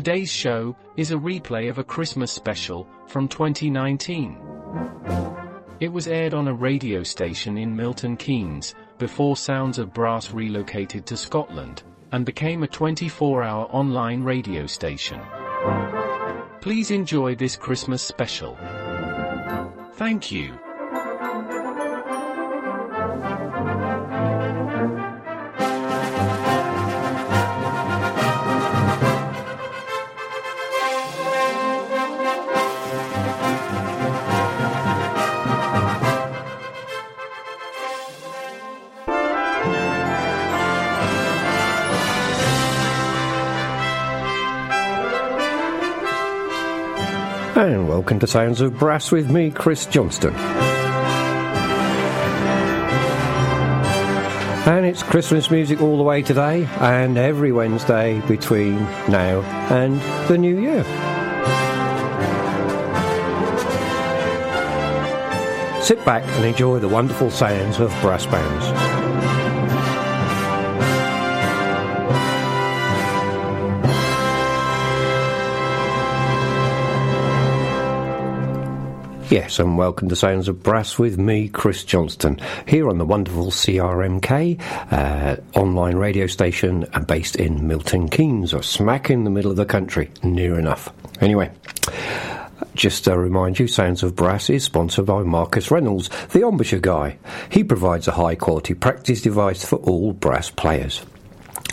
Today's 0.00 0.32
show 0.32 0.74
is 0.96 1.10
a 1.10 1.16
replay 1.16 1.68
of 1.68 1.76
a 1.76 1.84
Christmas 1.84 2.32
special 2.32 2.88
from 3.06 3.28
2019. 3.28 4.38
It 5.78 5.92
was 5.92 6.08
aired 6.08 6.32
on 6.32 6.48
a 6.48 6.54
radio 6.54 7.02
station 7.02 7.58
in 7.58 7.76
Milton 7.76 8.16
Keynes 8.16 8.74
before 8.96 9.36
Sounds 9.36 9.78
of 9.78 9.92
Brass 9.92 10.32
relocated 10.32 11.04
to 11.04 11.18
Scotland 11.18 11.82
and 12.12 12.24
became 12.24 12.62
a 12.62 12.66
24-hour 12.66 13.66
online 13.66 14.22
radio 14.22 14.66
station. 14.66 15.20
Please 16.62 16.90
enjoy 16.90 17.34
this 17.34 17.54
Christmas 17.54 18.02
special. 18.02 18.56
Thank 19.96 20.32
you. 20.32 20.58
Welcome 48.10 48.18
to 48.18 48.26
Sounds 48.26 48.60
of 48.60 48.76
Brass 48.76 49.12
with 49.12 49.30
me, 49.30 49.52
Chris 49.52 49.86
Johnston. 49.86 50.34
And 54.66 54.84
it's 54.84 55.04
Christmas 55.04 55.48
music 55.48 55.80
all 55.80 55.96
the 55.96 56.02
way 56.02 56.20
today 56.20 56.64
and 56.80 57.16
every 57.16 57.52
Wednesday 57.52 58.20
between 58.26 58.78
now 59.08 59.42
and 59.70 60.00
the 60.28 60.36
new 60.36 60.58
year. 60.58 60.82
Sit 65.80 66.04
back 66.04 66.24
and 66.24 66.44
enjoy 66.44 66.80
the 66.80 66.88
wonderful 66.88 67.30
sounds 67.30 67.78
of 67.78 67.90
brass 68.00 68.26
bands. 68.26 68.99
Yes, 79.30 79.60
and 79.60 79.78
welcome 79.78 80.08
to 80.08 80.16
Sounds 80.16 80.48
of 80.48 80.60
Brass 80.60 80.98
with 80.98 81.16
me, 81.16 81.46
Chris 81.46 81.84
Johnston, 81.84 82.40
here 82.66 82.88
on 82.88 82.98
the 82.98 83.04
wonderful 83.04 83.52
CRMK 83.52 84.60
uh, 84.90 85.36
online 85.56 85.94
radio 85.94 86.26
station 86.26 86.84
uh, 86.92 86.98
based 86.98 87.36
in 87.36 87.68
Milton 87.68 88.08
Keynes, 88.08 88.52
or 88.52 88.64
smack 88.64 89.08
in 89.08 89.22
the 89.22 89.30
middle 89.30 89.52
of 89.52 89.56
the 89.56 89.64
country, 89.64 90.10
near 90.24 90.58
enough. 90.58 90.92
Anyway. 91.20 91.48
Just 92.74 93.04
to 93.04 93.16
remind 93.16 93.60
you, 93.60 93.68
Sounds 93.68 94.02
of 94.02 94.16
Brass 94.16 94.50
is 94.50 94.64
sponsored 94.64 95.06
by 95.06 95.22
Marcus 95.22 95.70
Reynolds, 95.70 96.10
the 96.30 96.44
embouchure 96.44 96.80
guy. 96.80 97.16
He 97.50 97.62
provides 97.62 98.08
a 98.08 98.12
high 98.12 98.34
quality 98.34 98.74
practice 98.74 99.22
device 99.22 99.64
for 99.64 99.76
all 99.76 100.12
brass 100.12 100.50
players. 100.50 100.98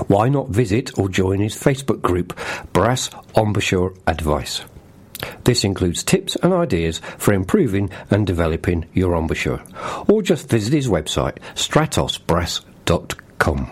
Why 0.05 0.29
not 0.29 0.49
visit 0.49 0.95
or 0.99 1.09
join 1.09 1.39
his 1.39 1.55
Facebook 1.55 2.03
group, 2.03 2.39
Brass 2.71 3.09
Embouchure 3.35 3.95
Advice? 4.05 4.63
This 5.43 5.63
includes 5.63 6.03
tips 6.03 6.35
and 6.37 6.53
ideas 6.53 6.99
for 7.17 7.33
improving 7.33 7.89
and 8.09 8.27
developing 8.27 8.85
your 8.93 9.15
embouchure. 9.15 9.61
Or 10.07 10.21
just 10.21 10.49
visit 10.49 10.73
his 10.73 10.87
website, 10.87 11.37
stratosbrass.com. 11.55 13.71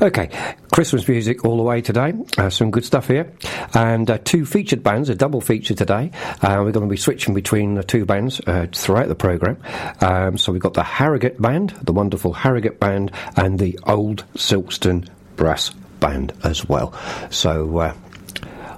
Okay, 0.00 0.30
Christmas 0.72 1.08
music 1.08 1.44
all 1.44 1.56
the 1.56 1.62
way 1.62 1.80
today. 1.80 2.12
Uh, 2.38 2.50
some 2.50 2.70
good 2.70 2.84
stuff 2.84 3.08
here. 3.08 3.32
And 3.74 4.10
uh, 4.10 4.18
two 4.22 4.46
featured 4.46 4.82
bands, 4.82 5.08
a 5.08 5.14
double 5.14 5.40
feature 5.40 5.74
today. 5.74 6.10
Uh, 6.42 6.62
we're 6.64 6.72
going 6.72 6.86
to 6.86 6.88
be 6.92 6.96
switching 6.96 7.34
between 7.34 7.74
the 7.74 7.82
two 7.82 8.04
bands 8.04 8.40
uh, 8.46 8.66
throughout 8.72 9.08
the 9.08 9.14
programme. 9.14 9.58
Um, 10.00 10.38
so 10.38 10.52
we've 10.52 10.62
got 10.62 10.74
the 10.74 10.84
Harrogate 10.84 11.40
Band, 11.40 11.70
the 11.82 11.92
wonderful 11.92 12.32
Harrogate 12.32 12.78
Band, 12.78 13.10
and 13.36 13.58
the 13.58 13.78
Old 13.84 14.24
Silkstone 14.34 15.08
Brass 15.36 15.70
Band 16.00 16.32
as 16.44 16.68
well. 16.68 16.92
So 17.30 17.78
uh, 17.78 17.94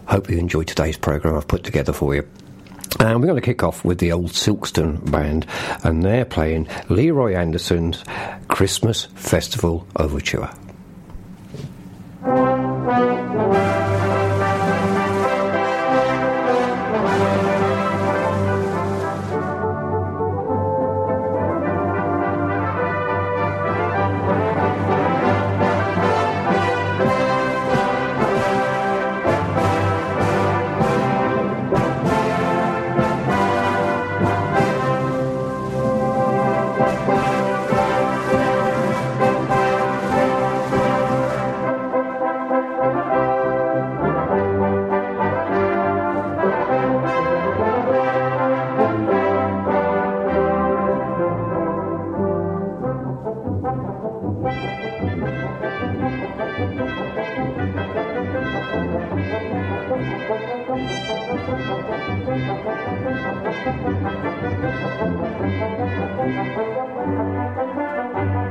Hope 0.06 0.30
you 0.30 0.38
enjoyed 0.38 0.68
today's 0.68 0.96
programme 0.96 1.36
I've 1.36 1.48
put 1.48 1.64
together 1.64 1.92
for 1.92 2.14
you. 2.14 2.28
And 3.00 3.20
we're 3.20 3.26
going 3.26 3.40
to 3.40 3.44
kick 3.44 3.62
off 3.62 3.84
with 3.84 3.98
the 3.98 4.12
old 4.12 4.30
Silkstone 4.30 5.10
band, 5.10 5.46
and 5.84 6.02
they're 6.02 6.24
playing 6.24 6.68
Leroy 6.88 7.34
Anderson's 7.34 8.02
Christmas 8.48 9.06
Festival 9.14 9.86
Overture. 9.96 10.50
Thank 60.38 60.68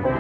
you. 0.08 0.15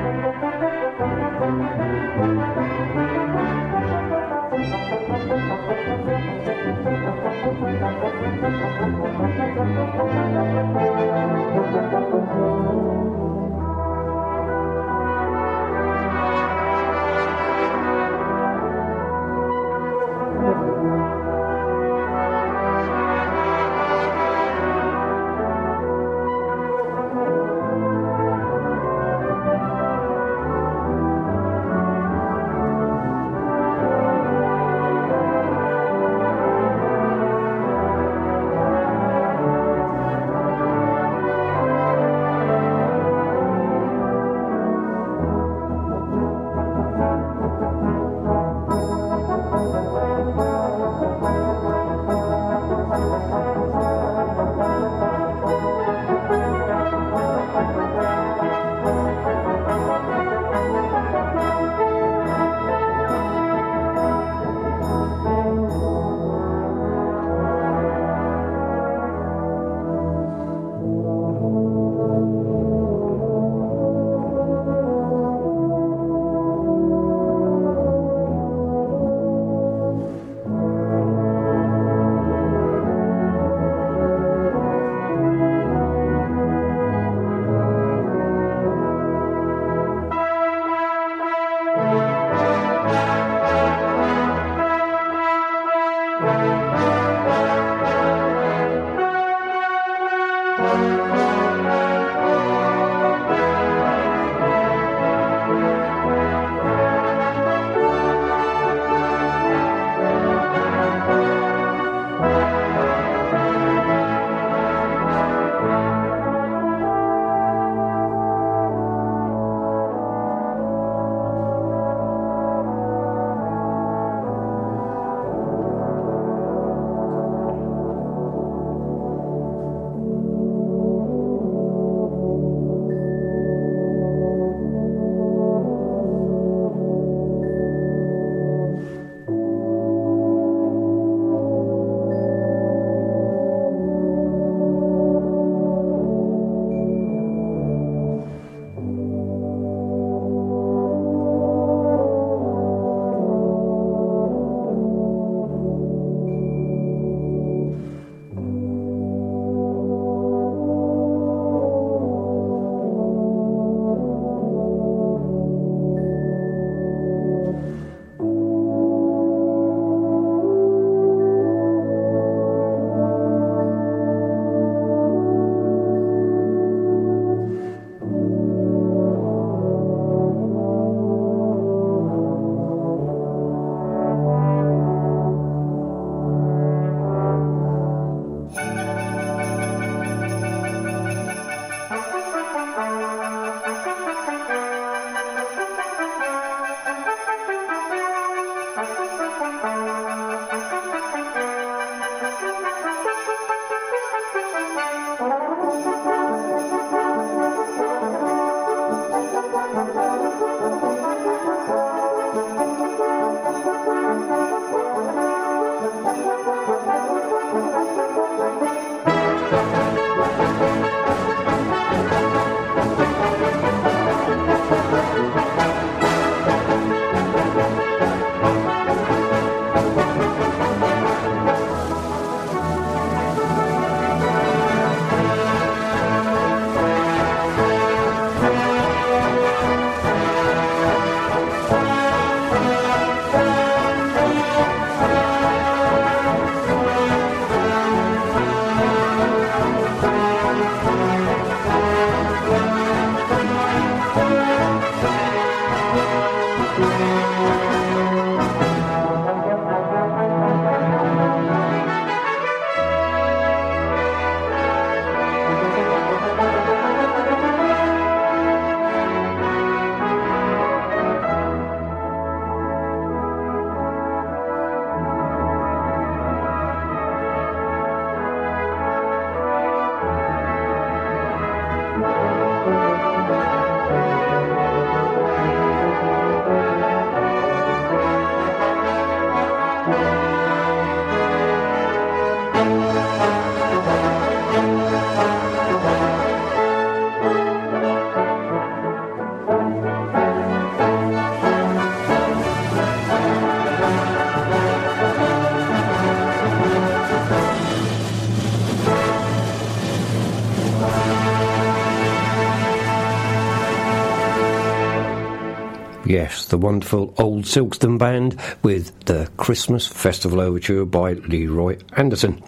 Wonderful 316.65 317.13
Old 317.19 317.43
Silkstone 317.43 317.99
Band 317.99 318.41
with 318.63 318.99
the 319.05 319.29
Christmas 319.37 319.85
Festival 319.85 320.41
Overture 320.41 320.83
by 320.83 321.13
Leroy 321.13 321.77
Anderson. 321.95 322.41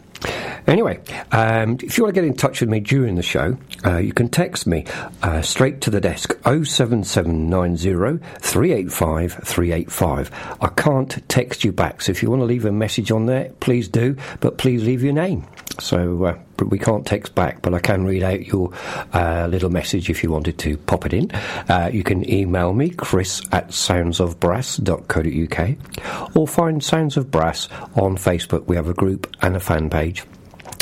Anyway, 0.65 0.99
um, 1.31 1.77
if 1.83 1.95
you 1.95 2.03
want 2.03 2.15
to 2.15 2.19
get 2.19 2.27
in 2.27 2.35
touch 2.35 2.59
with 2.59 2.67
me 2.67 2.79
during 2.79 3.13
the 3.13 3.21
show, 3.21 3.55
uh, 3.85 3.97
you 3.97 4.13
can 4.13 4.27
text 4.27 4.65
me 4.65 4.85
uh, 5.21 5.43
straight 5.43 5.81
to 5.81 5.91
the 5.91 6.01
desk 6.01 6.33
07790 6.45 8.17
385 8.39 9.33
385. 9.33 10.57
I 10.61 10.67
can't 10.69 11.29
text 11.29 11.63
you 11.63 11.71
back, 11.71 12.01
so 12.01 12.09
if 12.09 12.23
you 12.23 12.31
want 12.31 12.41
to 12.41 12.45
leave 12.45 12.65
a 12.65 12.71
message 12.71 13.11
on 13.11 13.27
there, 13.27 13.51
please 13.59 13.87
do, 13.87 14.17
but 14.39 14.57
please 14.57 14.83
leave 14.83 15.03
your 15.03 15.13
name. 15.13 15.45
So 15.79 16.25
uh, 16.25 16.39
we 16.65 16.79
can't 16.79 17.05
text 17.05 17.35
back, 17.35 17.61
but 17.61 17.73
I 17.73 17.79
can 17.79 18.05
read 18.05 18.23
out 18.23 18.45
your 18.45 18.71
uh, 19.13 19.47
little 19.49 19.69
message 19.69 20.09
if 20.09 20.23
you 20.23 20.31
wanted 20.31 20.57
to 20.59 20.77
pop 20.77 21.05
it 21.05 21.13
in. 21.13 21.29
Uh, 21.69 21.89
you 21.93 22.03
can 22.03 22.29
email 22.29 22.73
me, 22.73 22.89
chris 22.89 23.41
at 23.51 23.69
soundsofbrass.co.uk, 23.69 26.35
or 26.35 26.47
find 26.47 26.83
Sounds 26.83 27.15
of 27.17 27.31
Brass 27.31 27.69
on 27.95 28.17
Facebook. 28.17 28.67
We 28.67 28.75
have 28.75 28.89
a 28.89 28.93
group 28.93 29.35
and 29.41 29.55
a 29.55 29.59
fan 29.59 29.89
page 29.89 30.23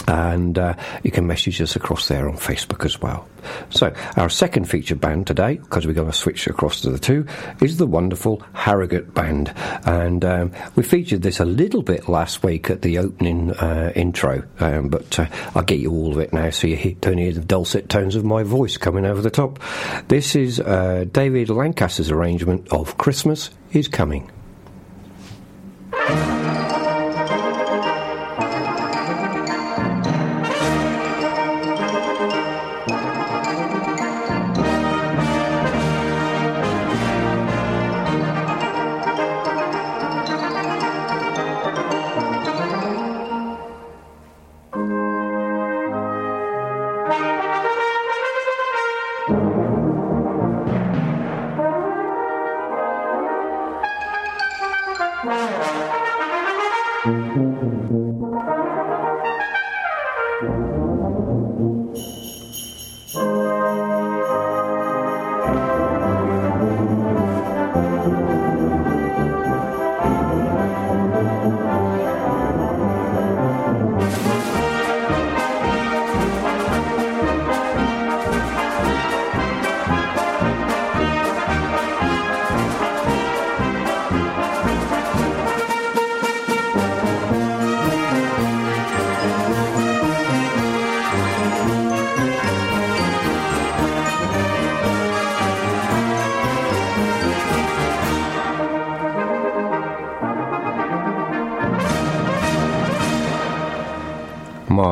and 0.07 0.57
uh, 0.57 0.75
you 1.03 1.11
can 1.11 1.27
message 1.27 1.61
us 1.61 1.75
across 1.75 2.07
there 2.07 2.29
on 2.29 2.37
Facebook 2.37 2.85
as 2.85 3.01
well. 3.01 3.27
So, 3.69 3.93
our 4.17 4.29
second 4.29 4.65
featured 4.69 4.99
band 4.99 5.27
today, 5.27 5.55
because 5.55 5.85
we're 5.85 5.93
going 5.93 6.09
to 6.09 6.17
switch 6.17 6.47
across 6.47 6.81
to 6.81 6.89
the 6.89 6.99
two, 6.99 7.27
is 7.61 7.77
the 7.77 7.85
wonderful 7.85 8.41
Harrogate 8.53 9.13
Band. 9.13 9.53
And 9.85 10.25
um, 10.25 10.51
we 10.75 10.83
featured 10.83 11.21
this 11.21 11.39
a 11.39 11.45
little 11.45 11.81
bit 11.81 12.09
last 12.09 12.43
week 12.43 12.69
at 12.69 12.81
the 12.81 12.97
opening 12.97 13.51
uh, 13.51 13.91
intro, 13.95 14.43
um, 14.59 14.89
but 14.89 15.19
uh, 15.19 15.27
I'll 15.53 15.63
get 15.63 15.79
you 15.79 15.91
all 15.91 16.11
of 16.11 16.19
it 16.19 16.33
now 16.33 16.49
so 16.49 16.67
you 16.67 16.95
don't 17.01 17.17
hear 17.17 17.33
the 17.33 17.41
dulcet 17.41 17.89
tones 17.89 18.15
of 18.15 18.25
my 18.25 18.43
voice 18.43 18.77
coming 18.77 19.05
over 19.05 19.21
the 19.21 19.29
top. 19.29 19.59
This 20.07 20.35
is 20.35 20.59
uh, 20.59 21.05
David 21.11 21.49
Lancaster's 21.49 22.11
arrangement 22.11 22.67
of 22.71 22.97
Christmas 22.97 23.49
is 23.71 23.87
Coming. 23.87 24.31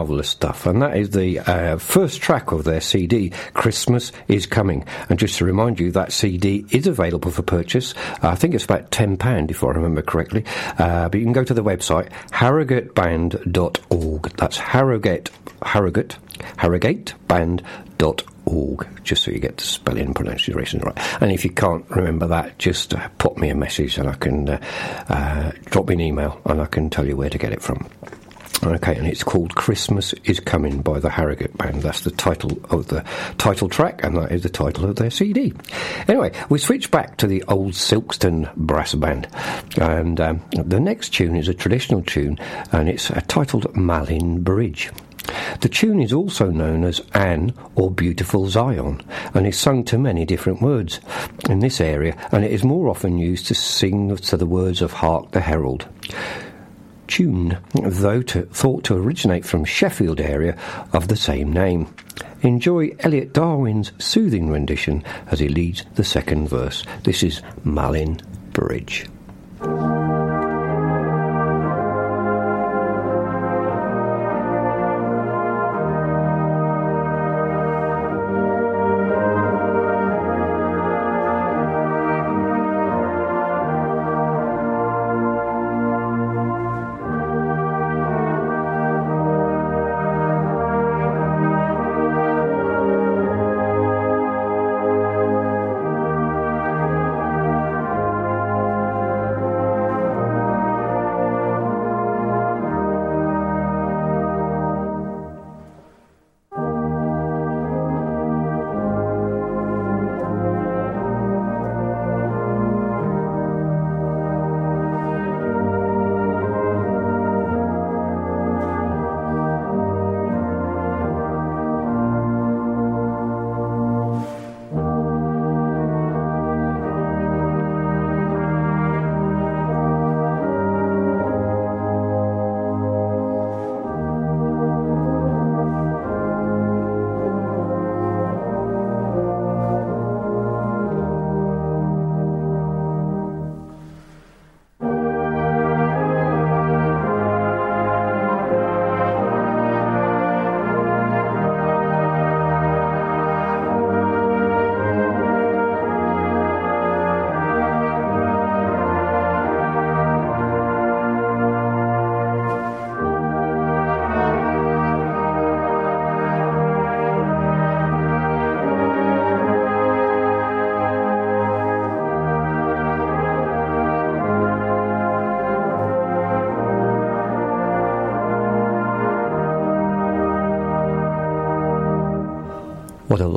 Marvellous 0.03 0.27
stuff. 0.27 0.65
And 0.65 0.81
that 0.81 0.97
is 0.97 1.11
the 1.11 1.39
uh, 1.39 1.77
first 1.77 2.21
track 2.21 2.51
of 2.51 2.65
their 2.65 2.81
CD, 2.81 3.31
Christmas 3.53 4.11
is 4.27 4.45
Coming. 4.45 4.85
And 5.07 5.17
just 5.17 5.37
to 5.37 5.45
remind 5.45 5.79
you, 5.79 5.93
that 5.93 6.11
CD 6.11 6.65
is 6.71 6.87
available 6.87 7.31
for 7.31 7.41
purchase. 7.41 7.93
I 8.21 8.35
think 8.35 8.53
it's 8.53 8.65
about 8.65 8.91
£10, 8.91 9.49
if 9.49 9.63
I 9.63 9.67
remember 9.67 10.01
correctly. 10.01 10.43
Uh, 10.77 11.07
but 11.07 11.17
you 11.17 11.25
can 11.25 11.31
go 11.31 11.45
to 11.45 11.53
the 11.53 11.63
website, 11.63 12.11
harrogateband.org. 12.31 14.35
That's 14.35 14.57
Harrogate, 14.57 15.29
Harrogate, 15.61 16.17
harrogateband.org, 16.57 19.03
just 19.05 19.23
so 19.23 19.31
you 19.31 19.39
get 19.39 19.55
the 19.55 19.63
spelling 19.63 20.07
and 20.07 20.15
pronunciation 20.15 20.81
right. 20.81 20.97
And 21.21 21.31
if 21.31 21.45
you 21.45 21.51
can't 21.51 21.89
remember 21.89 22.27
that, 22.27 22.59
just 22.59 22.93
uh, 22.93 23.07
pop 23.19 23.37
me 23.37 23.47
a 23.47 23.55
message 23.55 23.97
and 23.97 24.09
I 24.09 24.15
can 24.15 24.49
uh, 24.49 24.59
uh, 25.07 25.53
drop 25.67 25.87
me 25.87 25.93
an 25.93 26.01
email 26.01 26.41
and 26.45 26.61
I 26.61 26.65
can 26.65 26.89
tell 26.89 27.07
you 27.07 27.15
where 27.15 27.29
to 27.29 27.37
get 27.37 27.53
it 27.53 27.61
from. 27.61 27.87
Okay, 28.65 28.95
and 28.95 29.05
it's 29.05 29.23
called 29.23 29.55
Christmas 29.55 30.13
is 30.23 30.39
Coming 30.39 30.81
by 30.81 30.97
the 30.97 31.09
Harrogate 31.09 31.57
Band. 31.57 31.81
That's 31.81 32.01
the 32.01 32.11
title 32.11 32.57
of 32.69 32.87
the 32.87 33.03
title 33.37 33.67
track, 33.67 34.01
and 34.05 34.15
that 34.15 34.31
is 34.31 34.43
the 34.43 34.49
title 34.49 34.85
of 34.85 34.95
their 34.95 35.11
CD. 35.11 35.53
Anyway, 36.07 36.31
we 36.47 36.59
switch 36.59 36.89
back 36.89 37.17
to 37.17 37.27
the 37.27 37.43
old 37.49 37.73
Silkstone 37.73 38.55
Brass 38.55 38.93
Band, 38.93 39.27
and 39.77 40.21
um, 40.21 40.41
the 40.51 40.79
next 40.79 41.09
tune 41.09 41.35
is 41.35 41.49
a 41.49 41.53
traditional 41.53 42.03
tune, 42.03 42.39
and 42.71 42.87
it's 42.87 43.11
uh, 43.11 43.19
titled 43.27 43.75
Malin 43.75 44.41
Bridge. 44.43 44.91
The 45.59 45.69
tune 45.69 46.01
is 46.01 46.13
also 46.13 46.49
known 46.49 46.85
as 46.85 47.01
Anne 47.13 47.53
or 47.75 47.91
Beautiful 47.91 48.47
Zion 48.47 49.01
and 49.33 49.45
is 49.45 49.57
sung 49.57 49.83
to 49.85 49.97
many 49.97 50.25
different 50.25 50.61
words 50.61 51.01
in 51.49 51.59
this 51.59 51.81
area, 51.81 52.15
and 52.31 52.45
it 52.45 52.51
is 52.51 52.63
more 52.63 52.87
often 52.87 53.17
used 53.17 53.47
to 53.47 53.55
sing 53.55 54.15
to 54.15 54.37
the 54.37 54.45
words 54.45 54.81
of 54.81 54.93
Hark 54.93 55.31
the 55.31 55.41
Herald 55.41 55.87
tune, 57.07 57.57
though 57.73 58.21
to, 58.21 58.43
thought 58.43 58.83
to 58.85 58.95
originate 58.95 59.45
from 59.45 59.65
Sheffield 59.65 60.19
area 60.19 60.57
of 60.93 61.07
the 61.07 61.15
same 61.15 61.51
name. 61.51 61.93
Enjoy 62.41 62.95
Elliot 62.99 63.33
Darwin's 63.33 63.91
soothing 63.99 64.49
rendition 64.49 65.03
as 65.27 65.39
he 65.39 65.47
leads 65.47 65.85
the 65.95 66.03
second 66.03 66.49
verse. 66.49 66.83
This 67.03 67.23
is 67.23 67.41
Malin 67.63 68.19
Bridge. 68.51 69.07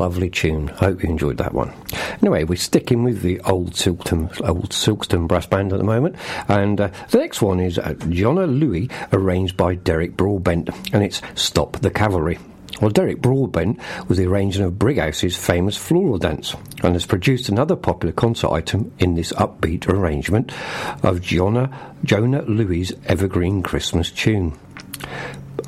Lovely 0.07 0.31
tune. 0.31 0.71
I 0.71 0.85
hope 0.85 1.03
you 1.03 1.09
enjoyed 1.09 1.39
that 1.39 1.53
one. 1.53 1.73
Anyway, 2.23 2.45
we're 2.45 2.55
sticking 2.55 3.03
with 3.03 3.23
the 3.23 3.41
old 3.41 3.73
Silkton, 3.73 4.31
old 4.49 4.71
Silkstone 4.71 5.27
brass 5.27 5.47
band 5.47 5.73
at 5.73 5.79
the 5.79 5.85
moment, 5.85 6.15
and 6.47 6.81
uh, 6.81 6.91
the 7.11 7.19
next 7.19 7.43
one 7.43 7.59
is 7.59 7.77
uh, 7.77 7.95
Jona 8.09 8.47
Lewie, 8.47 8.89
arranged 9.13 9.57
by 9.57 9.75
Derek 9.75 10.17
Broadbent, 10.17 10.71
and 10.93 11.03
it's 11.03 11.21
Stop 11.35 11.81
the 11.81 11.91
Cavalry. 11.91 12.39
Well, 12.81 12.93
Derek 12.93 13.21
Broadbent 13.21 13.81
was 14.07 14.17
the 14.17 14.27
arranger 14.27 14.67
of 14.67 14.79
Brighouse's 14.79 15.37
famous 15.37 15.77
floral 15.77 16.19
dance 16.19 16.55
and 16.85 16.95
has 16.95 17.05
produced 17.05 17.49
another 17.49 17.75
popular 17.75 18.13
concert 18.13 18.53
item 18.53 18.93
in 19.01 19.15
this 19.15 19.33
upbeat 19.33 19.89
arrangement 19.89 20.53
of 21.03 21.21
Jona, 21.21 21.95
Jona 22.05 22.43
Lewie's 22.43 22.93
evergreen 23.07 23.61
Christmas 23.61 24.13
tune. 24.13 24.57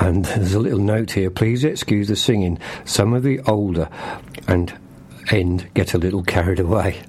And 0.01 0.25
there's 0.25 0.55
a 0.55 0.61
little 0.61 0.79
note 0.79 1.13
here, 1.13 1.31
please 1.31 1.65
excuse 1.65 2.09
the 2.09 2.17
singing. 2.17 2.59
Some 2.85 3.13
of 3.13 3.23
the 3.23 3.41
older 3.41 3.89
and 4.47 4.73
end 5.31 5.69
get 5.75 5.95
a 5.95 5.99
little 5.99 6.23
carried 6.23 6.61
away. 6.61 7.03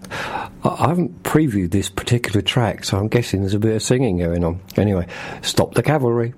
I 0.63 0.87
haven't 0.87 1.23
previewed 1.23 1.71
this 1.71 1.89
particular 1.89 2.41
track, 2.41 2.83
so 2.83 2.97
I'm 2.97 3.07
guessing 3.07 3.41
there's 3.41 3.53
a 3.53 3.59
bit 3.59 3.75
of 3.75 3.83
singing 3.83 4.17
going 4.17 4.43
on. 4.43 4.59
Anyway, 4.75 5.07
stop 5.41 5.73
the 5.73 5.83
cavalry. 5.83 6.33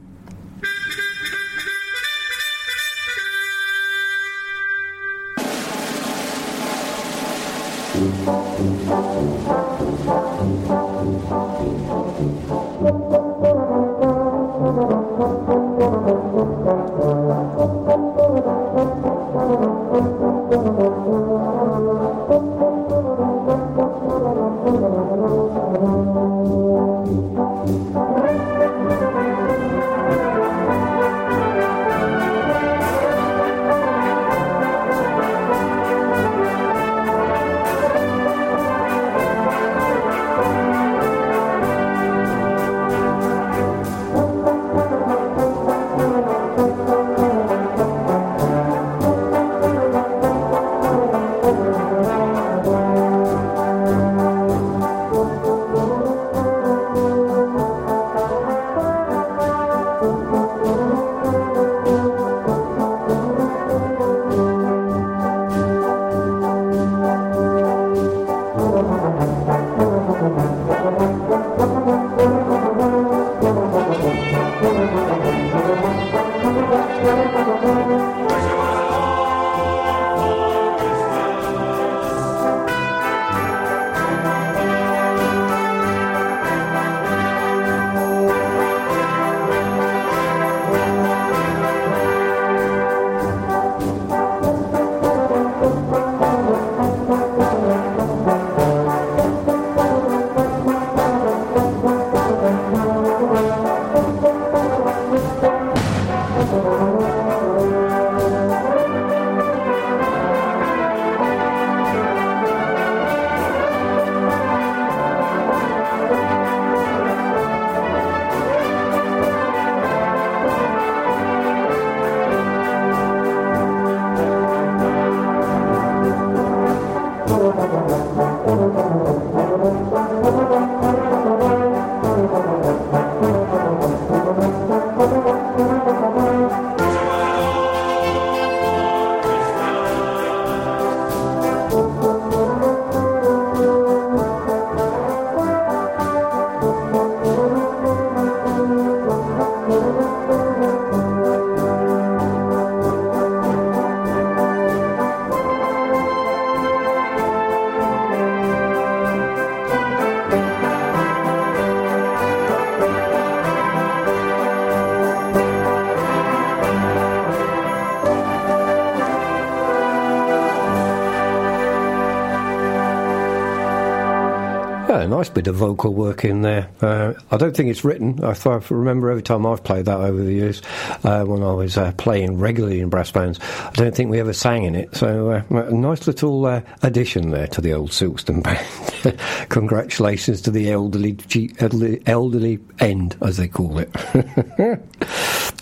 Nice 175.08 175.30
bit 175.30 175.48
of 175.48 175.56
vocal 175.56 175.94
work 175.94 176.24
in 176.26 176.42
there. 176.42 176.70
Uh, 176.82 177.14
I 177.32 177.38
don't 177.38 177.56
think 177.56 177.70
it's 177.70 177.84
written. 177.84 178.24
I, 178.24 178.36
I 178.46 178.62
remember 178.70 179.10
every 179.10 179.24
time 179.24 179.46
I've 179.46 179.64
played 179.64 179.86
that 179.86 180.00
over 180.00 180.22
the 180.22 180.34
years 180.34 180.62
uh, 181.04 181.24
when 181.26 181.44
I 181.44 181.54
was 181.54 181.78
uh, 181.78 181.92
playing 181.94 182.38
regularly 182.38 182.80
in 182.82 182.90
brass 182.90 183.12
bands. 183.12 183.40
I 183.42 183.72
don't 183.72 183.96
think 183.96 184.10
we 184.10 184.20
ever 184.20 184.34
sang 184.34 184.64
in 184.64 184.76
it. 184.76 184.96
So 184.96 185.32
uh, 185.32 185.44
a 185.50 185.72
nice 185.72 186.08
little 186.08 186.46
uh, 186.46 186.62
addition 186.84 187.32
there 187.32 187.48
to 187.48 187.62
the 187.62 187.74
old 187.74 187.92
Silkstone 187.92 188.44
band. 189.04 189.20
Congratulations 189.50 190.42
to 190.42 190.52
the 190.52 190.72
elderly, 190.72 191.18
elderly, 191.60 192.02
elderly 192.06 192.60
end, 192.80 193.16
as 193.22 193.38
they 193.38 193.48
call 193.48 193.80
it. 193.80 193.90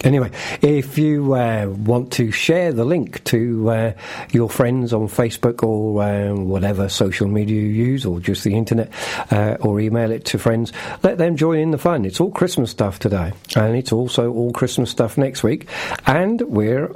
Anyway, 0.03 0.31
if 0.61 0.97
you 0.97 1.33
uh, 1.33 1.65
want 1.67 2.11
to 2.13 2.31
share 2.31 2.71
the 2.71 2.85
link 2.85 3.21
to 3.25 3.69
uh, 3.69 3.93
your 4.31 4.49
friends 4.49 4.93
on 4.93 5.09
Facebook 5.09 5.61
or 5.61 6.01
uh, 6.01 6.33
whatever 6.33 6.87
social 6.87 7.27
media 7.27 7.61
you 7.61 7.67
use, 7.67 8.05
or 8.05 8.21
just 8.21 8.45
the 8.45 8.55
internet, 8.55 8.89
uh, 9.31 9.57
or 9.59 9.79
email 9.81 10.09
it 10.11 10.23
to 10.23 10.39
friends, 10.39 10.71
let 11.03 11.17
them 11.17 11.35
join 11.35 11.59
in 11.59 11.71
the 11.71 11.77
fun. 11.77 12.05
It's 12.05 12.21
all 12.21 12.31
Christmas 12.31 12.71
stuff 12.71 12.99
today, 12.99 13.33
and 13.57 13.75
it's 13.75 13.91
also 13.91 14.31
all 14.31 14.53
Christmas 14.53 14.89
stuff 14.89 15.17
next 15.17 15.43
week. 15.43 15.67
And 16.05 16.39
we're 16.41 16.91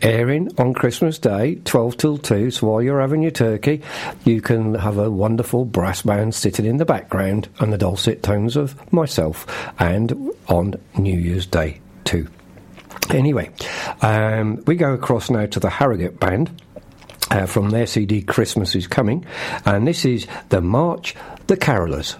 airing 0.00 0.50
on 0.58 0.72
Christmas 0.72 1.18
Day, 1.18 1.56
12 1.56 1.96
till 1.96 2.18
2. 2.18 2.50
So 2.50 2.66
while 2.66 2.82
you're 2.82 3.00
having 3.00 3.22
your 3.22 3.30
turkey, 3.32 3.82
you 4.24 4.40
can 4.40 4.74
have 4.74 4.96
a 4.96 5.10
wonderful 5.10 5.66
brass 5.66 6.02
band 6.02 6.34
sitting 6.34 6.64
in 6.64 6.78
the 6.78 6.84
background 6.86 7.48
and 7.60 7.70
the 7.70 7.78
dulcet 7.78 8.22
tones 8.22 8.56
of 8.56 8.92
myself, 8.92 9.46
and 9.78 10.32
on 10.48 10.74
New 10.96 11.18
Year's 11.18 11.44
Day 11.44 11.80
too. 12.04 12.28
Anyway, 13.10 13.50
um, 14.02 14.62
we 14.66 14.76
go 14.76 14.92
across 14.94 15.30
now 15.30 15.46
to 15.46 15.60
the 15.60 15.70
Harrogate 15.70 16.18
Band. 16.18 16.62
Uh, 17.28 17.44
from 17.44 17.70
their 17.70 17.86
CD 17.86 18.22
Christmas 18.22 18.76
is 18.76 18.86
Coming, 18.86 19.26
and 19.64 19.84
this 19.84 20.04
is 20.04 20.28
the 20.50 20.60
March 20.60 21.16
the 21.48 21.56
Carolers. 21.56 22.16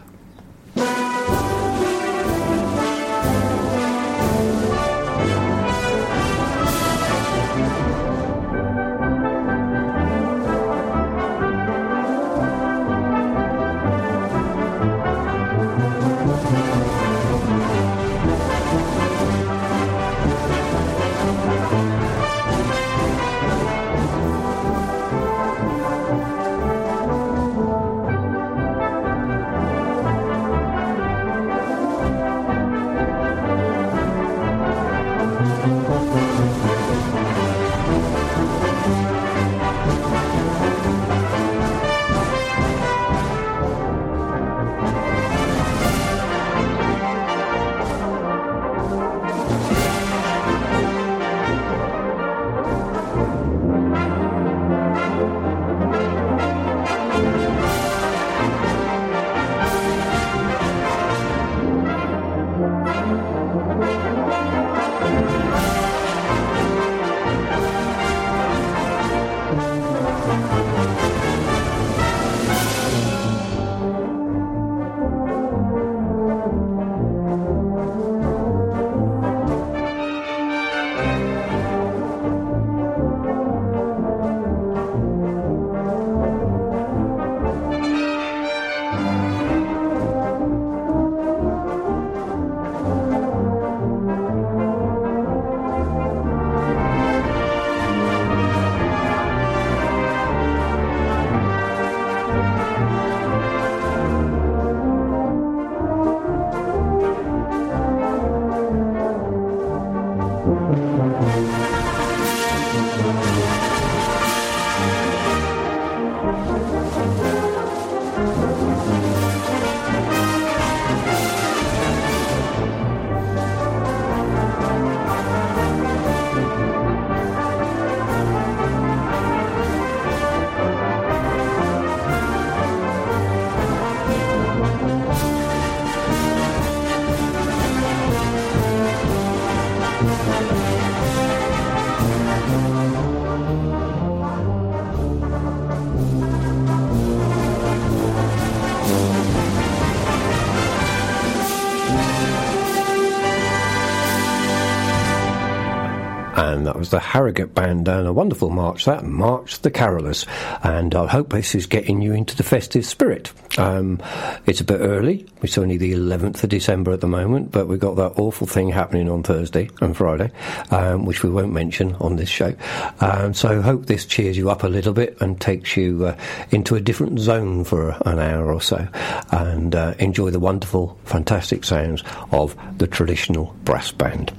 Harrogate 157.17 157.55
Band 157.55 157.89
and 157.89 158.07
a 158.07 158.13
wonderful 158.13 158.51
march 158.51 158.85
that, 158.85 159.03
March 159.03 159.63
the 159.63 159.71
Carolers. 159.71 160.27
And 160.63 160.95
I 160.95 161.07
hope 161.07 161.31
this 161.31 161.55
is 161.55 161.65
getting 161.65 162.03
you 162.03 162.13
into 162.13 162.37
the 162.37 162.43
festive 162.43 162.85
spirit. 162.85 163.33
Um, 163.57 164.03
it's 164.45 164.61
a 164.61 164.65
bit 164.65 164.81
early. 164.83 165.25
It's 165.41 165.57
only 165.57 165.79
the 165.79 165.95
11th 165.95 166.45
of 166.45 166.51
December 166.51 166.93
at 166.93 167.01
the 167.01 167.09
moment, 167.09 167.53
but 167.53 167.69
we've 167.69 167.81
got 167.81 167.97
that 167.97 168.19
awful 168.19 168.47
thing 168.47 168.69
happening 168.69 169.09
on 169.09 169.23
Thursday 169.23 169.71
and 169.81 169.97
Friday, 169.97 170.31
um, 170.71 171.07
which 171.07 171.23
we 171.23 171.31
won't 171.31 171.55
mention 171.55 171.95
on 171.95 172.17
this 172.17 172.29
show. 172.29 172.55
Um, 173.01 173.33
so 173.33 173.61
I 173.61 173.63
hope 173.63 173.87
this 173.87 174.05
cheers 174.05 174.37
you 174.37 174.51
up 174.51 174.63
a 174.63 174.69
little 174.69 174.93
bit 174.93 175.17
and 175.23 175.41
takes 175.41 175.75
you 175.75 176.05
uh, 176.05 176.19
into 176.51 176.75
a 176.75 176.81
different 176.81 177.19
zone 177.19 177.65
for 177.65 177.97
an 178.05 178.19
hour 178.19 178.53
or 178.53 178.61
so 178.61 178.87
and 179.33 179.75
uh, 179.75 179.95
enjoy 180.01 180.29
the 180.29 180.39
wonderful, 180.39 180.99
fantastic 181.05 181.65
sounds 181.65 182.05
of 182.31 182.55
the 182.77 182.87
traditional 182.87 183.57
brass 183.65 183.91
band. 183.91 184.35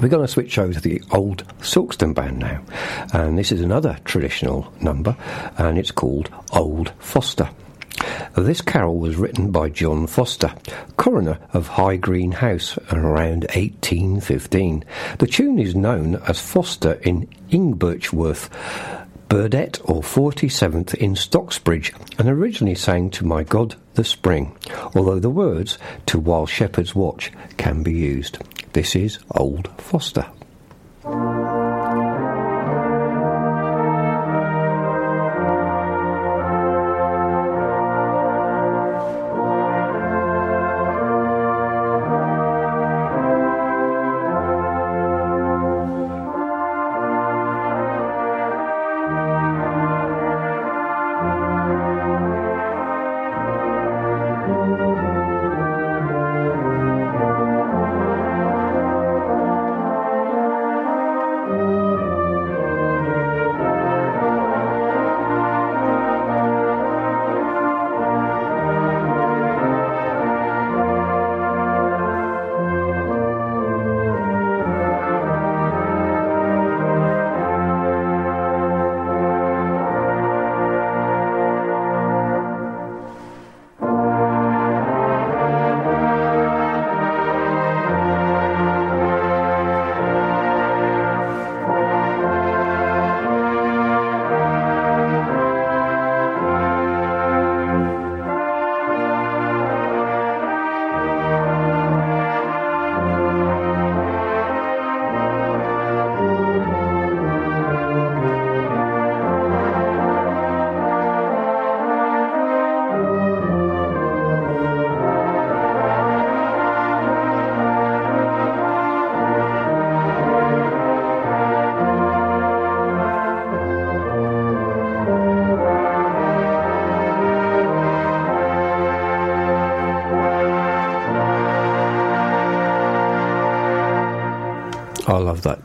We're 0.00 0.08
going 0.08 0.24
to 0.24 0.32
switch 0.32 0.58
over 0.58 0.72
to 0.72 0.80
the 0.80 1.02
old 1.10 1.42
Silkstone 1.58 2.14
band 2.14 2.38
now, 2.38 2.62
and 3.12 3.36
this 3.36 3.50
is 3.50 3.60
another 3.60 3.98
traditional 4.04 4.72
number, 4.80 5.16
and 5.56 5.76
it's 5.76 5.90
called 5.90 6.30
Old 6.52 6.92
Foster. 7.00 7.50
This 8.36 8.60
carol 8.60 8.98
was 8.98 9.16
written 9.16 9.50
by 9.50 9.70
John 9.70 10.06
Foster, 10.06 10.54
coroner 10.96 11.40
of 11.52 11.66
High 11.66 11.96
Green 11.96 12.30
House 12.30 12.78
around 12.92 13.46
1815. 13.54 14.84
The 15.18 15.26
tune 15.26 15.58
is 15.58 15.74
known 15.74 16.14
as 16.28 16.40
Foster 16.40 16.92
in 16.92 17.28
Ingbirchworth, 17.50 18.50
Burdett 19.28 19.80
or 19.84 20.02
47th 20.02 20.94
in 20.94 21.14
Stocksbridge, 21.14 21.92
and 22.20 22.28
originally 22.28 22.76
sang 22.76 23.10
to 23.10 23.26
My 23.26 23.42
God 23.42 23.74
the 23.94 24.04
Spring, 24.04 24.56
although 24.94 25.18
the 25.18 25.28
words 25.28 25.76
to 26.06 26.20
While 26.20 26.46
Shepherds 26.46 26.94
Watch 26.94 27.32
can 27.56 27.82
be 27.82 27.94
used. 27.94 28.38
This 28.78 28.94
is 28.94 29.18
Old 29.34 29.68
Foster. 29.78 30.37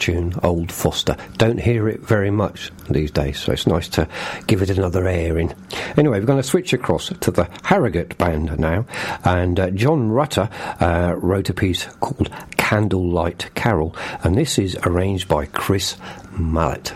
Tune, 0.03 0.33
Old 0.43 0.69
Foster. 0.69 1.15
Don't 1.37 1.61
hear 1.61 1.87
it 1.87 2.01
very 2.01 2.29
much 2.29 2.73
these 2.89 3.09
days, 3.09 3.39
so 3.39 3.53
it's 3.53 3.65
nice 3.65 3.87
to 3.87 4.05
give 4.47 4.61
it 4.61 4.69
another 4.69 5.07
airing. 5.07 5.53
Anyway, 5.95 6.19
we're 6.19 6.25
going 6.25 6.41
to 6.41 6.47
switch 6.47 6.73
across 6.73 7.07
to 7.07 7.31
the 7.31 7.47
Harrogate 7.63 8.17
Band 8.17 8.59
now, 8.59 8.85
and 9.23 9.57
uh, 9.57 9.69
John 9.69 10.09
Rutter 10.09 10.49
uh, 10.81 11.15
wrote 11.17 11.49
a 11.49 11.53
piece 11.53 11.85
called 12.01 12.29
Candlelight 12.57 13.55
Carol, 13.55 13.95
and 14.25 14.37
this 14.37 14.59
is 14.59 14.77
arranged 14.83 15.29
by 15.29 15.45
Chris 15.45 15.95
Mallett. 16.37 16.93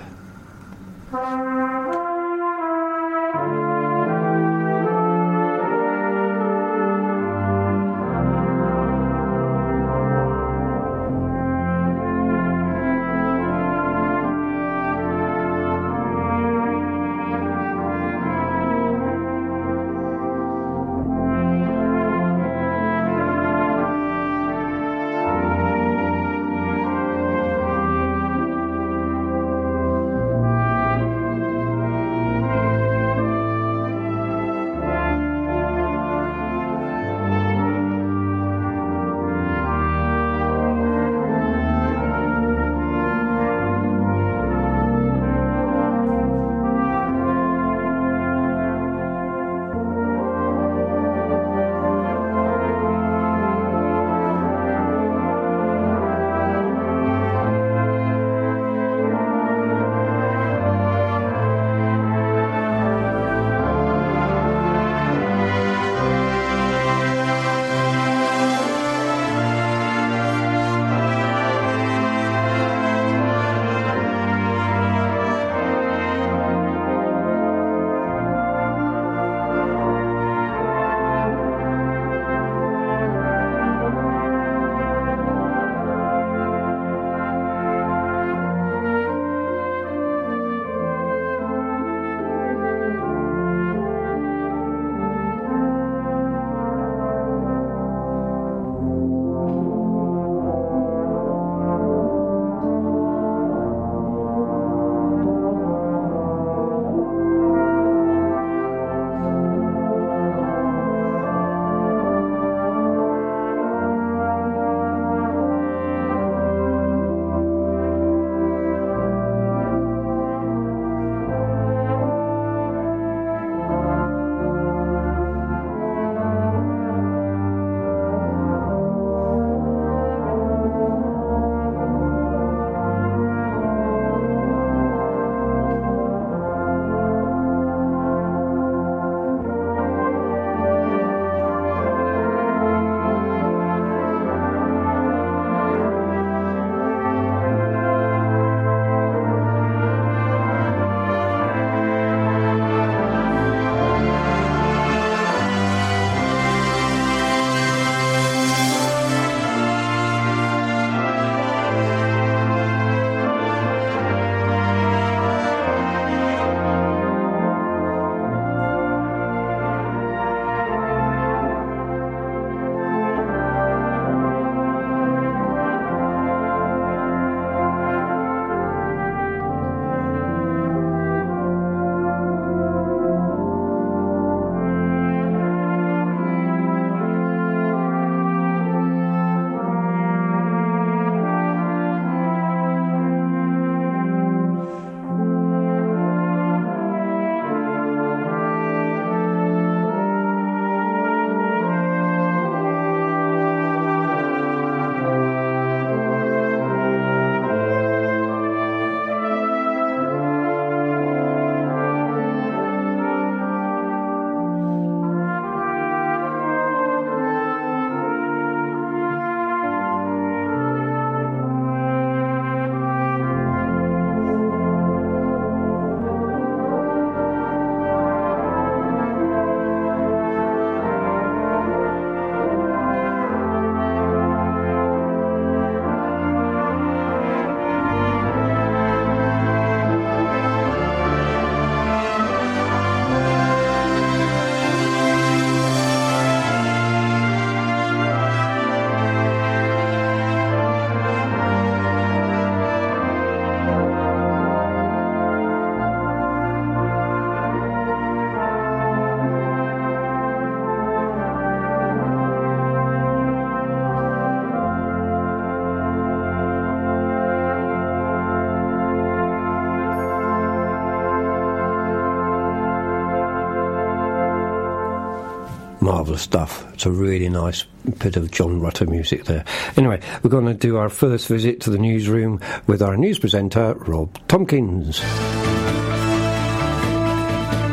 Marvellous 276.18 276.22
stuff. 276.22 276.74
It's 276.74 276.86
a 276.86 276.92
really 276.92 277.30
nice 277.30 277.64
bit 278.00 278.18
of 278.18 278.32
John 278.32 278.60
Rutter 278.60 278.86
music 278.86 279.26
there. 279.26 279.46
Anyway, 279.76 280.02
we're 280.24 280.30
going 280.30 280.46
to 280.46 280.54
do 280.54 280.78
our 280.78 280.90
first 280.90 281.28
visit 281.28 281.62
to 281.62 281.70
the 281.70 281.78
newsroom 281.78 282.40
with 282.66 282.82
our 282.82 282.98
news 282.98 283.20
presenter, 283.20 283.74
Rob 283.76 284.18
Tompkins. 284.28 285.00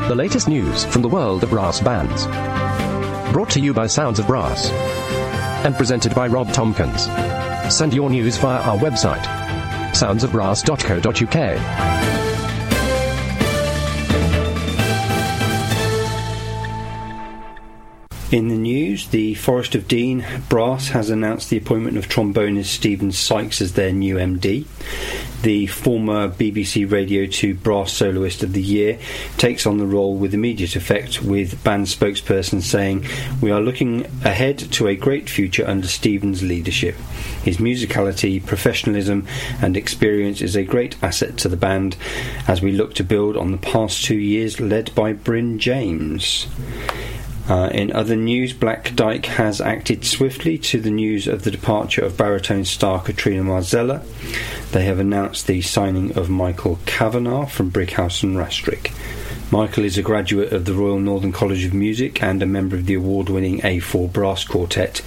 The 0.09 0.15
latest 0.15 0.49
news 0.49 0.85
from 0.85 1.03
the 1.03 1.09
world 1.09 1.43
of 1.43 1.51
brass 1.51 1.81
bands. 1.81 2.27
Brought 3.33 3.51
to 3.51 3.61
you 3.61 3.73
by 3.73 3.87
Sounds 3.87 4.19
of 4.19 4.27
Brass. 4.27 4.71
And 5.65 5.75
presented 5.75 6.15
by 6.15 6.27
Rob 6.27 6.53
Tompkins. 6.53 7.07
Send 7.75 7.95
your 7.95 8.11
news 8.11 8.37
via 8.37 8.61
our 8.61 8.77
website, 8.77 9.25
soundsofbrass.co.uk. 9.95 11.84
In 18.35 18.49
the 18.49 18.57
news, 18.57 19.07
the 19.07 19.35
Forest 19.35 19.77
of 19.77 19.87
Dean 19.87 20.27
Brass 20.49 20.89
has 20.89 21.09
announced 21.09 21.51
the 21.51 21.57
appointment 21.57 21.97
of 21.97 22.09
trombonist 22.09 22.65
Stephen 22.65 23.13
Sykes 23.13 23.61
as 23.61 23.75
their 23.75 23.93
new 23.93 24.17
MD. 24.17 24.67
The 25.43 25.69
former 25.69 26.29
BBC 26.29 26.91
Radio 26.91 27.27
2 27.27 27.55
Brass 27.55 27.93
Soloist 27.93 28.43
of 28.43 28.53
the 28.53 28.61
Year 28.61 28.99
takes 29.37 29.67
on 29.67 29.79
the 29.79 29.87
role 29.87 30.17
with 30.17 30.35
immediate 30.35 30.75
effect, 30.75 31.23
with 31.23 31.63
band 31.63 31.87
spokesperson 31.87 32.61
saying, 32.61 33.07
We 33.41 33.53
are 33.53 33.61
looking 33.61 34.05
ahead 34.25 34.59
to 34.59 34.89
a 34.89 34.97
great 34.97 35.31
future 35.31 35.65
under 35.65 35.87
Stephen's 35.87 36.43
leadership. 36.43 36.97
His 37.45 37.59
musicality, 37.59 38.45
professionalism, 38.45 39.29
and 39.63 39.77
experience 39.77 40.41
is 40.41 40.57
a 40.57 40.65
great 40.65 41.01
asset 41.05 41.37
to 41.37 41.49
the 41.49 41.57
band 41.57 41.97
as 42.49 42.61
we 42.61 42.73
look 42.73 42.95
to 42.95 43.05
build 43.05 43.37
on 43.37 43.53
the 43.53 43.59
past 43.59 44.05
two 44.05 44.19
years 44.19 44.59
led 44.59 44.93
by 44.97 45.13
Bryn 45.13 45.61
James. 45.61 46.49
Uh, 47.49 47.69
in 47.73 47.93
other 47.93 48.17
news, 48.17 48.55
Black 48.55 48.95
Dyke 48.95 49.27
has 49.27 49.61
acted 49.61 50.05
swiftly 50.05 50.57
to 50.59 50.81
the 50.81 50.91
news 50.91 51.27
of 51.27 51.45
the 51.45 51.51
departure 51.51 52.03
of 52.03 52.17
baritone 52.17 52.65
star 52.65 53.03
Katrina 53.03 53.43
Marzella. 53.43 54.03
They 54.73 54.85
have 54.87 54.99
announced 54.99 55.47
the 55.47 55.61
signing 55.61 56.17
of 56.17 56.31
Michael 56.31 56.79
Kavanagh 56.87 57.47
from 57.47 57.69
Brighouse 57.69 58.23
and 58.23 58.37
Rastrick. 58.37 58.93
Michael 59.51 59.85
is 59.85 59.99
a 59.99 60.03
graduate 60.03 60.53
of 60.53 60.65
the 60.65 60.73
Royal 60.73 60.99
Northern 60.99 61.31
College 61.31 61.65
of 61.65 61.75
Music 61.75 62.23
and 62.23 62.43
a 62.43 62.47
member 62.47 62.77
of 62.77 62.87
the 62.87 62.95
award 62.95 63.29
winning 63.29 63.61
A4 63.61 64.13
Brass 64.13 64.45
Quartet. 64.45 65.01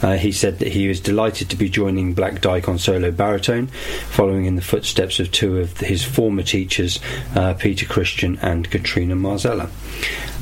Uh, 0.00 0.16
he 0.16 0.32
said 0.32 0.58
that 0.60 0.68
he 0.68 0.88
was 0.88 1.00
delighted 1.00 1.50
to 1.50 1.56
be 1.56 1.68
joining 1.68 2.14
Black 2.14 2.40
Dyke 2.40 2.68
on 2.68 2.78
solo 2.78 3.10
baritone, 3.10 3.66
following 4.10 4.46
in 4.46 4.56
the 4.56 4.62
footsteps 4.62 5.20
of 5.20 5.30
two 5.32 5.58
of 5.58 5.78
his 5.78 6.04
former 6.04 6.42
teachers, 6.42 7.00
uh, 7.34 7.54
Peter 7.54 7.84
Christian 7.84 8.38
and 8.40 8.70
Katrina 8.70 9.14
Marzella. 9.14 9.68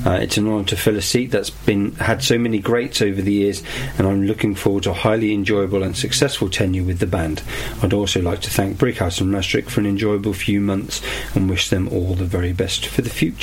Uh, 0.06 0.12
it's 0.12 0.36
an 0.36 0.46
honour 0.46 0.64
to 0.64 0.76
fill 0.76 0.96
a 0.96 1.02
seat 1.02 1.32
that's 1.32 1.50
been 1.50 1.92
had 1.96 2.22
so 2.22 2.38
many 2.38 2.60
greats 2.60 3.02
over 3.02 3.20
the 3.20 3.32
years, 3.32 3.64
and 3.98 4.06
I'm 4.06 4.24
looking 4.24 4.54
forward 4.54 4.84
to 4.84 4.90
a 4.90 4.94
highly 4.94 5.32
enjoyable 5.32 5.82
and 5.82 5.96
successful 5.96 6.48
tenure 6.48 6.84
with 6.84 7.00
the 7.00 7.06
band. 7.06 7.42
I'd 7.82 7.92
also 7.92 8.22
like 8.22 8.40
to 8.42 8.50
thank 8.50 8.78
Brighouse 8.78 9.20
and 9.20 9.34
Rastrick 9.34 9.68
for 9.68 9.80
an 9.80 9.86
enjoyable 9.86 10.34
few 10.34 10.60
months 10.60 11.02
and 11.34 11.50
wish 11.50 11.70
them 11.70 11.88
all 11.88 12.14
the 12.14 12.24
very 12.24 12.52
best 12.52 12.86
for 12.86 13.02
the 13.02 13.10
future. 13.10 13.37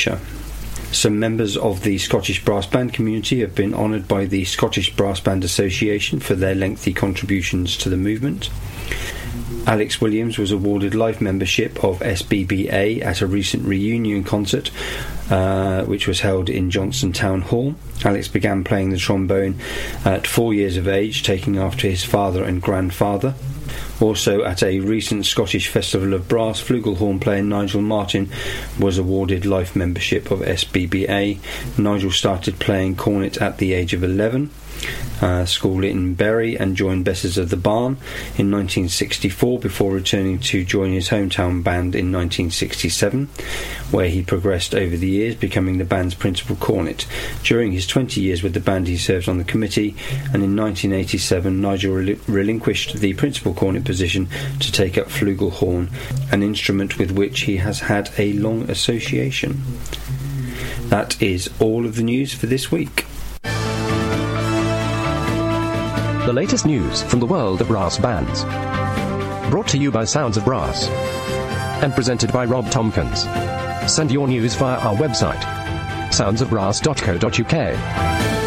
Some 0.91 1.19
members 1.19 1.57
of 1.57 1.83
the 1.83 1.97
Scottish 1.97 2.43
Brass 2.45 2.67
Band 2.67 2.93
community 2.93 3.41
have 3.41 3.55
been 3.55 3.73
honoured 3.73 4.07
by 4.07 4.25
the 4.25 4.45
Scottish 4.45 4.95
Brass 4.95 5.19
Band 5.19 5.43
Association 5.43 6.19
for 6.19 6.35
their 6.35 6.55
lengthy 6.55 6.93
contributions 6.93 7.75
to 7.77 7.89
the 7.89 7.97
movement. 7.97 8.49
Alex 9.67 9.99
Williams 9.99 10.37
was 10.37 10.51
awarded 10.51 10.93
life 10.93 11.19
membership 11.19 11.83
of 11.83 11.99
SBBA 11.99 13.03
at 13.03 13.21
a 13.21 13.27
recent 13.27 13.65
reunion 13.65 14.23
concert, 14.23 14.69
uh, 15.29 15.83
which 15.85 16.07
was 16.07 16.19
held 16.21 16.49
in 16.49 16.69
Johnstone 16.69 17.13
Town 17.13 17.41
Hall. 17.41 17.75
Alex 18.03 18.27
began 18.27 18.63
playing 18.63 18.91
the 18.91 18.97
trombone 18.97 19.59
at 20.05 20.27
four 20.27 20.53
years 20.53 20.77
of 20.77 20.87
age, 20.87 21.23
taking 21.23 21.57
after 21.57 21.87
his 21.87 22.03
father 22.03 22.43
and 22.43 22.61
grandfather. 22.61 23.33
Also, 24.01 24.43
at 24.43 24.61
a 24.61 24.79
recent 24.79 25.25
Scottish 25.25 25.69
Festival 25.69 26.13
of 26.13 26.27
Brass, 26.27 26.61
flugelhorn 26.61 27.21
player 27.21 27.41
Nigel 27.41 27.81
Martin 27.81 28.29
was 28.79 28.97
awarded 28.97 29.45
life 29.45 29.75
membership 29.75 30.31
of 30.31 30.39
SBBA. 30.39 31.39
Nigel 31.77 32.11
started 32.11 32.59
playing 32.59 32.95
cornet 32.95 33.37
at 33.37 33.57
the 33.57 33.73
age 33.73 33.93
of 33.93 34.03
11 34.03 34.49
uh, 35.21 35.45
school 35.45 35.83
in 35.83 36.13
Bury 36.13 36.57
and 36.57 36.75
joined 36.75 37.05
Besses 37.05 37.37
o' 37.39 37.45
th' 37.45 37.61
Barn 37.61 37.93
in 38.37 38.51
1964 38.51 39.59
before 39.59 39.91
returning 39.91 40.39
to 40.39 40.65
join 40.65 40.91
his 40.91 41.09
hometown 41.09 41.63
band 41.63 41.95
in 41.95 42.11
1967, 42.11 43.29
where 43.91 44.09
he 44.09 44.21
progressed 44.21 44.75
over 44.75 44.97
the 44.97 45.07
years, 45.07 45.35
becoming 45.35 45.77
the 45.77 45.85
band's 45.85 46.15
principal 46.15 46.55
cornet. 46.55 47.07
During 47.43 47.71
his 47.71 47.87
20 47.87 48.21
years 48.21 48.43
with 48.43 48.53
the 48.53 48.59
band, 48.59 48.87
he 48.87 48.97
served 48.97 49.29
on 49.29 49.37
the 49.37 49.43
committee, 49.43 49.95
and 50.33 50.43
in 50.43 50.55
1987, 50.55 51.61
Nigel 51.61 51.95
rel- 51.95 52.15
relinquished 52.27 52.95
the 52.95 53.13
principal 53.13 53.53
cornet 53.53 53.85
position 53.85 54.27
to 54.59 54.71
take 54.71 54.97
up 54.97 55.07
flugelhorn, 55.07 55.89
an 56.31 56.43
instrument 56.43 56.97
with 56.97 57.11
which 57.11 57.41
he 57.41 57.57
has 57.57 57.81
had 57.81 58.11
a 58.17 58.33
long 58.33 58.69
association. 58.69 59.63
That 60.89 61.21
is 61.21 61.49
all 61.59 61.85
of 61.85 61.95
the 61.95 62.03
news 62.03 62.33
for 62.33 62.45
this 62.45 62.71
week. 62.71 63.05
The 66.25 66.33
latest 66.33 66.65
news 66.65 67.03
from 67.03 67.19
the 67.19 67.27
world 67.27 67.61
of 67.61 67.67
brass 67.67 67.99
bands. 67.99 68.43
Brought 69.51 69.67
to 69.67 69.77
you 69.77 69.91
by 69.91 70.05
Sounds 70.05 70.37
of 70.37 70.45
Brass. 70.45 70.87
And 71.83 71.93
presented 71.93 72.33
by 72.33 72.45
Rob 72.45 72.71
Tompkins. 72.71 73.27
Send 73.85 74.11
your 74.11 74.27
news 74.27 74.55
via 74.55 74.79
our 74.79 74.95
website, 74.95 75.43
soundsofbrass.co.uk. 76.09 78.44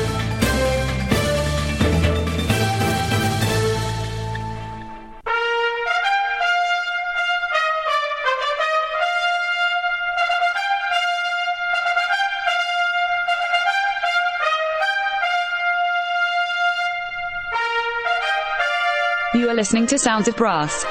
listening 19.68 19.86
to 19.86 19.98
Sounds 19.98 20.26
of 20.28 20.34
Brass 20.34 20.82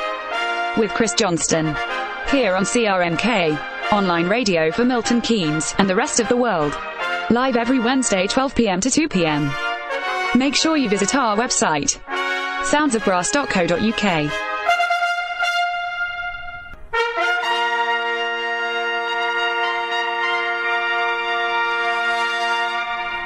with 0.77 0.91
Chris 0.91 1.15
Johnston 1.15 1.75
here 2.29 2.55
on 2.55 2.63
CRMK, 2.63 3.91
online 3.91 4.27
radio 4.27 4.71
for 4.71 4.85
Milton 4.85 5.19
Keynes 5.19 5.73
and 5.79 5.89
the 5.89 5.95
rest 5.95 6.19
of 6.19 6.29
the 6.29 6.37
world. 6.37 6.77
Live 7.31 7.57
every 7.57 7.79
Wednesday 7.79 8.27
12 8.27 8.53
p.m. 8.53 8.79
to 8.81 8.91
2 8.91 9.09
p.m. 9.09 9.51
Make 10.35 10.53
sure 10.53 10.77
you 10.77 10.89
visit 10.89 11.15
our 11.15 11.35
website 11.35 11.99
soundsofbrass.co.uk. 12.65 14.31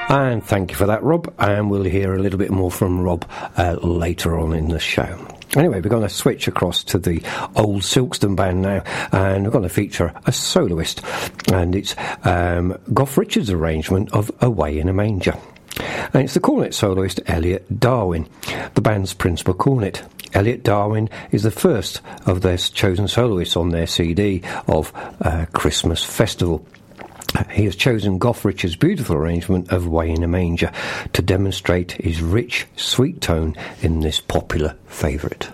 And 0.10 0.42
thank 0.46 0.72
you 0.72 0.78
for 0.78 0.86
that, 0.86 1.04
Rob. 1.04 1.34
And 1.38 1.70
we'll 1.70 1.84
hear 1.84 2.14
a 2.14 2.20
little 2.20 2.40
bit 2.40 2.52
more 2.52 2.72
from 2.72 3.02
Rob 3.02 3.26
uh, 3.58 3.74
later 3.82 4.40
on 4.40 4.54
in 4.54 4.70
the 4.70 4.80
show. 4.80 5.28
Anyway, 5.56 5.82
we're 5.82 5.90
going 5.90 6.02
to 6.02 6.10
switch 6.10 6.48
across 6.48 6.82
to 6.86 6.98
the 6.98 7.22
old 7.58 7.82
Silkstone 7.82 8.38
band 8.38 8.62
now, 8.62 8.84
and 9.12 9.44
we're 9.44 9.52
going 9.52 9.64
to 9.64 9.70
feature 9.70 10.14
a 10.26 10.32
soloist, 10.32 11.02
and 11.52 11.76
it's 11.76 11.94
um, 12.24 12.78
Goff 12.94 13.18
Richards' 13.18 13.50
arrangement 13.50 14.14
of 14.14 14.32
Away 14.40 14.80
in 14.80 14.88
a 14.88 14.94
Manger. 14.94 15.38
And 16.14 16.24
it's 16.24 16.36
the 16.36 16.40
cornet 16.40 16.74
soloist 16.74 17.20
Elliot 17.28 17.80
Darwin, 17.80 18.30
the 18.76 18.82
band's 18.82 19.14
principal 19.14 19.54
cornet. 19.54 20.04
Elliot 20.34 20.64
Darwin 20.64 21.10
is 21.32 21.44
the 21.44 21.52
first 21.52 22.02
of 22.26 22.42
their 22.42 22.58
chosen 22.58 23.10
soloists 23.10 23.58
on 23.58 23.70
their 23.70 23.88
CD 23.88 24.44
of 24.68 24.94
uh, 25.22 25.48
Christmas 25.52 26.04
Festival. 26.04 26.66
He 27.52 27.66
has 27.66 27.76
chosen 27.76 28.18
Goff 28.18 28.46
Richards' 28.46 28.76
beautiful 28.76 29.16
arrangement 29.16 29.72
of 29.72 29.88
Way 29.88 30.12
in 30.12 30.24
a 30.24 30.28
Manger 30.28 30.72
to 31.14 31.22
demonstrate 31.22 31.94
his 31.94 32.22
rich, 32.22 32.68
sweet 32.76 33.22
tone 33.22 33.56
in 33.82 34.02
this 34.02 34.20
popular 34.20 34.76
favourite. 34.88 35.50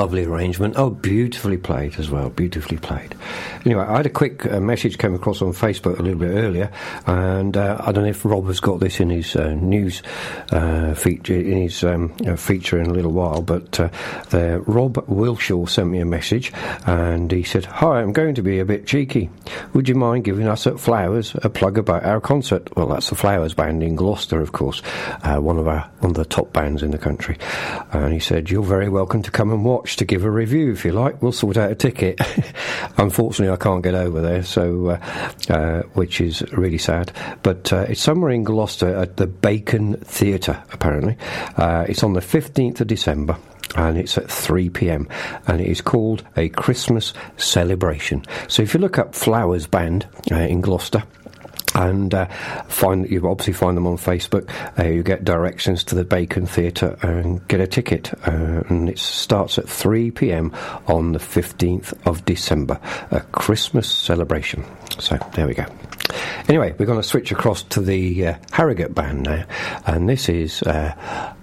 Lovely 0.00 0.24
arrangement. 0.24 0.76
Oh, 0.78 0.88
beautifully 0.88 1.58
played 1.58 1.98
as 1.98 2.08
well. 2.08 2.30
Beautifully 2.30 2.78
played. 2.78 3.14
Anyway, 3.66 3.84
I 3.84 3.98
had 3.98 4.06
a 4.06 4.08
quick 4.10 4.46
uh, 4.46 4.58
message 4.58 4.96
came 4.96 5.14
across 5.14 5.42
on 5.42 5.52
Facebook 5.52 5.98
a 5.98 6.02
little 6.02 6.18
bit 6.18 6.30
earlier, 6.30 6.72
and 7.06 7.54
uh, 7.54 7.76
I 7.80 7.92
don't 7.92 8.04
know 8.04 8.10
if 8.10 8.24
Rob 8.24 8.46
has 8.46 8.60
got 8.60 8.80
this 8.80 8.98
in 8.98 9.10
his 9.10 9.36
uh, 9.36 9.50
news 9.50 10.02
uh, 10.52 10.94
feature 10.94 11.38
in 11.38 11.60
his 11.60 11.84
um, 11.84 12.16
uh, 12.26 12.36
feature 12.36 12.80
in 12.80 12.86
a 12.86 12.94
little 12.94 13.12
while. 13.12 13.42
But 13.42 13.78
uh, 13.78 13.90
Rob 14.60 14.94
Wilshaw 15.06 15.68
sent 15.68 15.90
me 15.90 15.98
a 15.98 16.06
message, 16.06 16.50
and 16.86 17.30
he 17.30 17.42
said, 17.42 17.66
"Hi, 17.66 18.00
I'm 18.00 18.14
going 18.14 18.34
to 18.36 18.42
be 18.42 18.58
a 18.58 18.64
bit 18.64 18.86
cheeky. 18.86 19.28
Would 19.74 19.86
you 19.86 19.96
mind 19.96 20.24
giving 20.24 20.48
us 20.48 20.66
at 20.66 20.80
Flowers 20.80 21.36
a 21.42 21.50
plug 21.50 21.76
about 21.76 22.04
our 22.04 22.22
concert?" 22.22 22.74
Well, 22.74 22.86
that's 22.86 23.10
the 23.10 23.16
Flowers 23.16 23.52
band 23.52 23.82
in 23.82 23.96
Gloucester, 23.96 24.40
of 24.40 24.52
course, 24.52 24.80
one 25.22 25.58
of 25.58 25.68
our 25.68 25.90
one 25.98 26.12
of 26.12 26.16
the 26.16 26.24
top 26.24 26.54
bands 26.54 26.82
in 26.82 26.90
the 26.90 26.96
country. 26.96 27.36
And 27.92 28.14
he 28.14 28.18
said, 28.18 28.48
"You're 28.48 28.62
very 28.62 28.88
welcome 28.88 29.20
to 29.24 29.30
come 29.30 29.50
and 29.50 29.62
watch 29.62 29.89
to 29.96 30.04
give 30.04 30.24
a 30.24 30.30
review 30.30 30.72
if 30.72 30.84
you 30.84 30.92
like. 30.92 31.22
We'll 31.22 31.32
sort 31.32 31.56
out 31.56 31.70
a 31.70 31.74
ticket." 31.74 32.20
Unfortunately, 32.96 33.52
I 33.52 33.56
can't 33.56 33.82
get 33.82 33.94
over 33.94 34.20
there, 34.20 34.42
so 34.42 34.90
uh, 34.90 35.00
uh, 35.48 35.82
which 35.94 36.20
is 36.20 36.42
really 36.52 36.78
sad. 36.78 37.12
But 37.42 37.72
uh, 37.72 37.86
it's 37.88 38.00
somewhere 38.00 38.30
in 38.30 38.44
Gloucester 38.44 38.94
at 38.94 39.16
the 39.16 39.26
Bacon 39.26 39.96
Theatre. 39.96 40.62
Apparently, 40.72 41.16
uh, 41.56 41.84
it's 41.88 42.02
on 42.02 42.12
the 42.12 42.20
fifteenth 42.20 42.80
of 42.80 42.86
December. 42.86 43.36
And 43.76 43.96
it's 43.96 44.18
at 44.18 44.28
3 44.28 44.68
pm, 44.70 45.06
and 45.46 45.60
it 45.60 45.68
is 45.68 45.80
called 45.80 46.24
a 46.36 46.48
Christmas 46.48 47.12
celebration. 47.36 48.24
So 48.48 48.64
if 48.64 48.74
you 48.74 48.80
look 48.80 48.98
up 48.98 49.14
Flowers 49.14 49.68
Band 49.68 50.08
uh, 50.32 50.34
in 50.34 50.60
Gloucester, 50.60 51.04
and 51.74 52.14
uh, 52.14 52.26
find 52.68 53.08
you 53.10 53.28
obviously 53.28 53.52
find 53.52 53.76
them 53.76 53.86
on 53.86 53.96
Facebook. 53.96 54.50
Uh, 54.78 54.88
you 54.88 55.02
get 55.02 55.24
directions 55.24 55.84
to 55.84 55.94
the 55.94 56.04
Bacon 56.04 56.46
Theatre 56.46 56.96
and 57.02 57.46
get 57.48 57.60
a 57.60 57.66
ticket, 57.66 58.12
uh, 58.26 58.62
and 58.68 58.88
it 58.88 58.98
starts 58.98 59.58
at 59.58 59.68
3 59.68 60.10
p.m. 60.10 60.54
on 60.86 61.12
the 61.12 61.18
15th 61.18 61.94
of 62.06 62.24
December, 62.24 62.80
a 63.10 63.20
Christmas 63.20 63.90
celebration. 63.90 64.64
So 64.98 65.16
there 65.34 65.46
we 65.46 65.54
go. 65.54 65.66
Anyway, 66.48 66.74
we're 66.78 66.86
going 66.86 67.00
to 67.00 67.06
switch 67.06 67.30
across 67.30 67.62
to 67.62 67.80
the 67.80 68.26
uh, 68.26 68.34
Harrogate 68.52 68.94
band 68.94 69.22
now, 69.24 69.44
and 69.86 70.08
this 70.08 70.28
is. 70.28 70.62
Uh, 70.62 71.34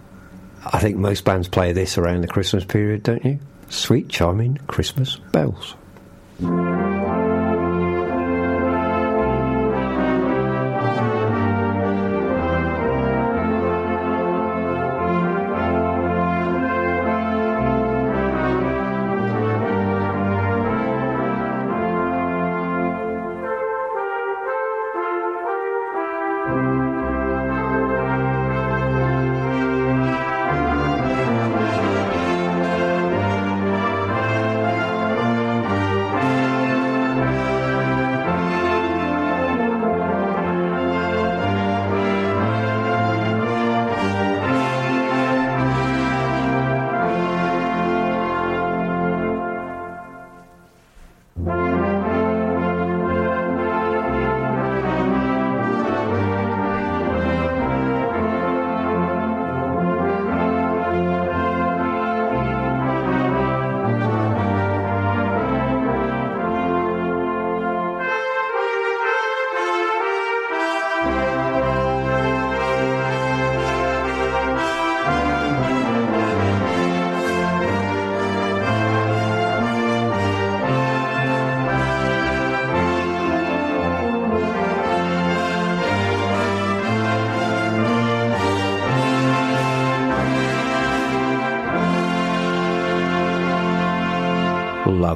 I 0.73 0.79
think 0.79 0.97
most 0.97 1.23
bands 1.23 1.47
play 1.47 1.71
this 1.71 1.97
around 1.97 2.21
the 2.21 2.27
Christmas 2.27 2.65
period, 2.65 3.03
don't 3.03 3.23
you? 3.23 3.39
Sweet, 3.69 4.09
charming 4.09 4.57
Christmas 4.67 5.15
bells. 5.31 5.75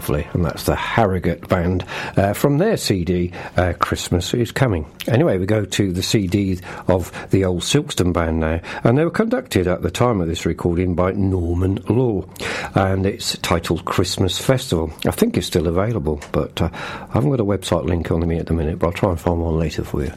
Lovely, 0.01 0.27
and 0.33 0.43
that's 0.43 0.63
the 0.63 0.75
Harrogate 0.75 1.47
Band 1.47 1.85
uh, 2.17 2.33
from 2.33 2.57
their 2.57 2.75
CD, 2.75 3.31
uh, 3.55 3.73
Christmas 3.77 4.33
is 4.33 4.51
Coming. 4.51 4.91
Anyway, 5.07 5.37
we 5.37 5.45
go 5.45 5.63
to 5.63 5.91
the 5.93 6.01
CD 6.01 6.59
of 6.87 7.11
the 7.29 7.45
old 7.45 7.61
Silkstone 7.61 8.11
Band 8.11 8.39
now, 8.39 8.59
and 8.83 8.97
they 8.97 9.03
were 9.03 9.11
conducted 9.11 9.67
at 9.67 9.83
the 9.83 9.91
time 9.91 10.19
of 10.19 10.27
this 10.27 10.43
recording 10.43 10.95
by 10.95 11.11
Norman 11.11 11.75
Law, 11.87 12.25
and 12.73 13.05
it's 13.05 13.37
titled 13.43 13.85
Christmas 13.85 14.39
Festival. 14.39 14.91
I 15.05 15.11
think 15.11 15.37
it's 15.37 15.45
still 15.45 15.67
available, 15.67 16.19
but 16.31 16.59
uh, 16.63 16.69
I 16.73 17.11
haven't 17.13 17.29
got 17.29 17.39
a 17.39 17.45
website 17.45 17.85
link 17.85 18.09
on 18.09 18.27
me 18.27 18.39
at 18.39 18.47
the 18.47 18.53
minute, 18.53 18.79
but 18.79 18.87
I'll 18.87 18.93
try 18.93 19.11
and 19.11 19.19
find 19.19 19.39
one 19.39 19.59
later 19.59 19.83
for 19.83 20.03
you. 20.03 20.11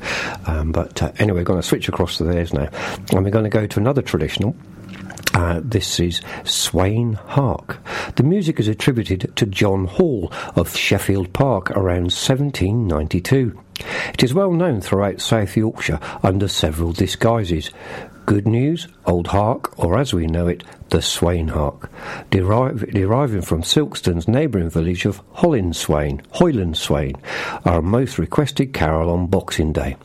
Um, 0.47 0.73
but 0.73 1.03
uh, 1.03 1.13
anyway, 1.19 1.41
we're 1.41 1.45
going 1.45 1.61
to 1.61 1.69
switch 1.69 1.91
across 1.91 2.17
to 2.17 2.25
theirs 2.25 2.55
now, 2.55 2.71
and 3.13 3.23
we're 3.23 3.31
going 3.31 3.45
to 3.45 3.51
go 3.51 3.67
to 3.67 3.81
another 3.81 4.01
traditional. 4.01 4.57
Uh, 5.35 5.61
this 5.65 5.99
is 5.99 6.21
Swain 6.45 7.15
Hark. 7.15 7.79
The 8.17 8.23
music 8.23 8.61
is 8.61 8.69
attributed 8.69 9.35
to 9.35 9.45
John 9.47 9.87
Hall 9.87 10.31
of 10.55 10.77
Sheffield 10.77 11.33
Park 11.33 11.73
around 11.73 12.13
1792. 12.13 13.61
It 14.13 14.23
is 14.23 14.33
well 14.33 14.53
known 14.53 14.81
throughout 14.81 15.21
South 15.21 15.57
Yorkshire 15.57 15.99
under 16.23 16.47
several 16.47 16.93
disguises. 16.93 17.73
Good 18.25 18.47
News, 18.47 18.87
Old 19.05 19.27
Hark, 19.27 19.77
or 19.81 19.99
as 19.99 20.15
we 20.15 20.29
know 20.29 20.47
it, 20.47 20.63
the 20.91 21.03
Swain 21.03 21.49
Hark, 21.49 21.91
deriving 22.31 23.43
from 23.43 23.63
Silkstone's 23.63 24.29
neighbouring 24.29 24.71
village 24.71 25.07
of 25.07 25.21
Hollinswain, 25.35 26.25
Hoylandswain, 26.35 27.17
our 27.65 27.83
most 27.83 28.19
requested 28.19 28.73
carol 28.73 29.11
on 29.11 29.27
Boxing 29.27 29.73
Day. 29.73 29.97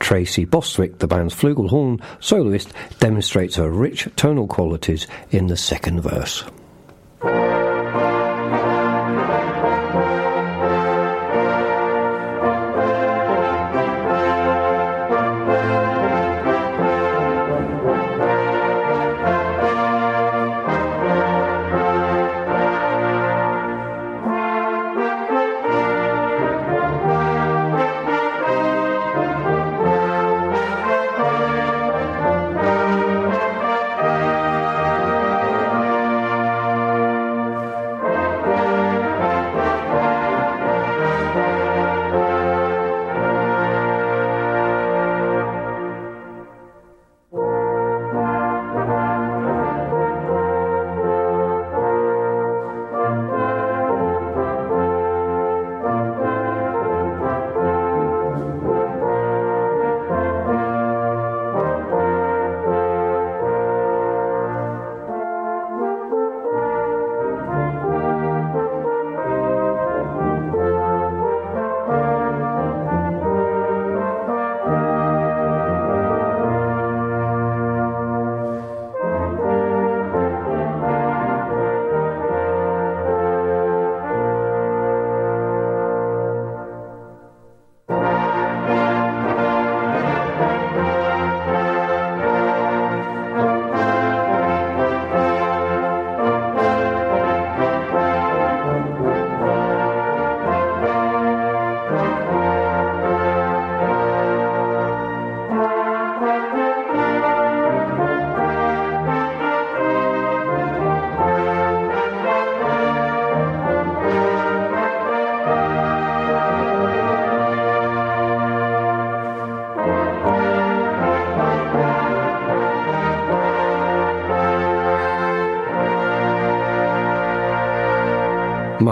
Tracy 0.00 0.44
Bostwick, 0.44 0.98
the 0.98 1.06
band's 1.06 1.34
flugelhorn 1.34 2.02
soloist, 2.20 2.74
demonstrates 2.98 3.56
her 3.56 3.70
rich 3.70 4.06
tonal 4.16 4.48
qualities 4.48 5.06
in 5.30 5.46
the 5.46 5.56
second 5.56 6.02
verse. 6.02 6.44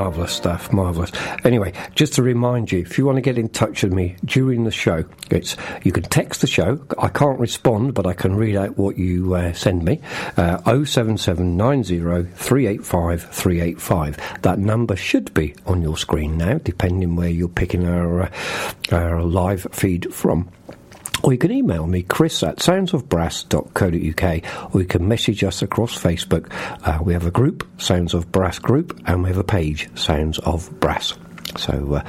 Marvellous 0.00 0.32
stuff, 0.32 0.72
marvellous. 0.72 1.12
Anyway, 1.44 1.74
just 1.94 2.14
to 2.14 2.22
remind 2.22 2.72
you, 2.72 2.78
if 2.78 2.96
you 2.96 3.04
want 3.04 3.16
to 3.16 3.20
get 3.20 3.36
in 3.36 3.50
touch 3.50 3.82
with 3.82 3.92
me 3.92 4.16
during 4.24 4.64
the 4.64 4.70
show, 4.70 5.04
it's 5.30 5.58
you 5.82 5.92
can 5.92 6.04
text 6.04 6.40
the 6.40 6.46
show. 6.46 6.80
I 6.98 7.08
can't 7.08 7.38
respond, 7.38 7.92
but 7.92 8.06
I 8.06 8.14
can 8.14 8.34
read 8.34 8.56
out 8.56 8.78
what 8.78 8.96
you 8.96 9.34
uh, 9.34 9.52
send 9.52 9.84
me. 9.84 10.00
Uh, 10.38 10.56
07790 10.86 12.30
385 12.34 13.22
385. 13.24 14.40
That 14.40 14.58
number 14.58 14.96
should 14.96 15.34
be 15.34 15.54
on 15.66 15.82
your 15.82 15.98
screen 15.98 16.38
now, 16.38 16.56
depending 16.56 17.14
where 17.14 17.28
you're 17.28 17.48
picking 17.48 17.86
our, 17.86 18.22
uh, 18.22 18.30
our 18.92 19.22
live 19.22 19.66
feed 19.70 20.14
from. 20.14 20.48
Or 21.30 21.34
you 21.34 21.38
can 21.38 21.52
email 21.52 21.86
me, 21.86 22.02
chris 22.02 22.42
at 22.42 22.56
soundsofbrass.co.uk, 22.56 24.74
or 24.74 24.80
you 24.80 24.86
can 24.88 25.06
message 25.06 25.44
us 25.44 25.62
across 25.62 25.96
Facebook. 25.96 26.50
Uh, 26.84 26.98
we 27.00 27.12
have 27.12 27.24
a 27.24 27.30
group, 27.30 27.64
Sounds 27.80 28.14
of 28.14 28.32
Brass 28.32 28.58
Group, 28.58 29.00
and 29.06 29.22
we 29.22 29.28
have 29.28 29.38
a 29.38 29.44
page, 29.44 29.88
Sounds 29.96 30.40
of 30.40 30.68
Brass. 30.80 31.14
So 31.56 31.94
uh, 31.94 32.02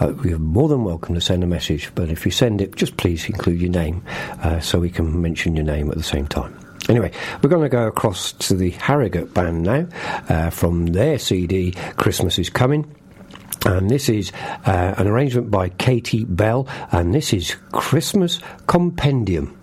uh, 0.00 0.12
you're 0.22 0.38
more 0.38 0.68
than 0.68 0.84
welcome 0.84 1.14
to 1.14 1.20
send 1.22 1.42
a 1.42 1.46
message, 1.46 1.90
but 1.94 2.10
if 2.10 2.26
you 2.26 2.30
send 2.30 2.60
it, 2.60 2.76
just 2.76 2.98
please 2.98 3.26
include 3.26 3.62
your 3.62 3.70
name 3.70 4.04
uh, 4.42 4.60
so 4.60 4.78
we 4.78 4.90
can 4.90 5.22
mention 5.22 5.56
your 5.56 5.64
name 5.64 5.90
at 5.90 5.96
the 5.96 6.02
same 6.02 6.26
time. 6.26 6.54
Anyway, 6.90 7.10
we're 7.42 7.48
going 7.48 7.62
to 7.62 7.70
go 7.70 7.86
across 7.86 8.32
to 8.32 8.54
the 8.54 8.72
Harrogate 8.72 9.32
band 9.32 9.62
now 9.62 9.88
uh, 10.28 10.50
from 10.50 10.88
their 10.88 11.18
CD, 11.18 11.72
Christmas 11.96 12.38
is 12.38 12.50
Coming. 12.50 12.97
And 13.66 13.90
this 13.90 14.08
is 14.08 14.32
uh, 14.66 14.94
an 14.96 15.06
arrangement 15.06 15.50
by 15.50 15.70
Katie 15.70 16.24
Bell, 16.24 16.68
and 16.92 17.12
this 17.14 17.32
is 17.32 17.56
Christmas 17.72 18.38
Compendium. 18.66 19.57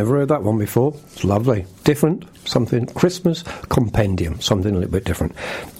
Never 0.00 0.16
heard 0.16 0.28
that 0.28 0.42
one 0.42 0.56
before. 0.56 0.94
It's 1.12 1.24
lovely. 1.24 1.66
Different. 1.84 2.24
Something. 2.48 2.86
Christmas 2.86 3.42
compendium. 3.68 4.40
Something 4.40 4.74
a 4.74 4.78
little 4.78 4.90
bit 4.90 5.04
different. 5.04 5.34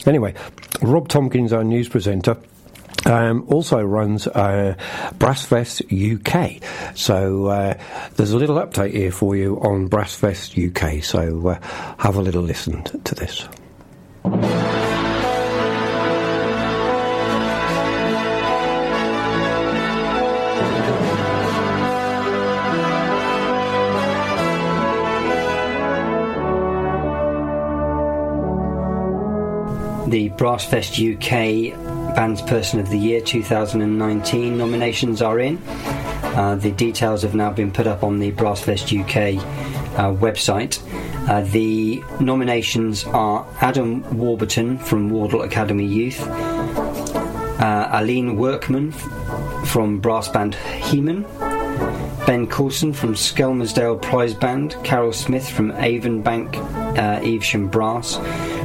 Anyway, 0.06 0.34
Rob 0.82 1.08
Tompkins, 1.08 1.54
our 1.54 1.64
news 1.64 1.88
presenter. 1.88 2.36
Um, 3.06 3.46
also 3.48 3.82
runs 3.82 4.26
uh, 4.26 4.74
Brassfest 5.18 5.80
UK. 5.88 6.62
So 6.94 7.46
uh, 7.46 7.78
there's 8.16 8.32
a 8.32 8.36
little 8.36 8.56
update 8.56 8.92
here 8.92 9.10
for 9.10 9.34
you 9.34 9.58
on 9.60 9.88
Brassfest 9.88 10.52
UK. 10.58 11.02
So 11.02 11.48
uh, 11.48 11.58
have 11.96 12.16
a 12.16 12.20
little 12.20 12.42
listen 12.42 12.82
to 12.82 13.14
this. 13.14 13.48
The 30.10 30.28
Brassfest 30.30 30.98
UK 30.98 31.72
Bands 32.16 32.42
Person 32.42 32.80
of 32.80 32.90
the 32.90 32.98
Year 32.98 33.20
2019 33.20 34.58
nominations 34.58 35.22
are 35.22 35.38
in. 35.38 35.62
Uh, 35.68 36.56
the 36.56 36.72
details 36.72 37.22
have 37.22 37.36
now 37.36 37.52
been 37.52 37.70
put 37.70 37.86
up 37.86 38.02
on 38.02 38.18
the 38.18 38.32
Brassfest 38.32 38.90
UK 38.90 39.40
uh, 39.96 40.12
website. 40.12 40.82
Uh, 41.28 41.42
the 41.52 42.02
nominations 42.18 43.04
are 43.04 43.46
Adam 43.60 44.02
Warburton 44.18 44.78
from 44.78 45.10
Wardle 45.10 45.42
Academy 45.42 45.86
Youth, 45.86 46.20
uh, 46.26 47.88
Aline 47.92 48.36
Workman 48.36 48.90
from 49.66 50.00
brass 50.00 50.26
band 50.26 50.56
Heman, 50.56 51.22
Ben 52.26 52.48
Coulson 52.48 52.92
from 52.92 53.14
Skelmersdale 53.14 54.02
Prize 54.02 54.34
Band, 54.34 54.74
Carol 54.82 55.12
Smith 55.12 55.48
from 55.48 55.70
Avonbank 55.70 56.79
uh, 57.00 57.18
Evesham 57.22 57.68
Brass, 57.68 58.18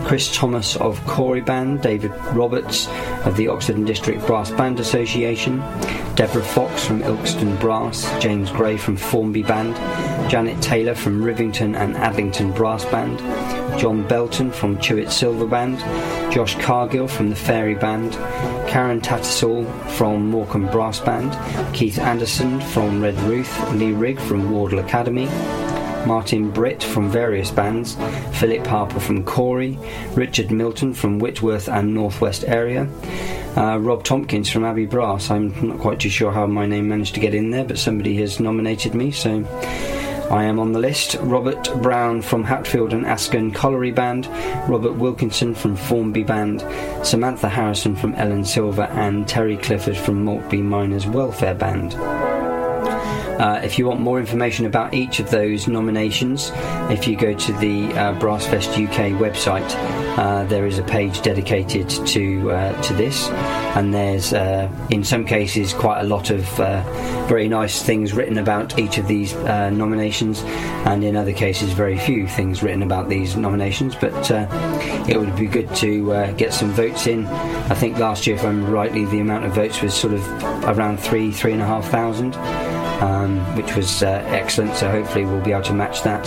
Chris 0.05 0.35
Thomas 0.35 0.75
of 0.75 1.03
Cory 1.07 1.41
Band, 1.41 1.81
David 1.81 2.11
Roberts 2.33 2.87
of 3.25 3.37
the 3.37 3.47
Oxford 3.47 3.77
and 3.77 3.87
District 3.87 4.23
Brass 4.27 4.51
Band 4.51 4.79
Association, 4.79 5.59
Deborah 6.15 6.43
Fox 6.43 6.85
from 6.85 7.01
Ilkeston 7.01 7.57
Brass, 7.59 8.03
James 8.21 8.51
Gray 8.51 8.75
from 8.77 8.97
Formby 8.97 9.41
Band, 9.41 9.75
Janet 10.29 10.61
Taylor 10.61 10.95
from 10.95 11.23
Rivington 11.23 11.75
and 11.75 11.95
Adlington 11.95 12.53
Brass 12.53 12.83
Band, 12.85 13.19
John 13.79 14.05
Belton 14.07 14.51
from 14.51 14.77
Chewett 14.79 15.11
Silver 15.11 15.47
Band, 15.47 15.79
Josh 16.31 16.55
Cargill 16.55 17.07
from 17.07 17.29
the 17.29 17.35
Fairey 17.35 17.79
Band, 17.79 18.13
Karen 18.69 18.99
Tattersall 18.99 19.65
from 19.91 20.29
Morecambe 20.29 20.69
Brass 20.71 20.99
Band, 20.99 21.33
Keith 21.73 21.99
Anderson 21.99 22.59
from 22.59 23.01
Redruth, 23.01 23.79
Lee 23.79 23.93
Rigg 23.93 24.19
from 24.19 24.51
Wardle 24.51 24.79
Academy, 24.79 25.27
Martin 26.05 26.51
Britt 26.51 26.83
from 26.83 27.09
various 27.09 27.51
bands, 27.51 27.95
Philip 28.39 28.65
Harper 28.67 28.99
from 28.99 29.23
Cory, 29.23 29.77
Richard 30.13 30.51
Milton 30.51 30.93
from 30.93 31.19
Whitworth 31.19 31.67
and 31.67 31.93
Northwest 31.93 32.43
area, 32.45 32.87
uh, 33.57 33.77
Rob 33.79 34.03
Tompkins 34.03 34.49
from 34.49 34.65
Abbey 34.65 34.85
Brass. 34.85 35.31
I'm 35.31 35.67
not 35.67 35.79
quite 35.79 35.99
too 35.99 36.09
sure 36.09 36.31
how 36.31 36.45
my 36.45 36.65
name 36.65 36.87
managed 36.87 37.15
to 37.15 37.19
get 37.19 37.33
in 37.33 37.51
there, 37.51 37.65
but 37.65 37.79
somebody 37.79 38.15
has 38.17 38.39
nominated 38.39 38.93
me, 38.93 39.11
so 39.11 39.43
I 40.31 40.45
am 40.45 40.59
on 40.59 40.71
the 40.73 40.79
list. 40.79 41.17
Robert 41.21 41.71
Brown 41.81 42.21
from 42.21 42.43
Hatfield 42.43 42.93
and 42.93 43.05
Askern 43.05 43.53
Colliery 43.53 43.91
Band, 43.91 44.27
Robert 44.67 44.93
Wilkinson 44.93 45.53
from 45.53 45.75
Formby 45.75 46.23
Band, 46.23 46.61
Samantha 47.05 47.47
Harrison 47.47 47.95
from 47.95 48.13
Elland 48.15 48.47
Silver, 48.47 48.83
and 48.83 49.27
Terry 49.27 49.57
Clifford 49.57 49.97
from 49.97 50.23
Maltby 50.23 50.61
Miners 50.61 51.05
Welfare 51.05 51.55
Band. 51.55 51.93
Uh, 53.39 53.59
if 53.63 53.77
you 53.77 53.85
want 53.85 53.99
more 53.99 54.17
information 54.17 54.65
about 54.65 54.93
each 54.93 55.19
of 55.19 55.29
those 55.29 55.67
nominations, 55.67 56.51
if 56.89 57.05
you 57.05 57.17
go 57.17 57.33
to 57.33 57.51
the 57.53 57.85
uh, 57.93 58.17
Brassfest 58.17 58.81
UK 58.81 59.11
website, 59.19 59.69
uh, 60.17 60.45
there 60.45 60.65
is 60.65 60.79
a 60.79 60.83
page 60.83 61.21
dedicated 61.21 61.89
to 61.89 62.51
uh, 62.51 62.81
to 62.81 62.93
this, 62.93 63.27
and 63.75 63.93
there's 63.93 64.31
uh, 64.31 64.71
in 64.89 65.03
some 65.03 65.25
cases 65.25 65.73
quite 65.73 65.99
a 65.99 66.03
lot 66.05 66.29
of 66.29 66.45
very 67.27 67.49
nice 67.49 67.83
things 67.83 68.13
written 68.13 68.37
about 68.37 68.79
each 68.79 68.97
of 68.97 69.07
these 69.07 69.33
nominations, 69.33 70.41
and 70.85 71.03
in 71.03 71.17
other 71.17 71.33
cases 71.33 71.73
very 71.73 71.99
few 71.99 72.27
things 72.27 72.63
written 72.63 72.83
about 72.83 73.09
these 73.09 73.35
nominations. 73.35 73.95
But 73.95 74.31
it 75.09 75.19
would 75.19 75.35
be 75.35 75.47
good 75.47 75.73
to 75.75 76.33
get 76.37 76.53
some 76.53 76.71
votes 76.71 77.05
in. 77.05 77.25
I 77.25 77.75
think 77.75 77.97
last 77.97 78.27
year, 78.27 78.37
if 78.37 78.45
I'm 78.45 78.69
rightly, 78.69 79.03
the 79.03 79.19
amount 79.19 79.43
of 79.43 79.53
votes 79.53 79.81
was 79.81 79.93
sort 79.93 80.13
of 80.13 80.25
around 80.63 81.01
three, 81.01 81.31
three 81.31 81.51
and 81.51 81.61
a 81.61 81.65
half 81.65 81.89
thousand 81.89 82.33
um, 83.01 83.39
which 83.55 83.75
was 83.75 84.03
uh, 84.03 84.23
excellent. 84.27 84.75
So 84.75 84.89
hopefully 84.89 85.25
we'll 85.25 85.43
be 85.43 85.51
able 85.51 85.63
to 85.63 85.73
match 85.73 86.03
that. 86.03 86.23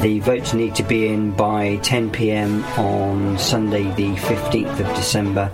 The 0.00 0.20
votes 0.20 0.54
need 0.54 0.74
to 0.76 0.82
be 0.82 1.08
in 1.08 1.32
by 1.32 1.76
10 1.76 2.10
p.m. 2.10 2.64
on 2.78 3.38
Sunday, 3.38 3.84
the 3.94 4.14
15th 4.16 4.80
of 4.80 4.96
December, 4.96 5.50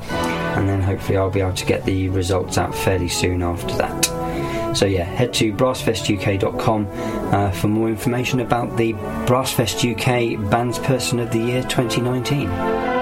and 0.56 0.68
then 0.68 0.80
hopefully 0.80 1.18
I'll 1.18 1.30
be 1.30 1.40
able 1.40 1.54
to 1.54 1.66
get 1.66 1.84
the 1.84 2.08
results 2.08 2.58
out 2.58 2.74
fairly 2.74 3.08
soon 3.08 3.42
after 3.42 3.74
that. 3.76 4.76
So 4.76 4.86
yeah, 4.86 5.04
head 5.04 5.32
to 5.34 5.52
brassfestuk.com 5.52 6.86
uh, 7.34 7.50
for 7.52 7.68
more 7.68 7.88
information 7.88 8.40
about 8.40 8.76
the 8.76 8.92
Brassfest 9.26 9.82
UK 9.84 10.50
Bands 10.50 10.78
Person 10.78 11.18
of 11.18 11.32
the 11.32 11.38
Year 11.38 11.62
2019. 11.62 12.97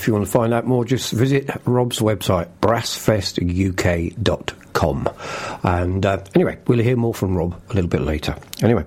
If 0.00 0.06
you 0.06 0.14
want 0.14 0.24
to 0.24 0.30
find 0.30 0.54
out 0.54 0.66
more, 0.66 0.86
just 0.86 1.12
visit 1.12 1.50
Rob's 1.66 1.98
website, 1.98 2.48
brassfestuk.com. 2.62 5.08
And 5.62 6.06
uh, 6.06 6.24
anyway, 6.34 6.56
we'll 6.66 6.78
hear 6.78 6.96
more 6.96 7.12
from 7.12 7.36
Rob 7.36 7.60
a 7.68 7.74
little 7.74 7.90
bit 7.90 8.00
later. 8.00 8.34
Anyway, 8.62 8.86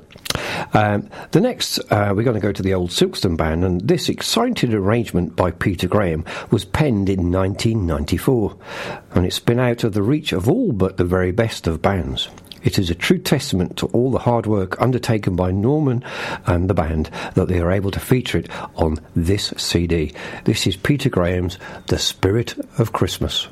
um, 0.73 1.07
the 1.29 1.39
next, 1.39 1.77
uh, 1.91 2.13
we're 2.15 2.23
going 2.23 2.33
to 2.33 2.39
go 2.39 2.51
to 2.51 2.63
the 2.63 2.73
old 2.73 2.89
Silkstone 2.89 3.37
band, 3.37 3.63
and 3.63 3.81
this 3.81 4.09
exciting 4.09 4.73
arrangement 4.73 5.35
by 5.35 5.51
Peter 5.51 5.87
Graham 5.87 6.25
was 6.49 6.65
penned 6.65 7.09
in 7.09 7.31
1994, 7.31 8.57
and 9.11 9.27
it's 9.27 9.39
been 9.39 9.59
out 9.59 9.83
of 9.83 9.93
the 9.93 10.01
reach 10.01 10.33
of 10.33 10.49
all 10.49 10.71
but 10.71 10.97
the 10.97 11.05
very 11.05 11.31
best 11.31 11.67
of 11.67 11.79
bands. 11.79 12.27
It 12.63 12.79
is 12.79 12.89
a 12.89 12.95
true 12.95 13.17
testament 13.17 13.77
to 13.77 13.87
all 13.87 14.11
the 14.11 14.19
hard 14.19 14.45
work 14.45 14.81
undertaken 14.81 15.35
by 15.35 15.51
Norman 15.51 16.03
and 16.45 16.69
the 16.69 16.73
band 16.73 17.09
that 17.35 17.47
they 17.47 17.59
are 17.59 17.71
able 17.71 17.91
to 17.91 17.99
feature 17.99 18.37
it 18.37 18.49
on 18.75 18.99
this 19.15 19.53
CD. 19.57 20.13
This 20.45 20.65
is 20.65 20.77
Peter 20.77 21.09
Graham's 21.09 21.57
The 21.87 21.99
Spirit 21.99 22.55
of 22.77 22.93
Christmas. 22.93 23.47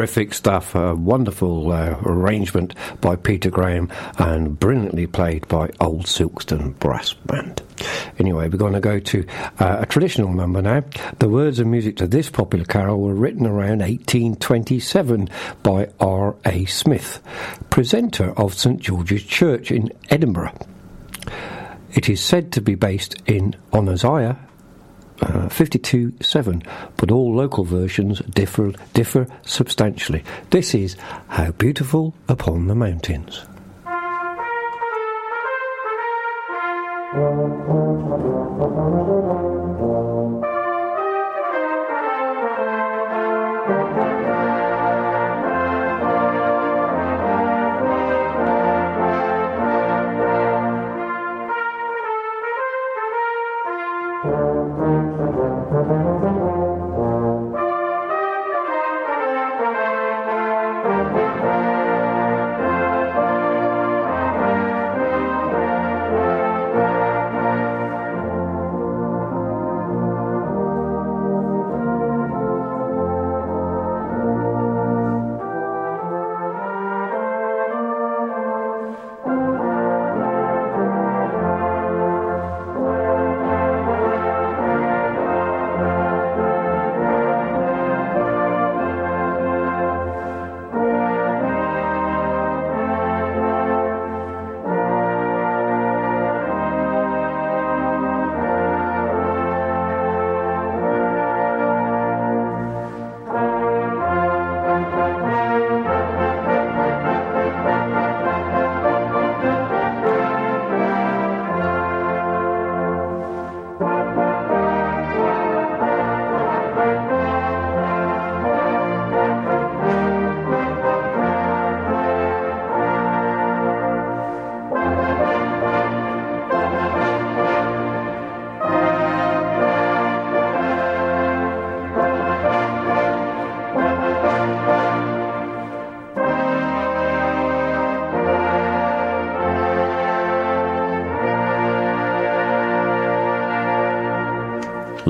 Terrific 0.00 0.32
stuff. 0.32 0.74
A 0.74 0.94
wonderful 0.94 1.72
uh, 1.72 1.98
arrangement 2.06 2.74
by 3.02 3.16
Peter 3.16 3.50
Graham 3.50 3.92
and 4.16 4.58
brilliantly 4.58 5.06
played 5.06 5.46
by 5.46 5.68
Old 5.78 6.06
Silkstone 6.06 6.78
Brass 6.78 7.12
Band. 7.12 7.60
Anyway, 8.18 8.48
we're 8.48 8.56
going 8.56 8.72
to 8.72 8.80
go 8.80 8.98
to 8.98 9.26
uh, 9.58 9.76
a 9.80 9.84
traditional 9.84 10.32
number 10.32 10.62
now. 10.62 10.82
The 11.18 11.28
words 11.28 11.58
and 11.58 11.70
music 11.70 11.98
to 11.98 12.06
this 12.06 12.30
popular 12.30 12.64
carol 12.64 12.98
were 12.98 13.12
written 13.12 13.44
around 13.46 13.80
1827 13.80 15.28
by 15.62 15.90
R.A. 16.00 16.64
Smith, 16.64 17.20
presenter 17.68 18.30
of 18.40 18.54
St 18.54 18.80
George's 18.80 19.22
Church 19.22 19.70
in 19.70 19.92
Edinburgh. 20.08 20.54
It 21.92 22.08
is 22.08 22.22
said 22.22 22.52
to 22.52 22.62
be 22.62 22.74
based 22.74 23.16
in 23.26 23.54
on 23.70 23.86
Isaiah 23.90 24.38
uh, 24.38 24.49
52.7, 25.50 26.66
but 26.96 27.10
all 27.10 27.34
local 27.34 27.64
versions 27.64 28.20
differ, 28.20 28.72
differ 28.94 29.26
substantially. 29.42 30.24
This 30.50 30.74
is 30.74 30.96
How 31.28 31.50
Beautiful 31.52 32.14
Upon 32.28 32.66
the 32.66 32.74
Mountains. 32.74 33.44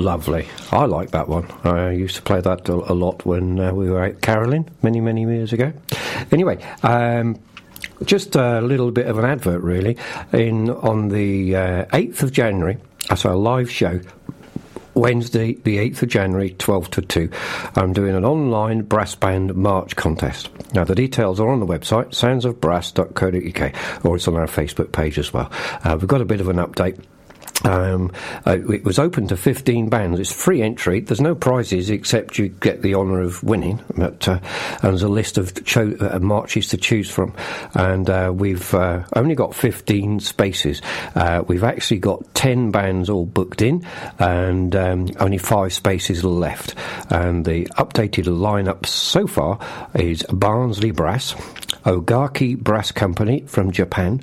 Lovely. 0.01 0.48
I 0.72 0.86
like 0.86 1.11
that 1.11 1.28
one. 1.28 1.46
I 1.62 1.90
used 1.90 2.16
to 2.16 2.22
play 2.22 2.40
that 2.40 2.66
a, 2.70 2.72
a 2.72 2.94
lot 2.94 3.26
when 3.26 3.61
uh, 3.61 3.74
we 3.74 3.90
were 3.90 4.03
out 4.03 4.22
caroling 4.22 4.66
many, 4.82 4.98
many 4.98 5.24
years 5.24 5.53
ago. 5.53 5.74
Anyway, 6.32 6.57
um, 6.82 7.38
just 8.07 8.34
a 8.34 8.62
little 8.62 8.92
bit 8.92 9.09
of 9.09 9.18
an 9.18 9.26
advert, 9.26 9.61
really. 9.61 9.98
In 10.32 10.70
on 10.70 11.09
the 11.09 11.55
uh, 11.55 11.84
eighth 11.92 12.22
of 12.22 12.32
January, 12.32 12.78
that's 13.11 13.26
our 13.26 13.36
live 13.36 13.70
show. 13.70 14.01
Wednesday, 14.94 15.53
the 15.53 15.78
8th 15.78 16.03
of 16.03 16.09
January, 16.09 16.51
12 16.59 16.90
to 16.90 17.03
2. 17.03 17.30
I'm 17.76 17.92
doing 17.92 18.16
an 18.16 18.24
online 18.24 18.82
brass 18.82 19.14
band 19.14 19.55
march 19.55 19.94
contest. 19.94 20.51
Now, 20.74 20.82
the 20.82 20.96
details 20.96 21.38
are 21.38 21.48
on 21.48 21.61
the 21.61 21.66
website, 21.66 22.09
soundsofbrass.co.uk, 22.09 24.05
or 24.05 24.16
it's 24.16 24.26
on 24.26 24.34
our 24.34 24.46
Facebook 24.46 24.90
page 24.90 25.16
as 25.18 25.32
well. 25.32 25.48
Uh, 25.84 25.96
we've 25.98 26.09
got 26.09 26.20
a 26.20 26.24
bit 26.24 26.40
of 26.40 26.48
an 26.48 26.57
update 26.57 26.98
um, 27.64 28.12
uh, 28.46 28.58
it 28.72 28.84
was 28.84 28.98
open 28.98 29.26
to 29.28 29.36
15 29.36 29.88
bands. 29.88 30.18
It's 30.18 30.32
free 30.32 30.62
entry. 30.62 31.00
There's 31.00 31.20
no 31.20 31.34
prizes 31.34 31.90
except 31.90 32.38
you 32.38 32.48
get 32.48 32.82
the 32.82 32.94
honour 32.94 33.20
of 33.20 33.42
winning. 33.42 33.80
But 33.96 34.26
uh, 34.28 34.40
there's 34.82 35.02
a 35.02 35.08
list 35.08 35.38
of 35.38 35.64
cho- 35.64 35.96
uh, 36.00 36.18
marches 36.20 36.68
to 36.68 36.76
choose 36.76 37.11
from, 37.11 37.34
and 37.74 38.08
uh, 38.08 38.32
we've 38.34 38.72
uh, 38.74 39.04
only 39.14 39.34
got 39.34 39.54
15 39.54 40.20
spaces. 40.20 40.80
Uh, 41.14 41.42
we've 41.46 41.64
actually 41.64 41.98
got 41.98 42.34
10 42.34 42.70
bands 42.70 43.11
all 43.11 43.26
booked 43.26 43.62
in, 43.62 43.86
and 44.18 44.74
um, 44.74 45.08
only 45.18 45.38
five 45.38 45.72
spaces 45.72 46.24
left. 46.24 46.74
And 47.11 47.44
the 47.44 47.66
updated 47.76 48.24
lineup 48.24 48.86
so 48.86 49.26
far 49.26 49.58
is 49.94 50.22
Barnsley 50.30 50.92
Brass, 50.92 51.34
Ogaki 51.84 52.58
Brass 52.58 52.92
Company 52.92 53.42
from 53.46 53.70
Japan, 53.70 54.22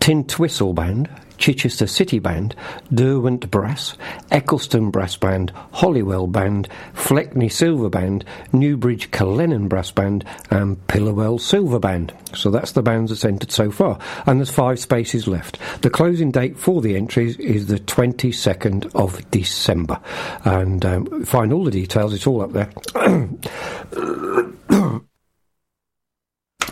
Tintwistle 0.00 0.74
Band. 0.74 1.08
Chichester 1.40 1.86
City 1.86 2.18
Band, 2.18 2.54
Derwent 2.94 3.50
Brass, 3.50 3.96
Eccleston 4.30 4.90
Brass 4.90 5.16
Band, 5.16 5.50
Holywell 5.72 6.26
Band, 6.26 6.68
Fleckney 6.94 7.50
Silver 7.50 7.88
Band, 7.88 8.24
Newbridge 8.52 9.10
Celynen 9.10 9.68
Brass 9.68 9.90
Band, 9.90 10.24
and 10.50 10.76
Pillowell 10.86 11.40
Silver 11.40 11.80
Band. 11.80 12.12
So 12.34 12.50
that's 12.50 12.72
the 12.72 12.82
bands 12.82 13.10
that's 13.10 13.24
entered 13.24 13.50
so 13.50 13.70
far, 13.70 13.98
and 14.26 14.38
there's 14.38 14.50
five 14.50 14.78
spaces 14.78 15.26
left. 15.26 15.58
The 15.80 15.90
closing 15.90 16.30
date 16.30 16.58
for 16.58 16.82
the 16.82 16.94
entries 16.94 17.36
is 17.38 17.66
the 17.66 17.80
22nd 17.80 18.94
of 18.94 19.28
December, 19.30 19.98
and 20.44 20.84
um, 20.84 21.24
find 21.24 21.52
all 21.52 21.64
the 21.64 21.70
details. 21.70 22.12
It's 22.12 22.26
all 22.26 22.42
up 22.42 22.52
there. 22.52 22.70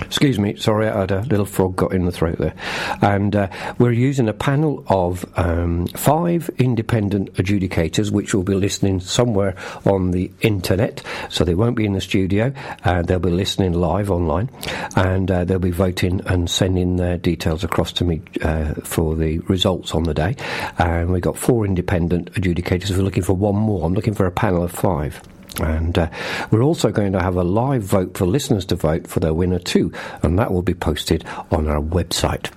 Excuse 0.09 0.39
me, 0.39 0.57
sorry, 0.57 0.89
I 0.89 1.01
had 1.01 1.11
a 1.11 1.21
little 1.21 1.45
frog 1.45 1.77
got 1.77 1.93
in 1.93 2.07
the 2.07 2.11
throat 2.11 2.39
there. 2.39 2.55
And 3.03 3.37
uh, 3.37 3.49
we're 3.79 3.93
using 3.93 4.27
a 4.27 4.33
panel 4.33 4.83
of 4.89 5.27
um, 5.37 5.87
five 5.89 6.49
independent 6.57 7.35
adjudicators, 7.35 8.11
which 8.11 8.33
will 8.33 8.43
be 8.43 8.55
listening 8.55 9.01
somewhere 9.01 9.55
on 9.85 10.13
the 10.13 10.31
internet. 10.41 11.03
So 11.29 11.45
they 11.45 11.55
won't 11.55 11.77
be 11.77 11.85
in 11.85 11.93
the 11.93 12.01
studio, 12.01 12.55
uh, 12.85 13.03
they'll 13.03 13.19
be 13.19 13.29
listening 13.29 13.75
live 13.75 14.11
online, 14.11 14.49
and 14.97 15.31
uh, 15.31 15.45
they'll 15.45 15.59
be 15.59 15.73
voting 15.73 16.23
and 16.25 16.49
sending 16.49 16.97
their 16.97 17.19
details 17.19 17.63
across 17.63 17.93
to 17.93 18.05
me 18.05 18.23
uh, 18.41 18.73
for 18.85 19.15
the 19.15 19.41
results 19.41 19.95
on 19.95 20.05
the 20.05 20.15
day. 20.15 20.37
And 20.79 21.13
we've 21.13 21.21
got 21.21 21.37
four 21.37 21.67
independent 21.67 22.33
adjudicators. 22.33 22.97
We're 22.97 23.03
looking 23.03 23.23
for 23.23 23.35
one 23.35 23.57
more. 23.57 23.85
I'm 23.85 23.93
looking 23.93 24.15
for 24.15 24.25
a 24.25 24.33
panel 24.33 24.63
of 24.63 24.73
five. 24.73 25.21
And 25.61 25.99
uh, 25.99 26.11
we're 26.51 26.63
also 26.63 26.91
going 26.91 27.13
to 27.13 27.21
have 27.21 27.37
a 27.37 27.45
live 27.45 27.83
vote 27.83 28.17
for 28.17 28.27
listeners 28.27 28.65
to 28.67 28.77
vote 28.77 29.07
for 29.07 29.21
their 29.21 29.35
winner 29.35 29.59
too, 29.59 29.93
and 30.23 30.39
that 30.39 30.53
will 30.53 30.63
be 30.63 30.75
posted 30.75 31.25
on 31.51 31.69
our 31.69 31.81
website. 31.81 32.51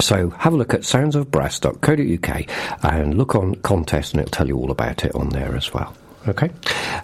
So 0.00 0.30
have 0.30 0.52
a 0.52 0.56
look 0.56 0.74
at 0.74 0.82
soundsofbrass.co.uk 0.82 2.84
and 2.84 3.18
look 3.18 3.34
on 3.34 3.56
contest, 3.56 4.12
and 4.12 4.20
it'll 4.20 4.30
tell 4.30 4.46
you 4.46 4.56
all 4.56 4.70
about 4.70 5.04
it 5.04 5.14
on 5.14 5.30
there 5.30 5.56
as 5.56 5.74
well. 5.74 5.94
Okay. 6.28 6.50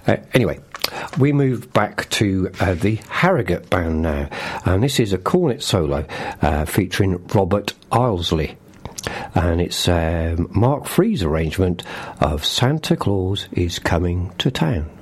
Uh, 0.06 0.16
anyway, 0.32 0.60
we 1.18 1.32
move 1.32 1.72
back 1.72 2.08
to 2.10 2.50
uh, 2.60 2.74
the 2.74 2.96
Harrogate 3.08 3.70
band 3.70 4.02
now, 4.02 4.28
and 4.64 4.82
this 4.82 5.00
is 5.00 5.12
a 5.12 5.18
cornet 5.18 5.62
solo 5.62 6.06
uh, 6.42 6.64
featuring 6.66 7.24
Robert 7.28 7.74
Ilesley. 7.90 8.56
And 9.34 9.60
it's 9.60 9.88
um, 9.88 10.48
Mark 10.52 10.86
Freeh's 10.86 11.22
arrangement 11.22 11.82
of 12.20 12.44
Santa 12.44 12.96
Claus 12.96 13.48
is 13.52 13.78
Coming 13.78 14.32
to 14.38 14.50
Town. 14.50 14.93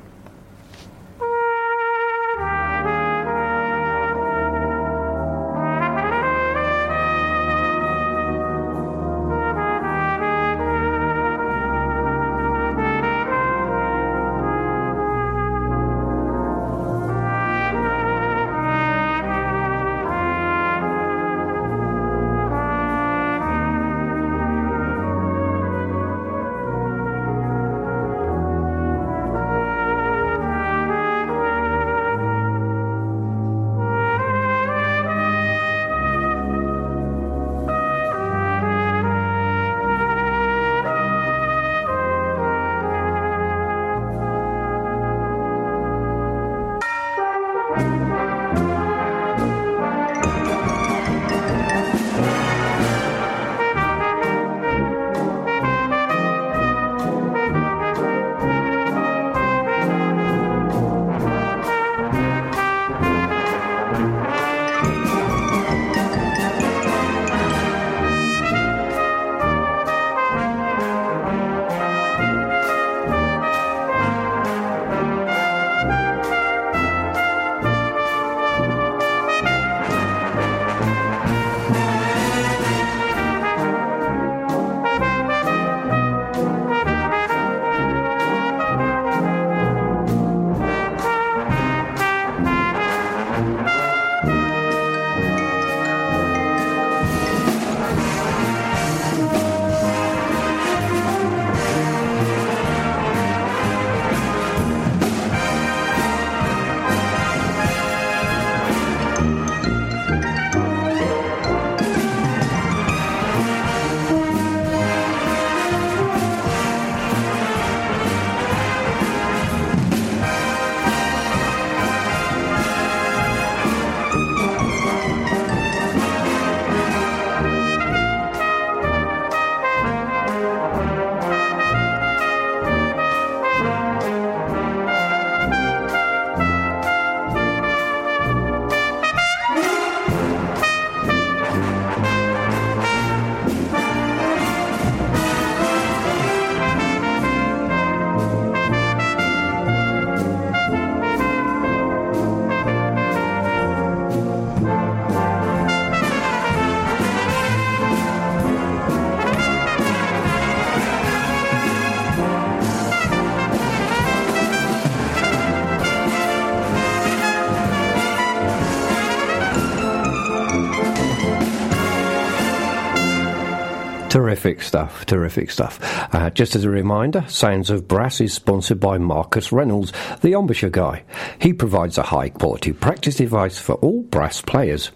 Terrific 174.33 174.63
stuff, 174.63 175.05
terrific 175.05 175.51
stuff. 175.51 175.79
Uh, 176.15 176.31
just 176.31 176.57
as 176.57 176.65
a 176.65 176.71
reminder, 176.71 177.23
Sounds 177.29 177.69
of 177.69 177.87
Brass 177.87 178.19
is 178.19 178.33
sponsored 178.33 178.81
by 178.81 178.97
Marcus 178.97 179.53
Reynolds, 179.53 179.93
the 180.23 180.33
embouchure 180.33 180.71
guy. 180.71 181.05
He 181.39 181.53
provides 181.53 181.99
a 181.99 182.03
high 182.03 182.31
quality 182.31 182.73
practice 182.73 183.17
device 183.17 183.59
for 183.59 183.75
all 183.75 184.05
brass 184.05 184.41
players. 184.41 184.87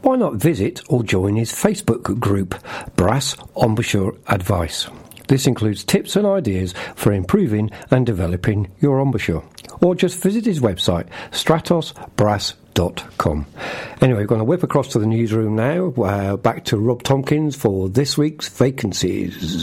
Why 0.00 0.16
not 0.16 0.34
visit 0.34 0.82
or 0.88 1.04
join 1.04 1.36
his 1.36 1.52
Facebook 1.52 2.18
group, 2.18 2.56
Brass 2.96 3.36
Embouchure 3.56 4.16
Advice? 4.26 4.88
This 5.28 5.46
includes 5.46 5.84
tips 5.84 6.16
and 6.16 6.26
ideas 6.26 6.74
for 6.96 7.12
improving 7.12 7.70
and 7.92 8.04
developing 8.04 8.68
your 8.80 9.00
embouchure. 9.00 9.44
Or 9.80 9.94
just 9.94 10.20
visit 10.20 10.44
his 10.44 10.58
website, 10.58 11.06
stratosbrass.com. 12.74 13.46
Anyway, 14.00 14.20
we're 14.20 14.26
going 14.26 14.40
to 14.40 14.44
whip 14.44 14.62
across 14.62 14.88
to 14.88 14.98
the 14.98 15.06
newsroom 15.06 15.56
now. 15.56 15.92
Uh, 15.92 16.36
back 16.36 16.64
to 16.66 16.76
Rob 16.76 17.02
Tompkins 17.02 17.56
for 17.56 17.88
this 17.88 18.18
week's 18.18 18.48
vacancies. 18.48 19.62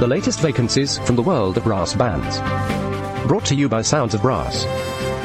The 0.00 0.06
latest 0.06 0.40
vacancies 0.40 0.98
from 0.98 1.16
the 1.16 1.22
world 1.22 1.56
of 1.56 1.64
brass 1.64 1.94
bands. 1.94 2.38
Brought 3.28 3.46
to 3.46 3.54
you 3.54 3.68
by 3.68 3.82
Sounds 3.82 4.14
of 4.14 4.22
Brass 4.22 4.64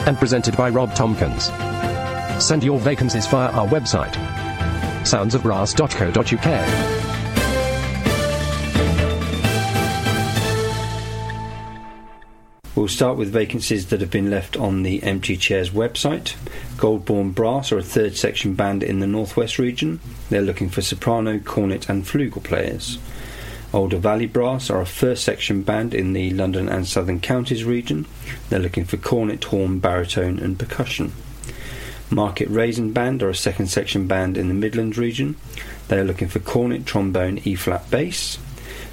and 0.07 0.17
presented 0.17 0.55
by 0.55 0.69
Rob 0.69 0.93
Tompkins. 0.95 1.45
Send 2.43 2.63
your 2.63 2.79
vacancies 2.79 3.27
via 3.27 3.51
our 3.51 3.67
website, 3.67 4.13
soundsofbrass.co.uk. 5.03 7.09
We'll 12.80 12.88
start 12.88 13.17
with 13.17 13.34
vacancies 13.34 13.88
that 13.88 13.99
have 13.99 14.09
been 14.09 14.30
left 14.30 14.55
on 14.55 14.84
the 14.84 15.03
Empty 15.03 15.36
Chairs 15.36 15.71
website. 15.71 16.38
Golborne 16.77 17.36
Brass 17.36 17.73
are 17.73 17.77
a 17.77 17.84
third 17.84 18.15
section 18.15 18.53
band 18.53 18.84
in 18.84 19.01
the 19.01 19.05
Northwest 19.05 19.59
region. 19.59 19.99
They're 20.30 20.41
looking 20.41 20.69
for 20.69 20.82
soprano, 20.82 21.39
cornet, 21.39 21.89
and 21.89 22.05
flugel 22.05 22.41
players. 22.41 22.97
Alder 23.73 23.97
Valley 23.97 24.27
Brass 24.27 24.69
are 24.69 24.80
a 24.80 24.86
first 24.86 25.25
section 25.25 25.61
band 25.61 25.93
in 25.93 26.13
the 26.13 26.30
London 26.30 26.69
and 26.69 26.88
Southern 26.88 27.19
Counties 27.19 27.65
region. 27.65 28.05
They're 28.47 28.59
looking 28.59 28.86
for 28.86 28.95
cornet, 28.95 29.43
horn, 29.43 29.80
baritone, 29.80 30.39
and 30.39 30.57
percussion. 30.57 31.11
Market 32.09 32.47
Rasen 32.47 32.93
Band 32.93 33.21
are 33.21 33.30
a 33.30 33.36
second 33.36 33.67
section 33.67 34.07
band 34.07 34.38
in 34.38 34.47
the 34.47 34.53
Midlands 34.53 34.97
region. 34.97 35.36
They 35.89 35.99
are 35.99 36.05
looking 36.05 36.30
for 36.30 36.39
cornet, 36.39 36.86
trombone, 36.86 37.41
E 37.43 37.55
flat 37.55 37.91
bass. 37.91 38.38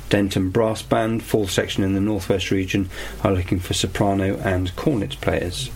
Denton 0.09 0.51
Brass 0.51 0.83
Band, 0.83 1.23
full 1.23 1.49
section 1.49 1.83
in 1.83 1.95
the 1.95 2.01
Northwest 2.01 2.51
region, 2.51 2.89
are 3.25 3.33
looking 3.33 3.59
for 3.59 3.75
soprano 3.75 4.37
and 4.39 4.75
cornet 4.77 5.21
players. 5.21 5.71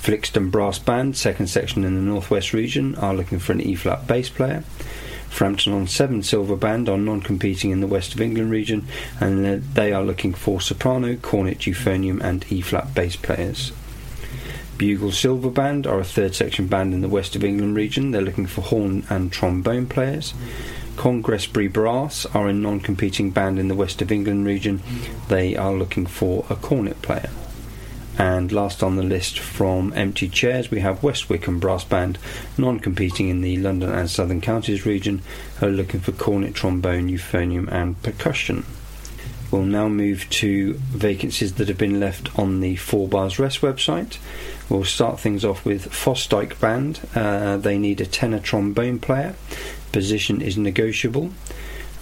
Flixton 0.00 0.50
Brass 0.50 0.78
Band, 0.78 1.16
second 1.16 1.46
section 1.46 1.84
in 1.84 1.94
the 1.94 2.00
Northwest 2.00 2.52
region, 2.52 2.94
are 2.96 3.14
looking 3.14 3.38
for 3.38 3.52
an 3.52 3.60
E 3.60 3.74
flat 3.74 4.06
bass 4.06 4.28
player. 4.28 4.62
Frampton 5.28 5.72
on 5.72 5.86
Severn 5.88 6.22
Silver 6.22 6.56
Band 6.56 6.88
are 6.88 6.96
non 6.96 7.20
competing 7.20 7.70
in 7.70 7.80
the 7.80 7.86
West 7.86 8.14
of 8.14 8.20
England 8.20 8.50
region 8.50 8.86
and 9.18 9.62
they 9.74 9.92
are 9.92 10.04
looking 10.04 10.32
for 10.32 10.60
soprano, 10.60 11.16
cornet, 11.16 11.60
euphonium, 11.60 12.22
and 12.22 12.44
E 12.52 12.60
flat 12.60 12.94
bass 12.94 13.16
players. 13.16 13.72
Bugle 14.78 15.12
Silver 15.12 15.50
Band 15.50 15.86
are 15.86 16.00
a 16.00 16.04
third 16.04 16.34
section 16.34 16.66
band 16.66 16.94
in 16.94 17.00
the 17.00 17.08
West 17.08 17.34
of 17.34 17.42
England 17.44 17.76
region. 17.76 18.10
They're 18.10 18.22
looking 18.22 18.46
for 18.46 18.60
horn 18.60 19.04
and 19.08 19.32
trombone 19.32 19.86
players. 19.86 20.34
Congresbury 20.96 21.68
Brass 21.68 22.26
are 22.26 22.48
a 22.48 22.52
non 22.52 22.80
competing 22.80 23.30
band 23.30 23.58
in 23.58 23.68
the 23.68 23.74
West 23.74 24.00
of 24.02 24.12
England 24.12 24.46
region. 24.46 24.82
They 25.28 25.56
are 25.56 25.72
looking 25.72 26.06
for 26.06 26.44
a 26.48 26.56
cornet 26.56 27.02
player. 27.02 27.30
And 28.16 28.52
last 28.52 28.82
on 28.82 28.96
the 28.96 29.02
list 29.02 29.38
from 29.40 29.92
Empty 29.94 30.28
Chairs, 30.28 30.70
we 30.70 30.80
have 30.80 31.02
West 31.02 31.28
Wickham 31.28 31.58
Brass 31.58 31.84
Band, 31.84 32.18
non 32.56 32.78
competing 32.78 33.28
in 33.28 33.40
the 33.40 33.56
London 33.56 33.90
and 33.90 34.08
Southern 34.08 34.40
Counties 34.40 34.86
region, 34.86 35.20
who 35.58 35.66
are 35.66 35.70
looking 35.70 36.00
for 36.00 36.12
cornet, 36.12 36.54
trombone, 36.54 37.08
euphonium, 37.08 37.70
and 37.72 38.00
percussion. 38.02 38.64
We'll 39.50 39.62
now 39.62 39.88
move 39.88 40.28
to 40.30 40.74
vacancies 40.74 41.54
that 41.54 41.68
have 41.68 41.78
been 41.78 42.00
left 42.00 42.36
on 42.38 42.60
the 42.60 42.76
Four 42.76 43.08
Bars 43.08 43.38
Rest 43.38 43.60
website. 43.60 44.18
We'll 44.68 44.84
start 44.84 45.20
things 45.20 45.44
off 45.44 45.64
with 45.64 45.90
Fosdyke 45.92 46.58
Band. 46.58 47.00
Uh, 47.14 47.56
they 47.56 47.78
need 47.78 48.00
a 48.00 48.06
tenor 48.06 48.40
trombone 48.40 48.98
player 48.98 49.34
position 49.94 50.42
is 50.42 50.58
negotiable. 50.58 51.30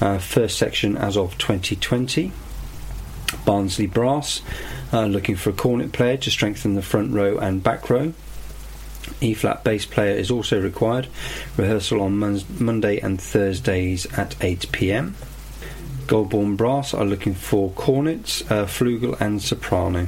Uh, 0.01 0.19
first 0.19 0.57
section 0.59 0.97
as 0.97 1.17
of 1.17 1.37
2020. 1.37 2.33
Barnsley 3.45 3.87
Brass 3.87 4.41
uh, 4.93 5.05
looking 5.05 5.37
for 5.37 5.51
a 5.51 5.53
cornet 5.53 5.93
player 5.93 6.17
to 6.17 6.31
strengthen 6.31 6.75
the 6.75 6.83
front 6.83 7.13
row 7.13 7.37
and 7.37 7.63
back 7.63 7.91
row. 7.91 8.15
E 9.21 9.35
flat 9.35 9.63
bass 9.63 9.85
player 9.85 10.17
is 10.17 10.31
also 10.31 10.59
required. 10.59 11.07
Rehearsal 11.59 12.01
on 12.01 12.17
mon- 12.19 12.41
Monday 12.59 12.99
and 12.99 13.21
Thursdays 13.21 14.07
at 14.19 14.35
8 14.43 14.73
pm. 14.73 15.15
Golborne 16.07 16.57
Brass 16.57 16.95
are 16.95 17.05
looking 17.05 17.35
for 17.35 17.71
cornets, 17.73 18.41
uh, 18.51 18.65
flugel, 18.65 19.21
and 19.21 19.43
soprano. 19.43 20.07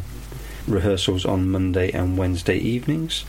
Rehearsals 0.66 1.26
on 1.26 1.50
Monday 1.50 1.92
and 1.92 2.16
Wednesday 2.16 2.56
evenings. 2.56 3.24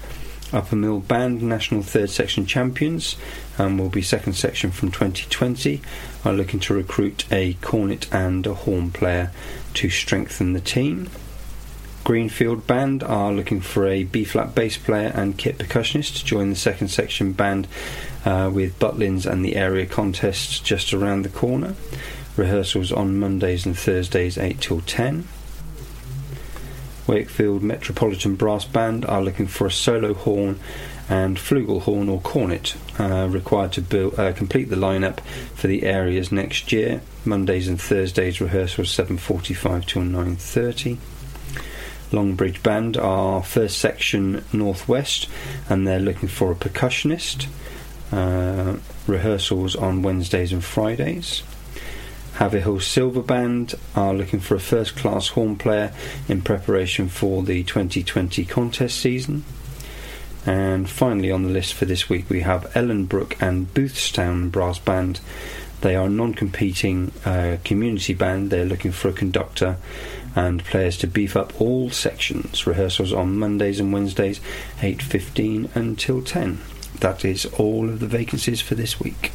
Uppermill 0.51 1.07
Band 1.07 1.41
National 1.41 1.81
Third 1.81 2.09
Section 2.09 2.45
Champions 2.45 3.15
and 3.57 3.79
will 3.79 3.89
be 3.89 4.01
second 4.01 4.33
section 4.33 4.71
from 4.71 4.91
2020 4.91 5.81
are 6.23 6.33
looking 6.33 6.59
to 6.61 6.73
recruit 6.73 7.25
a 7.31 7.53
cornet 7.55 8.07
and 8.13 8.45
a 8.45 8.53
horn 8.53 8.91
player 8.91 9.31
to 9.73 9.89
strengthen 9.89 10.53
the 10.53 10.61
team. 10.61 11.09
Greenfield 12.03 12.67
Band 12.67 13.01
are 13.01 13.31
looking 13.31 13.61
for 13.61 13.87
a 13.87 14.03
B 14.03 14.23
flat 14.23 14.53
bass 14.53 14.77
player 14.77 15.11
and 15.15 15.37
kit 15.37 15.57
percussionist 15.57 16.17
to 16.17 16.25
join 16.25 16.51
the 16.51 16.55
second 16.55 16.89
section 16.89 17.31
band 17.31 17.67
uh, 18.23 18.51
with 18.53 18.77
Butlins 18.77 19.25
and 19.25 19.43
the 19.43 19.55
area 19.55 19.87
contests 19.87 20.59
just 20.59 20.93
around 20.93 21.23
the 21.23 21.29
corner. 21.29 21.73
Rehearsals 22.37 22.91
on 22.91 23.17
Mondays 23.17 23.65
and 23.65 23.77
Thursdays 23.77 24.37
8 24.37 24.61
till 24.61 24.81
10. 24.81 25.27
Wakefield 27.07 27.61
Metropolitan 27.61 28.35
Brass 28.35 28.65
Band 28.65 29.05
are 29.05 29.21
looking 29.21 29.47
for 29.47 29.67
a 29.67 29.71
solo 29.71 30.13
horn 30.13 30.59
and 31.07 31.37
flugelhorn 31.37 32.09
or 32.09 32.19
cornet 32.21 32.75
uh, 32.99 33.27
required 33.29 33.71
to 33.73 33.81
build, 33.81 34.19
uh, 34.19 34.33
complete 34.33 34.69
the 34.69 34.75
lineup 34.75 35.19
for 35.53 35.67
the 35.67 35.83
areas 35.83 36.31
next 36.31 36.71
year. 36.71 37.01
Mondays 37.23 37.67
and 37.67 37.79
Thursdays 37.79 38.41
rehearsals 38.41 38.89
7:45 38.89 39.85
till 39.85 40.01
9:30. 40.01 40.97
Longridge 42.11 42.63
Band 42.63 42.97
are 42.97 43.43
first 43.43 43.77
section 43.77 44.43
northwest, 44.53 45.27
and 45.69 45.87
they're 45.87 45.99
looking 45.99 46.29
for 46.29 46.51
a 46.51 46.55
percussionist. 46.55 47.47
Uh, 48.11 48.77
rehearsals 49.07 49.75
on 49.75 50.01
Wednesdays 50.01 50.53
and 50.53 50.63
Fridays. 50.63 51.43
Haverhill 52.36 52.81
Silver 52.81 53.21
Band 53.21 53.75
are 53.95 54.13
looking 54.13 54.41
for 54.41 54.55
a 54.55 54.59
first 54.59 54.97
class 54.97 55.29
horn 55.29 55.55
player 55.55 55.93
in 56.27 56.41
preparation 56.41 57.07
for 57.07 57.43
the 57.43 57.63
2020 57.63 58.43
contest 58.43 58.99
season. 58.99 59.45
And 60.45 60.89
finally, 60.89 61.31
on 61.31 61.43
the 61.43 61.49
list 61.49 61.73
for 61.73 61.86
this 61.86 62.09
week, 62.09 62.29
we 62.29 62.41
have 62.41 62.71
Ellenbrook 62.73 63.41
and 63.41 63.73
Boothstown 63.73 64.49
Brass 64.51 64.79
Band. 64.79 65.21
They 65.79 65.95
are 65.95 66.07
a 66.07 66.09
non 66.09 66.33
competing 66.33 67.13
uh, 67.23 67.57
community 67.63 68.13
band. 68.13 68.51
They're 68.51 68.65
looking 68.65 68.91
for 68.91 69.07
a 69.07 69.13
conductor 69.13 69.77
and 70.36 70.63
players 70.65 70.97
to 70.97 71.07
beef 71.07 71.38
up 71.38 71.59
all 71.59 71.89
sections. 71.89 72.67
Rehearsals 72.67 73.13
on 73.13 73.39
Mondays 73.39 73.79
and 73.79 73.93
Wednesdays, 73.93 74.41
8.15 74.81 75.73
until 75.75 76.21
10. 76.21 76.59
That 76.99 77.23
is 77.23 77.45
all 77.45 77.89
of 77.89 78.01
the 78.01 78.07
vacancies 78.07 78.61
for 78.61 78.75
this 78.75 78.99
week. 78.99 79.31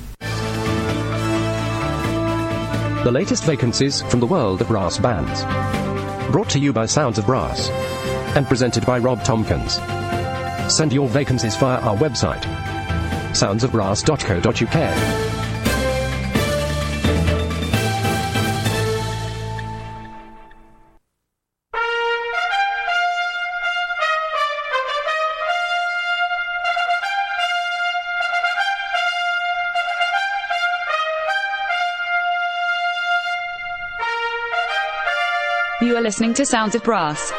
The 3.02 3.10
latest 3.10 3.44
vacancies 3.44 4.02
from 4.02 4.20
the 4.20 4.26
world 4.26 4.60
of 4.60 4.68
brass 4.68 4.98
bands. 4.98 5.42
Brought 6.30 6.50
to 6.50 6.58
you 6.58 6.70
by 6.70 6.84
Sounds 6.84 7.16
of 7.16 7.24
Brass 7.24 7.70
and 8.36 8.46
presented 8.46 8.84
by 8.84 8.98
Rob 8.98 9.24
Tompkins. 9.24 9.76
Send 10.70 10.92
your 10.92 11.08
vacancies 11.08 11.56
via 11.56 11.80
our 11.80 11.96
website, 11.96 12.42
soundsofbrass.co.uk. 13.32 15.39
listening 36.10 36.34
to 36.34 36.44
Sounds 36.44 36.74
of 36.74 36.82
Brass 36.82 37.32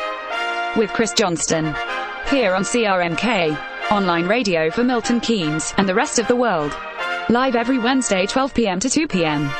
with 0.78 0.94
Chris 0.94 1.12
Johnston 1.12 1.66
here 2.30 2.56
on 2.56 2.64
CRMK, 2.64 3.92
online 3.92 4.30
radio 4.30 4.72
for 4.72 4.82
Milton 4.82 5.20
Keynes 5.20 5.74
and 5.76 5.90
the 5.90 5.94
rest 5.94 6.20
of 6.20 6.28
the 6.30 6.38
world. 6.38 6.74
Live 7.28 7.58
every 7.58 7.78
Wednesday 7.80 8.26
12 8.26 8.54
p.m. 8.54 8.80
to 8.80 8.90
2 8.90 9.10
p.m. 9.10 9.52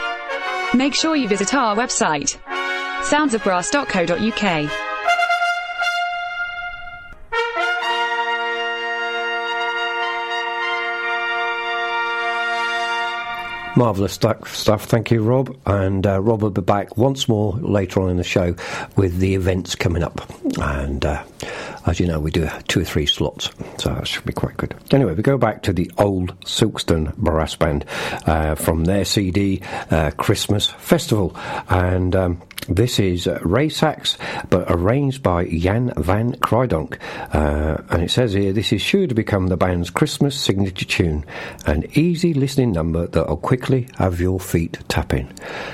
Make 0.74 0.96
sure 0.96 1.18
you 1.18 1.28
visit 1.28 1.54
our 1.54 1.76
website, 1.76 2.38
soundsofbrass.co.uk. 3.02 4.91
Marvellous 13.76 14.14
stuff. 14.14 14.86
Thank 14.86 15.12
you, 15.12 15.24
Rob. 15.24 15.58
And 15.66 16.06
uh, 16.06 16.22
Rob 16.22 16.42
will 16.42 16.50
be 16.50 16.62
back 16.62 16.98
once 16.98 17.28
more 17.28 17.54
later 17.54 18.02
on 18.02 18.10
in 18.10 18.18
the 18.18 18.24
show 18.24 18.56
with 18.96 19.18
the 19.20 19.36
events 19.36 19.76
coming 19.76 20.04
up. 20.04 20.22
And 20.60 21.06
uh, 21.06 21.24
as 21.86 22.00
you 22.00 22.08
know, 22.08 22.20
we 22.20 22.32
do 22.32 22.50
two 22.68 22.82
or 22.82 22.86
three 22.86 23.06
slots, 23.06 23.50
so 23.78 23.90
that 23.90 24.08
should 24.08 24.26
be 24.26 24.34
quite 24.34 24.58
good. 24.58 24.76
Anyway, 24.92 25.14
we 25.14 25.24
go 25.24 25.38
back 25.38 25.64
to 25.64 25.74
the 25.74 25.90
old 25.98 26.38
Silkstone 26.42 27.16
Brass 27.16 27.56
Band 27.56 27.86
uh, 28.26 28.56
from 28.56 28.86
their 28.86 29.06
CD, 29.06 29.62
uh, 29.90 30.12
Christmas 30.12 30.68
Festival. 30.68 31.36
And. 31.70 32.16
Um, 32.16 32.42
this 32.68 33.00
is 33.00 33.28
Ray 33.42 33.70
Sachs, 33.70 34.18
but 34.50 34.66
arranged 34.70 35.24
by 35.24 35.46
Jan 35.46 35.94
Van 35.98 36.34
Kraeydonck. 36.34 36.98
Uh, 37.34 37.82
and 37.90 38.04
it 38.04 38.12
says 38.12 38.34
here, 38.34 38.54
this 38.54 38.72
is 38.72 38.82
sure 38.82 39.08
to 39.08 39.16
become 39.16 39.48
the 39.48 39.58
band's 39.58 39.90
Christmas 39.90 40.40
signature 40.40 40.86
tune, 40.86 41.26
an 41.66 41.86
easy 41.94 42.34
listening 42.34 42.72
number 42.72 43.08
that'll 43.08 43.38
quickly 43.38 43.88
have 43.98 44.20
your 44.20 44.40
feet 44.40 44.80
tapping. 44.88 45.32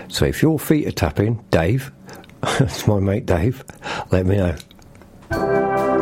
So 0.07 0.25
if 0.25 0.41
your 0.41 0.59
feet 0.59 0.87
are 0.87 0.91
tapping, 0.91 1.43
Dave, 1.51 1.91
that's 2.41 2.87
my 2.87 2.99
mate 2.99 3.25
Dave, 3.25 3.63
let 4.11 4.25
me 4.25 4.37
know. 4.37 5.96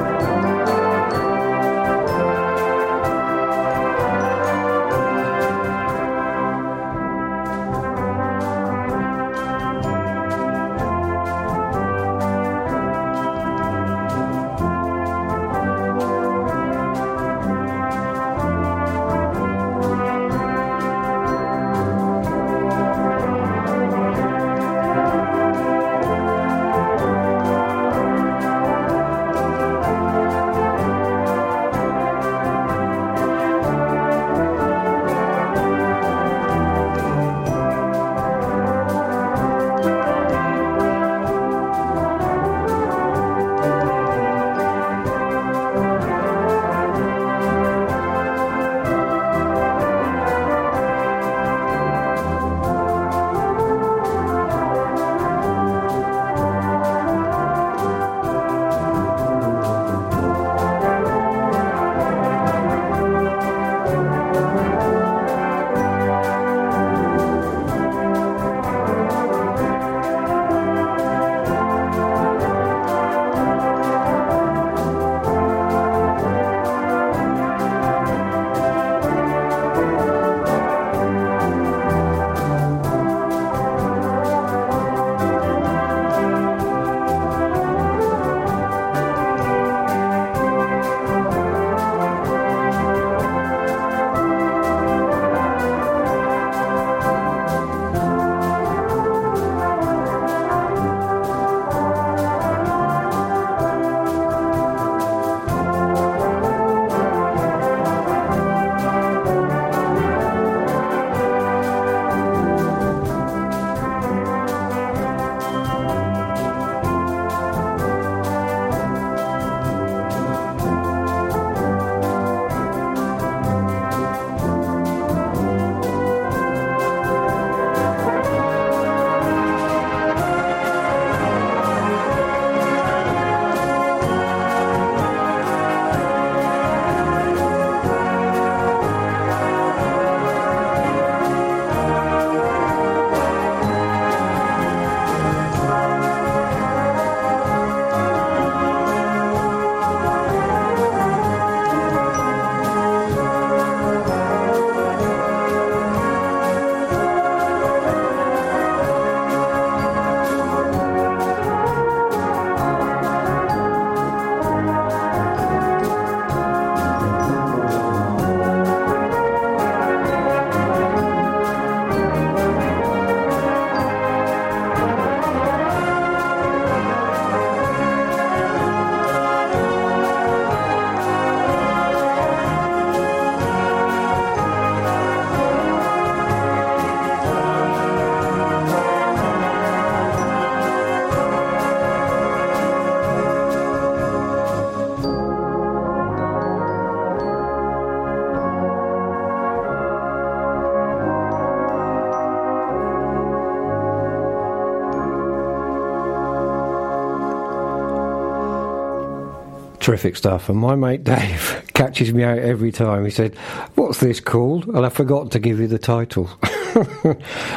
Terrific 209.95 210.17
stuff. 210.17 210.49
And 210.49 210.57
my 210.57 210.75
mate 210.75 211.05
Dave 211.05 211.63
catches 211.73 212.13
me 212.13 212.21
out 212.21 212.37
every 212.39 212.73
time. 212.73 213.05
He 213.05 213.11
said, 213.11 213.33
What's 213.75 214.01
this 214.01 214.19
called? 214.19 214.67
And 214.67 214.85
I 214.85 214.89
forgot 214.89 215.31
to 215.31 215.39
give 215.39 215.57
you 215.57 215.67
the 215.67 215.79
title. 215.79 216.29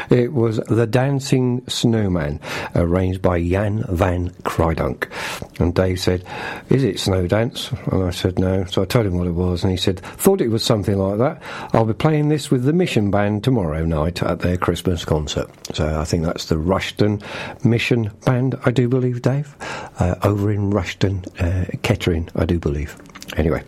it 0.08 0.32
was 0.32 0.58
The 0.68 0.86
Dancing 0.86 1.64
Snowman, 1.66 2.40
arranged 2.76 3.22
by 3.22 3.42
Jan 3.42 3.84
Van 3.88 4.30
Kraeydonck. 4.44 5.08
And 5.58 5.74
Dave 5.74 5.98
said, 5.98 6.24
Is 6.70 6.84
it 6.84 7.00
Snow 7.00 7.26
Dance? 7.26 7.72
And 7.90 8.04
I 8.04 8.10
said, 8.10 8.38
No. 8.38 8.64
So 8.66 8.82
I 8.82 8.84
told 8.84 9.06
him 9.06 9.16
what 9.16 9.26
it 9.26 9.32
was, 9.32 9.64
and 9.64 9.70
he 9.70 9.76
said, 9.76 10.00
Thought 10.00 10.40
it 10.40 10.48
was 10.48 10.62
something 10.62 10.98
like 10.98 11.18
that. 11.18 11.42
I'll 11.72 11.86
be 11.86 11.94
playing 11.94 12.28
this 12.28 12.50
with 12.50 12.64
the 12.64 12.74
Mission 12.74 13.10
Band 13.10 13.42
tomorrow 13.42 13.84
night 13.86 14.22
at 14.22 14.40
their 14.40 14.58
Christmas 14.58 15.04
concert. 15.04 15.50
So 15.74 15.98
I 15.98 16.04
think 16.04 16.24
that's 16.24 16.46
the 16.46 16.58
Rushton 16.58 17.22
Mission 17.64 18.10
Band, 18.26 18.58
I 18.66 18.70
do 18.70 18.88
believe, 18.88 19.22
Dave, 19.22 19.54
uh, 19.98 20.16
over 20.22 20.50
in 20.50 20.70
Rushton, 20.70 21.24
uh, 21.40 21.64
Kettering, 21.82 22.28
I 22.36 22.44
do 22.44 22.58
believe. 22.58 22.96
Anyway. 23.36 23.64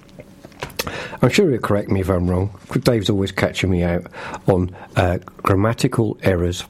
I'm 1.22 1.28
sure 1.28 1.51
he'll 1.51 1.60
correct 1.60 1.90
me 1.90 2.01
if 2.01 2.09
I'm 2.09 2.28
wrong. 2.31 2.59
Dave's 2.81 3.10
always 3.10 3.32
catching 3.32 3.70
me 3.70 3.82
out 3.82 4.06
on 4.47 4.74
uh, 4.97 5.18
grammatical 5.43 6.18
errors 6.22 6.64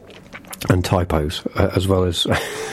and 0.69 0.85
typos, 0.85 1.43
uh, 1.55 1.71
as 1.75 1.89
well 1.89 2.05
as 2.05 2.27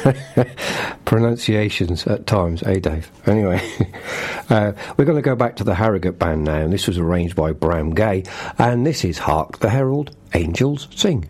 pronunciations 1.06 2.06
at 2.06 2.28
times, 2.28 2.64
eh, 2.64 2.80
Dave? 2.80 3.10
Anyway, 3.26 3.62
uh, 4.50 4.74
we're 4.98 5.06
going 5.06 5.18
to 5.18 5.22
go 5.22 5.36
back 5.36 5.56
to 5.58 5.64
the 5.64 5.76
Harrogate 5.76 6.20
Band 6.20 6.44
now, 6.44 6.60
and 6.60 6.74
this 6.74 6.88
was 6.88 6.98
arranged 6.98 7.36
by 7.36 7.54
Bram 7.54 7.92
Gay, 7.92 8.24
and 8.58 8.86
this 8.86 9.06
is 9.06 9.18
Hark 9.20 9.60
the 9.60 9.70
Herald, 9.70 10.16
Angels 10.34 10.88
Sing. 10.94 11.30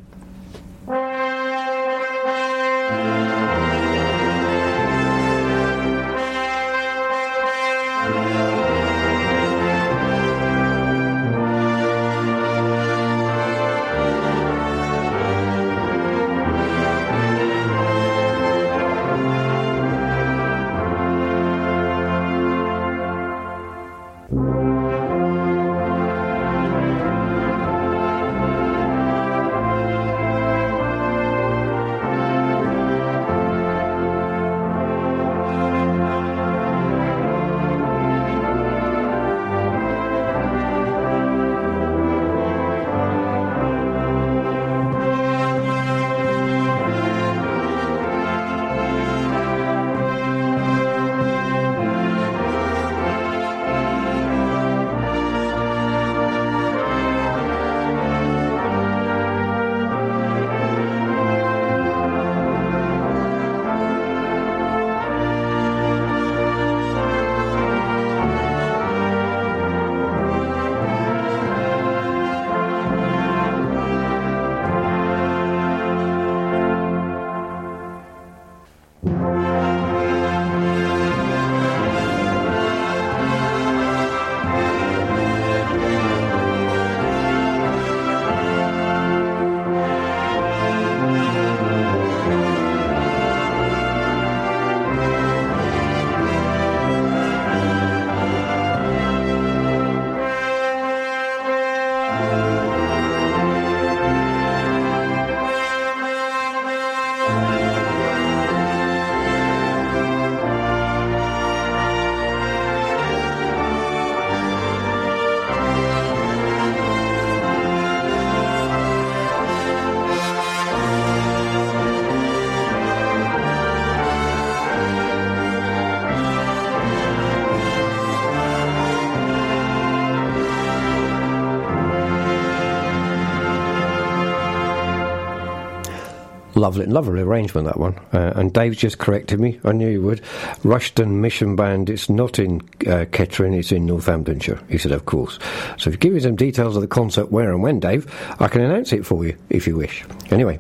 Lovely, 136.68 136.86
lovely 136.86 137.22
arrangement 137.22 137.66
that 137.66 137.80
one. 137.80 137.98
Uh, 138.12 138.34
and 138.36 138.52
Dave's 138.52 138.76
just 138.76 138.98
corrected 138.98 139.40
me. 139.40 139.58
I 139.64 139.72
knew 139.72 139.88
you 139.88 140.02
would. 140.02 140.22
Rushton 140.66 141.22
Mission 141.22 141.56
Band. 141.56 141.90
It's 141.90 142.10
not 142.10 142.40
in 142.40 142.62
uh, 142.86 143.06
Kettering. 143.10 143.54
It's 143.54 143.72
in 143.72 143.86
Northamptonshire. 143.86 144.60
He 144.68 144.78
said, 144.78 144.92
of 144.92 145.06
course. 145.06 145.40
So 145.78 145.90
if 145.90 145.94
you 145.94 145.98
give 145.98 146.12
me 146.12 146.20
some 146.20 146.36
details 146.36 146.76
of 146.76 146.82
the 146.82 146.88
concert, 146.90 147.32
where 147.32 147.54
and 147.54 147.64
when, 147.64 147.80
Dave, 147.80 148.14
I 148.42 148.50
can 148.50 148.60
announce 148.60 148.92
it 148.92 149.06
for 149.06 149.26
you 149.26 149.38
if 149.50 149.66
you 149.66 149.78
wish. 149.78 150.04
Anyway, 150.30 150.60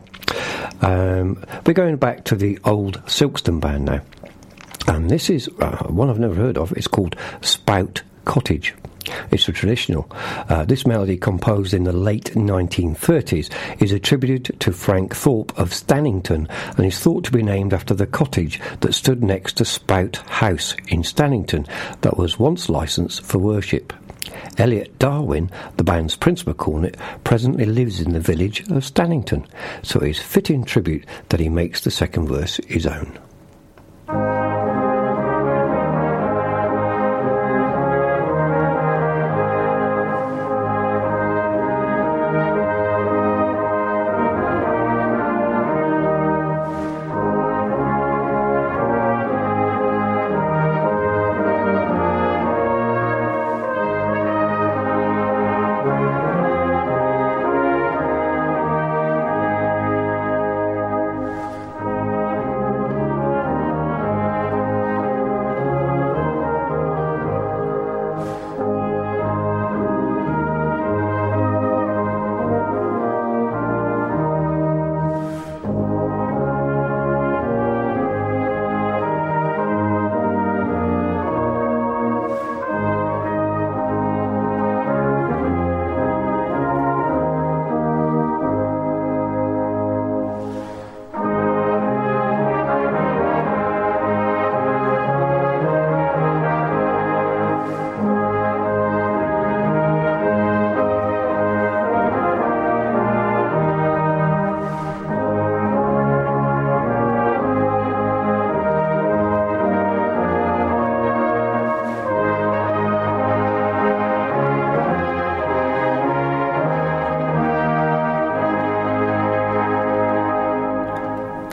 um, 0.79 1.43
we're 1.65 1.73
going 1.73 1.97
back 1.97 2.23
to 2.23 2.37
the 2.37 2.57
old 2.63 3.03
Silkstone 3.03 3.59
Band 3.59 3.83
now. 3.83 4.01
And 4.87 5.09
this 5.09 5.29
is 5.29 5.49
uh, 5.59 5.87
one 5.87 6.09
I've 6.09 6.19
never 6.19 6.35
heard 6.35 6.57
of. 6.57 6.71
It's 6.71 6.87
called 6.87 7.17
Spout 7.41 8.01
Cottage. 8.23 8.73
It's 9.37 9.47
a 9.47 9.51
traditional. 9.51 10.11
Uh, 10.49 10.65
this 10.65 10.87
melody, 10.87 11.15
composed 11.15 11.75
in 11.75 11.83
the 11.83 11.93
late 11.93 12.31
1930s, 12.33 13.51
is 13.79 13.91
attributed 13.91 14.59
to 14.59 14.71
Frank 14.71 15.15
Thorpe 15.15 15.55
of 15.59 15.69
Stannington 15.69 16.49
and 16.75 16.83
is 16.83 16.97
thought 16.97 17.23
to 17.25 17.31
be 17.31 17.43
named 17.43 17.71
after 17.71 17.93
the 17.93 18.07
cottage 18.07 18.59
that 18.79 18.95
stood 18.95 19.23
next 19.23 19.57
to 19.57 19.63
Spout 19.63 20.15
House 20.25 20.73
in 20.87 21.03
Stannington 21.03 21.67
that 22.01 22.17
was 22.17 22.39
once 22.39 22.67
licensed 22.67 23.21
for 23.21 23.37
worship. 23.37 23.93
Elliot 24.57 24.97
Darwin, 24.97 25.51
the 25.75 25.83
band's 25.83 26.15
principal 26.15 26.55
cornet, 26.55 26.97
presently 27.23 27.65
lives 27.65 28.01
in 28.01 28.13
the 28.13 28.19
village 28.19 28.61
of 28.61 28.83
Stannington, 28.83 29.45
so 29.83 29.99
it 29.99 30.09
is 30.09 30.19
fitting 30.19 30.63
tribute 30.63 31.05
that 31.29 31.39
he 31.39 31.47
makes 31.47 31.81
the 31.81 31.91
second 31.91 32.27
verse 32.27 32.59
his 32.67 32.87
own. 32.87 33.19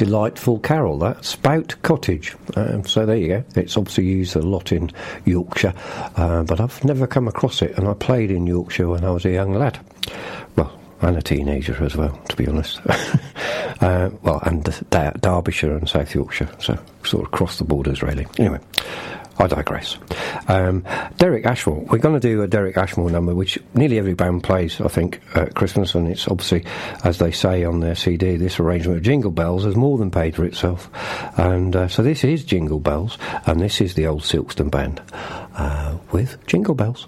Delightful 0.05 0.59
carol, 0.59 0.99
that 0.99 1.25
Spout 1.25 1.75
Cottage. 1.83 2.37
Um, 2.57 2.85
so 2.85 3.07
there 3.07 3.17
you 3.17 3.29
go. 3.29 3.45
It's 3.57 3.77
obviously 3.77 4.05
used 4.05 4.37
a 4.37 4.43
lot 4.43 4.71
in 4.73 4.91
Yorkshire, 5.25 5.73
uh, 6.17 6.43
but 6.43 6.61
I've 6.61 6.85
never 6.85 7.07
come 7.07 7.27
across 7.27 7.63
it, 7.63 7.77
and 7.79 7.89
I 7.89 7.95
played 7.95 8.31
in 8.31 8.47
Yorkshire 8.47 8.89
when 8.89 9.05
I 9.05 9.11
was 9.11 9.25
a 9.25 9.31
young 9.31 9.55
lad. 9.55 9.79
Well, 10.57 10.79
and 11.01 11.17
a 11.17 11.23
teenager 11.23 11.83
as 11.83 11.97
well, 11.97 12.19
to 12.29 12.37
be 12.37 12.47
honest. 12.47 12.81
Uh, 13.81 14.09
well, 14.23 14.39
and 14.45 14.65
D- 14.65 15.21
Derbyshire 15.21 15.77
and 15.77 15.89
South 15.89 16.15
Yorkshire, 16.15 16.49
so 16.59 16.79
sort 17.03 17.23
of 17.25 17.29
across 17.29 17.59
the 17.59 17.65
borders, 17.65 18.03
really. 18.03 18.25
Anyway. 18.39 18.61
I 19.39 19.47
digress. 19.49 19.99
Um, 20.47 20.85
Derek 21.25 21.47
Ashmore. 21.47 21.81
We're 21.89 21.97
going 21.97 22.21
to 22.21 22.29
do 22.29 22.43
a 22.43 22.47
Derek 22.47 22.77
Ashmore 22.77 23.09
number, 23.09 23.35
which 23.35 23.59
nearly 23.73 23.99
every 23.99 24.13
band 24.13 24.45
plays, 24.45 24.79
I 24.79 24.89
think, 24.89 25.23
at 25.35 25.55
Christmas, 25.55 25.95
and 25.95 26.07
it's 26.07 26.29
obviously, 26.29 26.67
as 27.03 27.17
they 27.17 27.31
say 27.31 27.65
on 27.65 27.81
their 27.81 27.95
CD, 27.95 28.37
this 28.37 28.61
arrangement 28.61 28.99
of 28.99 29.05
Jingle 29.05 29.31
Bells 29.31 29.65
has 29.65 29.75
more 29.75 29.97
than 29.97 30.11
paid 30.11 30.37
for 30.37 30.45
itself. 30.45 30.91
And 31.39 31.75
uh, 31.75 31.89
so 31.89 32.03
this 32.03 32.25
is 32.25 32.45
Jingle 32.45 32.79
Bells, 32.79 33.17
and 33.47 33.59
this 33.59 33.81
is 33.81 33.95
the 33.95 34.07
old 34.07 34.21
Silkstone 34.21 34.71
Band 34.71 35.01
uh, 35.55 35.97
with 36.13 36.37
Jingle 36.47 36.75
Bells. 36.75 37.07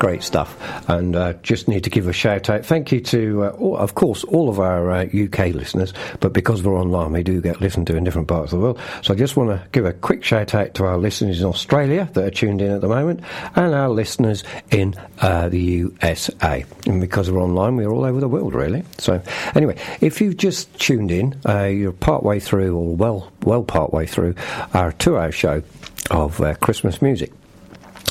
Great 0.00 0.22
stuff. 0.24 0.56
And 0.88 1.14
uh, 1.14 1.34
just 1.44 1.68
need 1.68 1.84
to 1.84 1.90
give 1.90 2.08
a 2.08 2.12
shout 2.12 2.50
out. 2.50 2.66
Thank 2.66 2.90
you 2.90 3.00
to, 3.02 3.44
uh, 3.44 3.48
all, 3.50 3.76
of 3.76 3.94
course, 3.94 4.24
all 4.24 4.48
of 4.48 4.58
our 4.58 4.90
uh, 4.90 5.04
UK 5.04 5.54
listeners, 5.54 5.92
but 6.18 6.32
because 6.32 6.64
we're 6.64 6.74
online, 6.74 7.12
we 7.12 7.22
do 7.22 7.40
get 7.40 7.60
listened 7.60 7.86
to 7.88 7.96
in 7.96 8.02
different 8.02 8.26
parts 8.26 8.52
of 8.52 8.58
the 8.58 8.64
world. 8.64 8.80
So 9.02 9.14
I 9.14 9.16
just 9.16 9.36
want 9.36 9.50
to 9.50 9.68
give 9.70 9.84
a 9.84 9.92
quick 9.92 10.24
shout 10.24 10.54
out 10.54 10.74
to 10.74 10.84
our 10.86 10.96
listeners 10.96 11.40
in 11.40 11.46
Australia 11.46 12.08
that 12.14 12.24
are 12.24 12.30
tuned 12.30 12.62
in 12.62 12.72
at 12.72 12.80
the 12.80 12.88
moment, 12.88 13.20
and 13.54 13.74
our 13.74 13.90
listeners 13.90 14.42
in 14.70 14.96
uh, 15.20 15.50
the 15.50 15.60
USA. 15.60 16.64
And 16.86 17.00
because 17.00 17.30
we're 17.30 17.42
online, 17.42 17.76
we're 17.76 17.90
all 17.90 18.04
over 18.04 18.20
the 18.20 18.28
world, 18.28 18.54
really. 18.54 18.82
So 18.98 19.22
anyway, 19.54 19.76
if 20.00 20.20
you've 20.22 20.38
just 20.38 20.76
tuned 20.80 21.10
in, 21.10 21.38
uh, 21.46 21.64
you're 21.64 21.92
part 21.92 22.22
way 22.22 22.40
through, 22.40 22.74
or 22.74 22.96
well, 22.96 23.30
well 23.42 23.62
part 23.62 23.92
way 23.92 24.06
through 24.06 24.34
our 24.72 24.92
two-hour 24.92 25.30
show 25.30 25.62
of 26.10 26.40
uh, 26.40 26.54
Christmas 26.54 27.02
music 27.02 27.32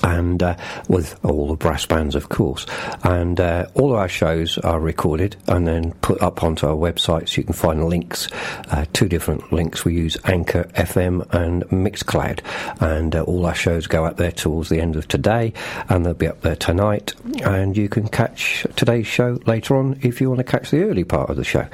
and 0.03 0.41
uh, 0.41 0.55
with 0.87 1.19
all 1.23 1.47
the 1.47 1.55
brass 1.55 1.85
bands, 1.85 2.15
of 2.15 2.29
course. 2.29 2.65
And 3.03 3.39
uh, 3.39 3.67
all 3.75 3.95
our 3.95 4.07
shows 4.07 4.57
are 4.59 4.79
recorded 4.79 5.35
and 5.47 5.67
then 5.67 5.93
put 6.01 6.21
up 6.21 6.43
onto 6.43 6.67
our 6.67 6.75
website, 6.75 7.29
so 7.29 7.37
you 7.37 7.43
can 7.43 7.53
find 7.53 7.87
links, 7.87 8.27
uh, 8.71 8.85
two 8.93 9.07
different 9.07 9.51
links. 9.51 9.85
We 9.85 9.95
use 9.95 10.17
Anchor 10.25 10.63
FM 10.75 11.27
and 11.33 11.63
Mixcloud, 11.65 12.41
and 12.81 13.15
uh, 13.15 13.23
all 13.23 13.45
our 13.45 13.55
shows 13.55 13.87
go 13.87 14.05
up 14.05 14.17
there 14.17 14.31
towards 14.31 14.69
the 14.69 14.79
end 14.79 14.95
of 14.95 15.07
today, 15.07 15.53
and 15.89 16.05
they'll 16.05 16.13
be 16.13 16.27
up 16.27 16.41
there 16.41 16.55
tonight. 16.55 17.13
And 17.43 17.75
you 17.75 17.89
can 17.89 18.07
catch 18.07 18.65
today's 18.75 19.07
show 19.07 19.39
later 19.45 19.75
on 19.75 19.99
if 20.01 20.21
you 20.21 20.29
want 20.29 20.39
to 20.39 20.43
catch 20.43 20.71
the 20.71 20.83
early 20.83 21.03
part 21.03 21.29
of 21.29 21.35
the 21.35 21.43
show. 21.43 21.67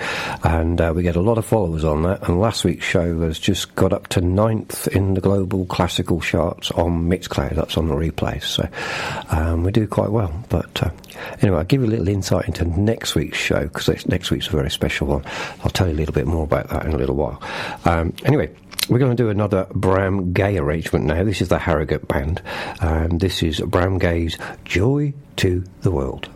And 0.44 0.80
uh, 0.80 0.94
we 0.96 1.04
get 1.04 1.16
a 1.16 1.22
lot 1.22 1.38
of 1.38 1.46
followers 1.46 1.84
on 1.84 2.04
that. 2.04 2.28
And 2.28 2.40
last 2.40 2.64
week's 2.64 2.86
show 2.86 3.22
has 3.22 3.40
just 3.40 3.76
got 3.76 3.94
up 3.94 4.08
to 4.08 4.22
ninth 4.22 4.88
in 4.88 5.14
the 5.14 5.22
global 5.22 5.66
classical 5.66 6.22
charts 6.22 6.72
on 6.72 7.10
Mixcloud. 7.10 7.56
That's 7.56 7.78
on 7.78 7.88
the 7.88 7.96
replay 7.96 8.15
place. 8.16 8.48
So 8.48 8.68
um, 9.32 9.64
we 9.64 9.72
do 9.72 9.88
quite 9.88 10.12
well. 10.12 10.34
But 10.50 10.84
uh, 10.84 10.90
anyway, 11.42 11.60
I'll 11.60 11.64
give 11.64 11.82
you 11.82 11.88
a 11.88 11.90
little 11.92 12.08
insight 12.08 12.48
into 12.48 12.66
next 12.66 13.16
week's 13.16 13.38
show 13.38 13.62
because 13.62 14.08
next 14.08 14.32
week's 14.32 14.48
a 14.48 14.52
very 14.52 14.72
special 14.72 15.08
one. 15.08 15.24
I'll 15.64 15.72
tell 15.72 15.88
you 15.88 15.94
a 15.94 15.96
little 15.98 16.14
bit 16.14 16.28
more 16.28 16.44
about 16.44 16.70
that 16.70 16.86
in 16.86 16.94
a 16.94 16.98
little 16.98 17.16
while. 17.16 17.42
Um, 17.86 18.14
anyway. 18.26 18.54
We're 18.88 19.00
going 19.00 19.18
to 19.18 19.24
do 19.24 19.30
another 19.32 19.66
Bram 19.74 20.32
Gay 20.32 20.60
arrangement 20.60 21.06
now. 21.06 21.24
This 21.24 21.42
is 21.42 21.48
the 21.48 21.58
Harrogate 21.58 22.08
Band, 22.08 22.40
and 22.80 23.20
this 23.20 23.42
is 23.42 23.60
Bram 23.62 23.98
Gay's 23.98 24.38
Joy 24.64 25.12
to 25.38 25.64
the 25.82 25.90
World. 25.90 26.30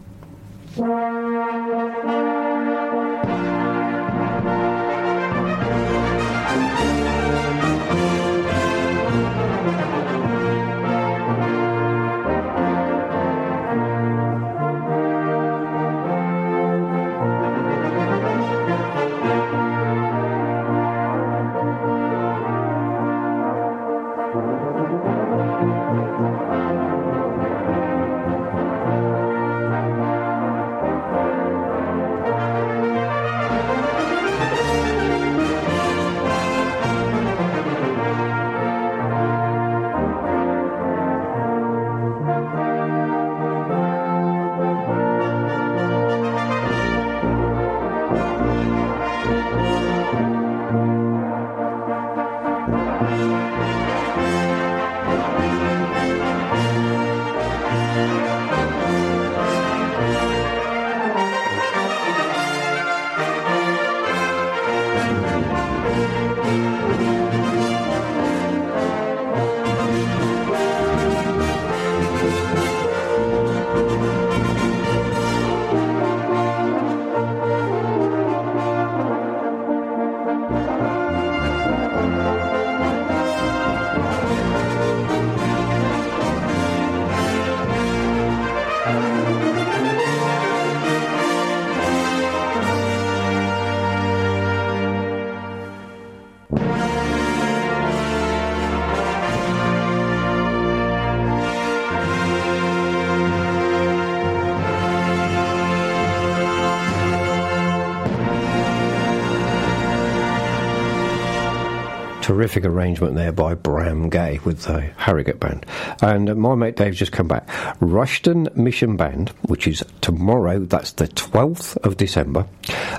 Terrific 112.29 112.63
arrangement 112.63 113.15
there 113.15 113.31
by 113.31 113.55
Bram 113.55 114.07
Gay 114.07 114.39
with 114.45 114.61
the 114.65 114.81
Harrogate 114.97 115.39
Band. 115.39 115.65
And 115.99 116.29
uh, 116.29 116.35
my 116.35 116.53
mate 116.53 116.75
Dave's 116.75 116.99
just 116.99 117.11
come 117.11 117.27
back. 117.27 117.49
Rushton 117.79 118.47
Mission 118.53 118.97
Band, 118.97 119.29
which 119.47 119.65
is 119.67 119.83
tomorrow, 120.01 120.59
that's 120.59 120.91
the 120.91 121.07
12th 121.07 121.75
of 121.77 121.97
December. 121.97 122.45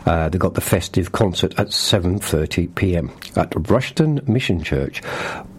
Uh, 0.04 0.28
they've 0.28 0.40
got 0.40 0.54
the 0.54 0.60
festive 0.60 1.12
concert 1.12 1.54
at 1.60 1.68
7.30pm 1.68 3.36
at 3.36 3.70
Rushton 3.70 4.20
Mission 4.26 4.64
Church, 4.64 5.00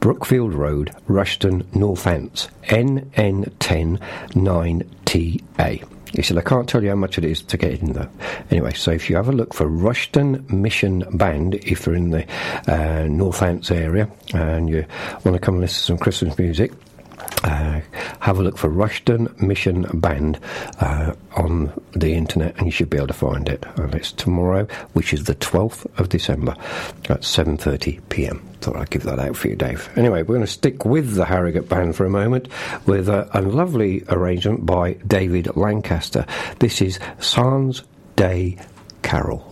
Brookfield 0.02 0.53
Road, 0.53 0.93
Rushton, 1.07 1.64
Northants, 1.72 2.49
NN10 2.64 4.02
9TA. 5.11 5.88
He 6.13 6.21
said, 6.21 6.38
I 6.38 6.41
can't 6.41 6.67
tell 6.67 6.83
you 6.83 6.89
how 6.89 6.95
much 6.95 7.17
it 7.17 7.23
is 7.23 7.41
to 7.43 7.57
get 7.57 7.81
in 7.81 7.93
though. 7.93 8.09
Anyway, 8.49 8.73
so 8.73 8.91
if 8.91 9.09
you 9.09 9.15
have 9.15 9.29
a 9.29 9.31
look 9.31 9.53
for 9.53 9.65
Rushton 9.65 10.45
Mission 10.49 11.05
Band, 11.17 11.55
if 11.55 11.85
you're 11.85 11.95
in 11.95 12.09
the 12.09 12.23
uh, 12.67 13.07
Northants 13.07 13.71
area 13.71 14.09
and 14.33 14.69
you 14.69 14.85
want 15.23 15.35
to 15.35 15.39
come 15.39 15.55
and 15.55 15.61
listen 15.61 15.77
to 15.79 15.85
some 15.85 15.97
Christmas 15.97 16.38
music, 16.38 16.73
uh, 17.43 17.81
have 18.19 18.39
a 18.39 18.43
look 18.43 18.57
for 18.57 18.69
Rushton 18.69 19.34
Mission 19.39 19.88
Band 19.93 20.39
uh, 20.80 21.13
on 21.35 21.72
the 21.93 22.13
internet 22.13 22.57
and 22.57 22.65
you 22.65 22.72
should 22.72 22.89
be 22.89 22.97
able 22.97 23.07
to 23.07 23.13
find 23.13 23.49
it. 23.49 23.63
And 23.77 23.93
it's 23.95 24.11
tomorrow, 24.11 24.68
which 24.93 25.13
is 25.13 25.26
the 25.26 25.35
12th 25.35 25.85
of 25.99 26.09
December 26.09 26.55
at 27.09 27.22
7.30pm. 27.22 28.41
Thought 28.61 28.76
I'd 28.76 28.89
give 28.89 29.03
that 29.03 29.19
out 29.19 29.35
for 29.35 29.47
you, 29.47 29.55
Dave. 29.55 29.89
Anyway, 29.95 30.22
we're 30.22 30.35
going 30.35 30.41
to 30.41 30.47
stick 30.47 30.85
with 30.85 31.15
the 31.15 31.26
Harrogate 31.26 31.68
Band 31.68 31.95
for 31.95 32.05
a 32.05 32.09
moment 32.09 32.47
with 32.85 33.09
a, 33.09 33.27
a 33.34 33.41
lovely 33.41 34.03
arrangement 34.09 34.65
by 34.65 34.93
David 34.93 35.55
Lancaster. 35.55 36.26
This 36.59 36.81
is 36.81 36.99
Sans 37.19 37.81
Day 38.15 38.57
Carol. 39.01 39.47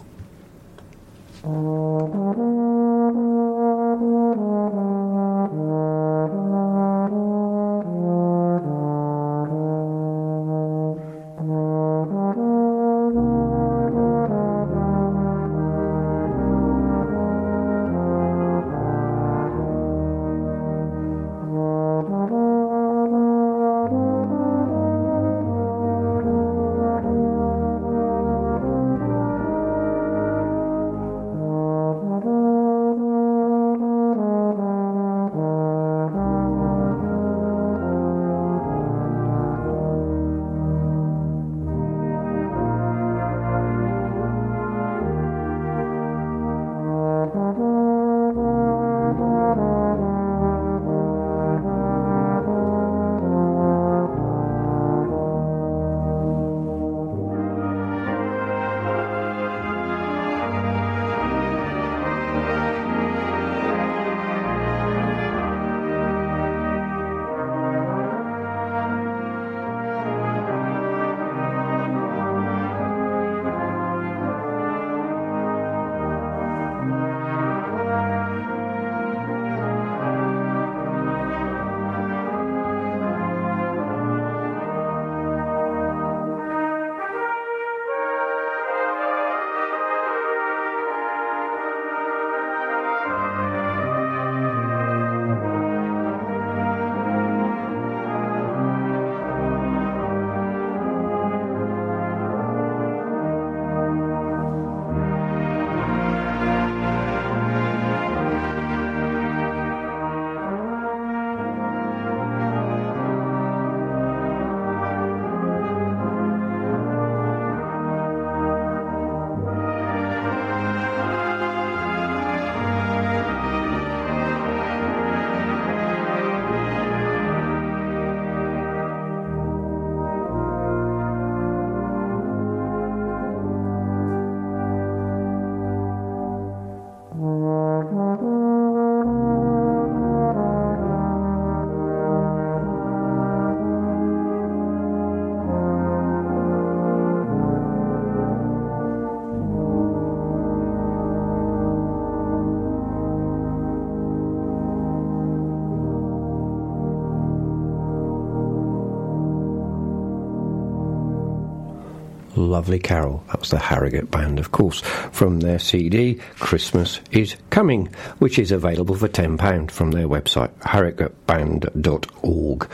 Lovely 162.59 162.77
Carol. 162.77 163.23
That 163.27 163.39
was 163.39 163.51
the 163.51 163.57
Harrogate 163.57 164.11
Band, 164.11 164.37
of 164.37 164.51
course, 164.51 164.81
from 165.13 165.39
their 165.39 165.59
CD, 165.59 166.15
Christmas 166.39 166.99
is 167.09 167.37
Coming, 167.51 167.85
which 168.17 168.37
is 168.37 168.51
available 168.51 168.95
for 168.95 169.07
£10 169.07 169.71
from 169.71 169.91
their 169.91 170.09
website, 170.09 170.51
harrogateband.org. 170.59 172.69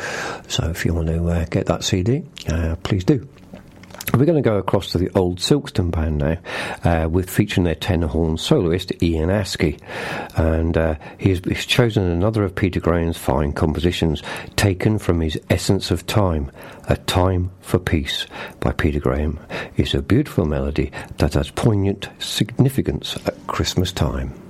So 0.49 0.69
if 0.71 0.85
you 0.85 0.95
want 0.95 1.09
to 1.09 1.29
uh, 1.29 1.45
get 1.51 1.67
that 1.67 1.83
CD, 1.83 2.23
uh, 2.49 2.77
please 2.77 3.03
do. 3.03 3.29
We're 4.13 4.25
going 4.25 4.41
to 4.41 4.49
go 4.49 4.57
across 4.57 4.91
to 4.91 4.97
the 4.97 5.09
old 5.13 5.39
Silkstone 5.39 5.91
band 5.91 6.19
now, 6.19 6.37
uh, 6.83 7.09
with 7.09 7.29
featuring 7.29 7.65
their 7.65 7.75
tenor 7.75 8.07
horn 8.07 8.37
soloist 8.37 8.93
Ian 9.03 9.29
Askey, 9.29 9.81
and 10.37 10.77
uh, 10.77 10.95
he's, 11.17 11.43
he's, 11.43 11.65
chosen 11.65 12.03
another 12.03 12.45
of 12.45 12.55
Peter 12.55 12.79
Graham's 12.79 13.17
fine 13.17 13.51
compositions, 13.51 14.23
taken 14.55 14.99
from 14.99 15.19
his 15.19 15.37
Essence 15.49 15.91
of 15.91 16.07
Time, 16.07 16.49
"A 16.87 16.95
Time 16.95 17.51
for 17.59 17.77
Peace" 17.77 18.25
by 18.61 18.71
Peter 18.71 19.01
Graham. 19.01 19.37
It's 19.77 19.93
a 19.93 20.02
beautiful 20.02 20.45
melody 20.45 20.89
that 21.18 21.34
has 21.34 21.52
poignant 21.52 22.07
significance 22.18 23.18
at 23.26 23.45
Christmas 23.47 23.91
time. 23.91 24.44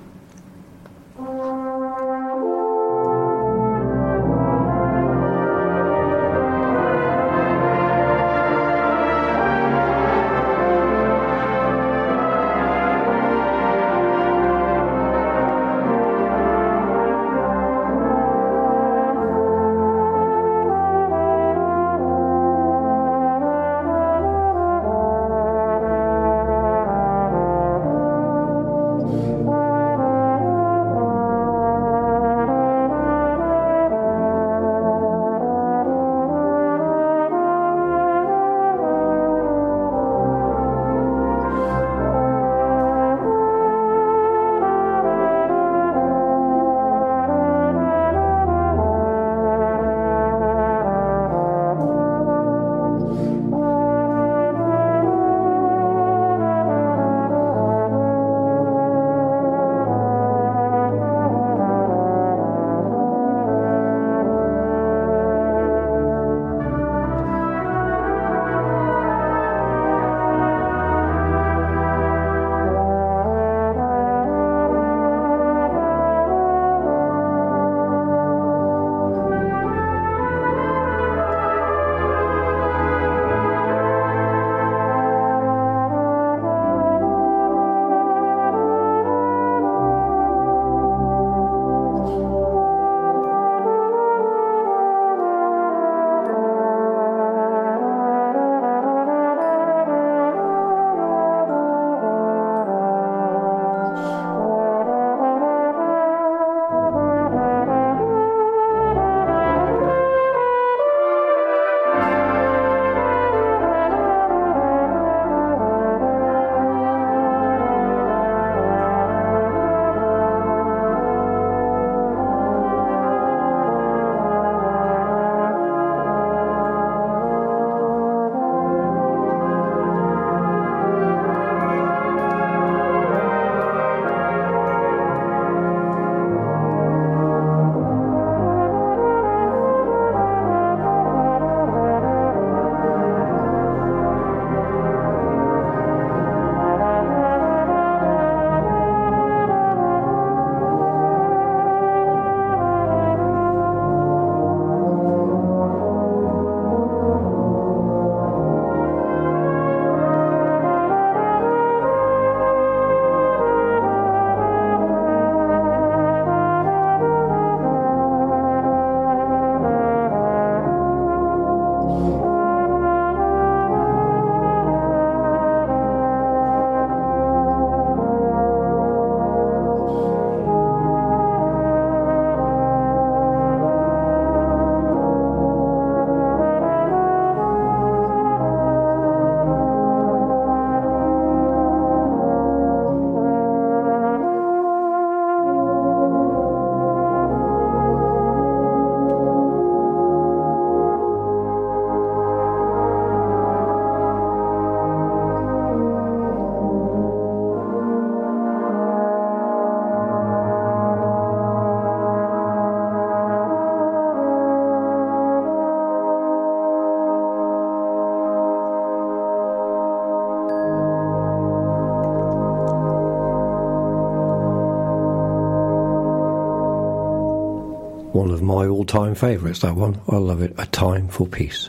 One 228.16 228.30
of 228.30 228.42
my 228.42 228.66
all-time 228.66 229.14
favourites. 229.14 229.60
That 229.60 229.76
one, 229.76 230.00
I 230.08 230.16
love 230.16 230.40
it. 230.40 230.54
A 230.56 230.64
Time 230.64 231.08
for 231.08 231.26
Peace, 231.26 231.68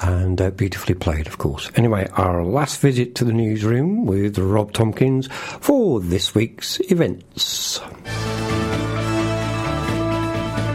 and 0.00 0.40
uh, 0.40 0.48
beautifully 0.50 0.94
played, 0.94 1.26
of 1.26 1.36
course. 1.36 1.70
Anyway, 1.76 2.08
our 2.14 2.42
last 2.42 2.80
visit 2.80 3.14
to 3.16 3.24
the 3.24 3.34
newsroom 3.34 4.06
with 4.06 4.38
Rob 4.38 4.72
Tompkins 4.72 5.28
for 5.60 6.00
this 6.00 6.34
week's 6.34 6.80
events. 6.90 7.80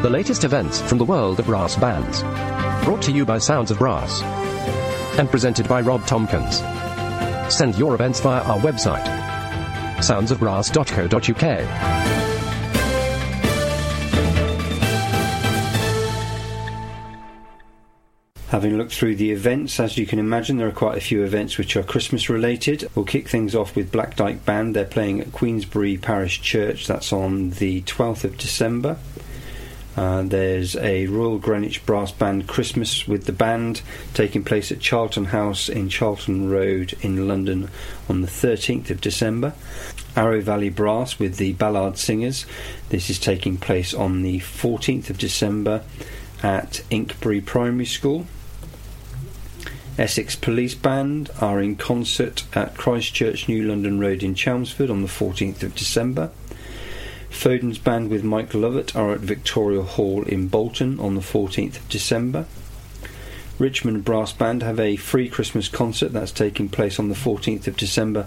The 0.04 0.12
latest 0.12 0.44
events 0.44 0.80
from 0.80 1.00
the 1.00 1.06
world 1.06 1.40
of 1.40 1.48
brass 1.48 1.76
bands. 1.76 2.22
Brought 2.86 3.02
to 3.04 3.12
you 3.12 3.26
by 3.26 3.40
Sounds 3.40 3.72
of 3.72 3.80
Brass. 3.80 4.22
And 5.18 5.28
presented 5.28 5.68
by 5.68 5.82
Rob 5.82 6.06
Tompkins. 6.06 6.60
Send 7.52 7.80
your 7.80 7.96
events 7.96 8.20
via 8.20 8.44
our 8.44 8.60
website, 8.60 9.08
soundsofbrass.co.uk. 9.98 12.39
Having 18.50 18.80
looked 18.80 18.94
through 18.96 19.16
the 19.16 19.32
events, 19.32 19.80
as 19.80 19.96
you 19.96 20.08
can 20.08 20.18
imagine, 20.18 20.58
there 20.58 20.68
are 20.68 20.72
quite 20.72 20.98
a 20.98 21.02
few 21.02 21.24
events 21.24 21.60
which 21.60 21.76
are 21.76 21.84
Christmas 21.84 22.30
related. 22.30 22.90
We'll 22.96 23.06
kick 23.06 23.28
things 23.28 23.54
off 23.54 23.76
with 23.76 23.92
Black 23.92 24.16
Dyke 24.16 24.44
Band. 24.44 24.76
They're 24.76 24.86
playing 24.86 25.22
at 25.22 25.32
Queensbury 25.32 25.98
Parish 25.98 26.42
Church. 26.42 26.88
That's 26.88 27.14
on 27.14 27.52
the 27.52 27.84
12th 27.84 28.24
of 28.24 28.40
December. 28.40 28.98
Uh, 29.96 30.24
there's 30.24 30.76
a 30.78 31.06
Royal 31.06 31.38
Greenwich 31.38 31.86
Brass 31.86 32.12
Band 32.12 32.48
Christmas 32.48 33.08
with 33.08 33.26
the 33.26 33.34
band 33.34 33.84
taking 34.16 34.44
place 34.44 34.72
at 34.72 34.80
Charlton 34.80 35.26
House 35.26 35.70
in 35.70 35.88
Charlton 35.88 36.50
Road 36.50 36.96
in 37.02 37.28
London 37.28 37.70
on 38.08 38.22
the 38.22 38.28
13th 38.28 38.90
of 38.90 39.00
December. 39.00 39.54
Arrow 40.16 40.42
Valley 40.42 40.70
Brass 40.70 41.20
with 41.20 41.38
the 41.38 41.54
Ballard 41.54 42.00
Singers. 42.00 42.48
This 42.90 43.12
is 43.12 43.20
taking 43.20 43.58
place 43.58 43.94
on 43.94 44.24
the 44.24 44.40
14th 44.40 45.12
of 45.12 45.20
December 45.20 45.84
at 46.42 46.82
Inkberrow 46.90 47.46
Primary 47.46 47.86
School. 47.86 48.26
Essex 50.00 50.38
Police 50.38 50.76
Band 50.76 51.30
are 51.42 51.60
in 51.60 51.76
concert 51.76 52.46
at 52.54 52.78
Christchurch 52.78 53.50
New 53.50 53.64
London 53.64 54.00
Road 54.00 54.24
in 54.24 54.34
Chelmsford 54.34 54.90
on 54.90 55.02
the 55.02 55.10
14th 55.10 55.62
of 55.62 55.76
December. 55.76 56.32
Foden's 57.30 57.78
band 57.78 58.10
with 58.10 58.24
Mike 58.24 58.52
Lovatt 58.52 58.96
are 58.96 59.12
at 59.12 59.20
Victoria 59.20 59.82
Hall 59.82 60.24
in 60.24 60.48
Bolton 60.48 61.02
on 61.02 61.16
the 61.16 61.22
14th 61.22 61.82
of 61.82 61.90
December. 61.90 62.46
Richmond 63.60 64.06
Brass 64.06 64.32
Band 64.32 64.64
have 64.64 64.80
a 64.80 64.96
free 64.96 65.28
Christmas 65.28 65.68
concert 65.68 66.14
that's 66.14 66.32
taking 66.32 66.70
place 66.70 66.98
on 66.98 67.10
the 67.10 67.14
14th 67.14 67.68
of 67.68 67.76
December 67.76 68.26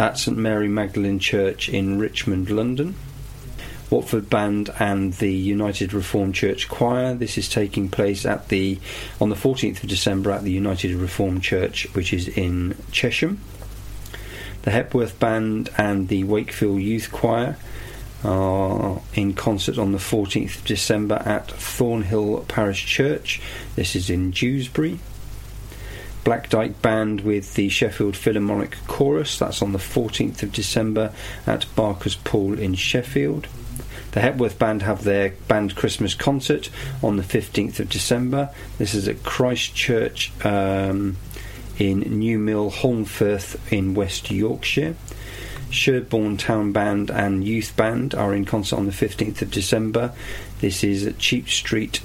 at 0.00 0.18
St 0.18 0.36
Mary 0.36 0.66
Magdalene 0.66 1.20
Church 1.20 1.68
in 1.68 2.00
Richmond, 2.00 2.50
London. 2.50 2.96
Watford 3.94 4.28
Band 4.28 4.70
and 4.80 5.12
the 5.14 5.32
United 5.32 5.92
Reformed 5.92 6.34
Church 6.34 6.68
Choir. 6.68 7.14
This 7.14 7.38
is 7.38 7.48
taking 7.48 7.88
place 7.88 8.26
at 8.26 8.48
the 8.48 8.80
on 9.20 9.28
the 9.28 9.36
14th 9.36 9.84
of 9.84 9.88
December 9.88 10.32
at 10.32 10.42
the 10.42 10.50
United 10.50 10.96
Reformed 10.96 11.44
Church, 11.44 11.86
which 11.94 12.12
is 12.12 12.26
in 12.26 12.74
Chesham. 12.90 13.38
The 14.62 14.72
Hepworth 14.72 15.20
Band 15.20 15.70
and 15.78 16.08
the 16.08 16.24
Wakefield 16.24 16.80
Youth 16.80 17.12
Choir 17.12 17.56
are 18.24 19.00
in 19.14 19.32
concert 19.32 19.78
on 19.78 19.92
the 19.92 19.98
14th 19.98 20.56
of 20.56 20.64
December 20.64 21.22
at 21.24 21.52
Thornhill 21.52 22.44
Parish 22.48 22.84
Church. 22.86 23.40
This 23.76 23.94
is 23.94 24.10
in 24.10 24.32
Dewsbury. 24.32 24.98
Black 26.24 26.48
Dyke 26.48 26.82
Band 26.82 27.20
with 27.20 27.54
the 27.54 27.68
Sheffield 27.68 28.16
Philharmonic 28.16 28.76
Chorus. 28.88 29.38
That's 29.38 29.62
on 29.62 29.70
the 29.70 29.78
14th 29.78 30.42
of 30.42 30.50
December 30.50 31.12
at 31.46 31.66
Barker's 31.76 32.16
Pool 32.16 32.58
in 32.58 32.74
Sheffield. 32.74 33.46
The 34.14 34.20
Hepworth 34.20 34.60
Band 34.60 34.82
have 34.82 35.02
their 35.02 35.30
band 35.48 35.74
Christmas 35.74 36.14
concert 36.14 36.70
on 37.02 37.16
the 37.16 37.24
15th 37.24 37.80
of 37.80 37.88
December. 37.88 38.48
This 38.78 38.94
is 38.94 39.08
at 39.08 39.24
Christchurch 39.24 40.30
um, 40.46 41.16
in 41.80 41.98
New 41.98 42.38
Mill, 42.38 42.70
Holmfirth 42.70 43.56
in 43.72 43.94
West 43.94 44.30
Yorkshire. 44.30 44.94
Sherborne 45.68 46.36
Town 46.36 46.70
Band 46.70 47.10
and 47.10 47.42
Youth 47.44 47.74
Band 47.76 48.14
are 48.14 48.32
in 48.32 48.44
concert 48.44 48.76
on 48.76 48.86
the 48.86 48.92
15th 48.92 49.42
of 49.42 49.50
December. 49.50 50.12
This 50.60 50.84
is 50.84 51.04
at 51.04 51.18
Cheap 51.18 51.48
Street 51.48 52.00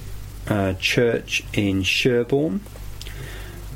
uh, 0.48 0.74
Church 0.80 1.44
in 1.54 1.84
Sherborne. 1.84 2.62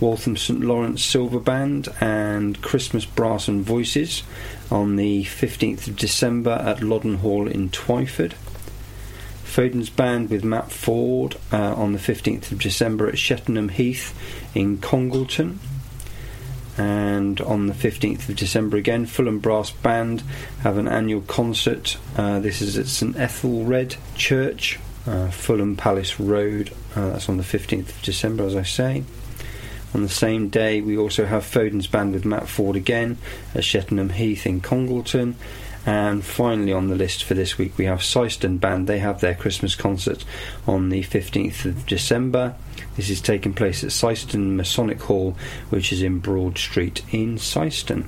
Waltham 0.03 0.35
St 0.35 0.59
Lawrence 0.59 1.01
Silver 1.01 1.39
Band 1.39 1.87
and 2.01 2.61
Christmas 2.61 3.05
Brass 3.05 3.47
and 3.47 3.63
Voices 3.63 4.23
on 4.69 4.97
the 4.97 5.23
15th 5.23 5.87
of 5.87 5.95
December 5.95 6.51
at 6.51 6.83
Loddon 6.83 7.19
Hall 7.19 7.47
in 7.47 7.69
Twyford. 7.69 8.33
Foden's 9.45 9.89
Band 9.89 10.29
with 10.29 10.43
Matt 10.43 10.73
Ford 10.73 11.37
uh, 11.53 11.75
on 11.75 11.93
the 11.93 11.99
15th 11.99 12.51
of 12.51 12.59
December 12.59 13.07
at 13.07 13.13
Shettenham 13.13 13.71
Heath 13.71 14.13
in 14.53 14.79
Congleton. 14.79 15.61
And 16.77 17.39
on 17.39 17.67
the 17.67 17.73
15th 17.73 18.27
of 18.27 18.35
December 18.35 18.75
again, 18.75 19.05
Fulham 19.05 19.39
Brass 19.39 19.71
Band 19.71 20.21
have 20.63 20.77
an 20.77 20.89
annual 20.89 21.21
concert. 21.21 21.97
Uh, 22.17 22.41
this 22.41 22.61
is 22.61 22.77
at 22.77 22.87
St 22.87 23.15
Ethelred 23.15 23.95
Church, 24.15 24.81
uh, 25.07 25.29
Fulham 25.29 25.77
Palace 25.77 26.19
Road. 26.19 26.73
Uh, 26.93 27.11
that's 27.11 27.29
on 27.29 27.37
the 27.37 27.43
15th 27.43 27.87
of 27.87 28.01
December, 28.01 28.45
as 28.45 28.57
I 28.57 28.63
say. 28.63 29.05
On 29.93 30.01
the 30.01 30.09
same 30.09 30.49
day, 30.49 30.81
we 30.81 30.97
also 30.97 31.25
have 31.25 31.43
Foden's 31.43 31.87
Band 31.87 32.13
with 32.13 32.25
Matt 32.25 32.47
Ford 32.47 32.75
again 32.75 33.17
at 33.53 33.63
Shettenham 33.63 34.11
Heath 34.11 34.45
in 34.45 34.59
Congleton. 34.59 35.35
And 35.85 36.23
finally, 36.23 36.71
on 36.71 36.87
the 36.87 36.95
list 36.95 37.23
for 37.23 37.33
this 37.33 37.57
week, 37.57 37.77
we 37.77 37.85
have 37.85 37.99
Syston 37.99 38.59
Band. 38.59 38.87
They 38.87 38.99
have 38.99 39.19
their 39.19 39.35
Christmas 39.35 39.75
concert 39.75 40.23
on 40.65 40.89
the 40.89 41.03
15th 41.03 41.65
of 41.65 41.85
December. 41.85 42.55
This 42.95 43.09
is 43.09 43.21
taking 43.21 43.53
place 43.53 43.83
at 43.83 43.89
Syston 43.89 44.55
Masonic 44.55 45.01
Hall, 45.01 45.35
which 45.69 45.91
is 45.91 46.01
in 46.01 46.19
Broad 46.19 46.57
Street 46.57 47.03
in 47.11 47.35
Syston. 47.35 48.05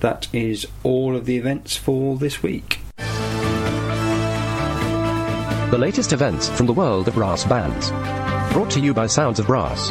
That 0.00 0.28
is 0.32 0.66
all 0.84 1.16
of 1.16 1.26
the 1.26 1.36
events 1.36 1.76
for 1.76 2.16
this 2.16 2.42
week. 2.42 2.78
The 5.70 5.78
latest 5.78 6.12
events 6.12 6.48
from 6.48 6.66
the 6.66 6.72
world 6.72 7.08
of 7.08 7.14
brass 7.14 7.44
bands. 7.44 7.90
Brought 8.54 8.70
to 8.70 8.80
you 8.80 8.94
by 8.94 9.06
Sounds 9.06 9.38
of 9.38 9.48
Brass. 9.48 9.90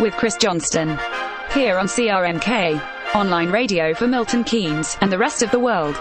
with 0.00 0.14
Chris 0.14 0.36
Johnston 0.36 0.98
here 1.52 1.78
on 1.78 1.86
CRMK, 1.86 3.14
online 3.14 3.50
radio 3.50 3.94
for 3.94 4.06
Milton 4.06 4.44
Keynes 4.44 4.96
and 5.00 5.10
the 5.10 5.18
rest 5.18 5.42
of 5.42 5.50
the 5.50 5.58
world. 5.58 6.00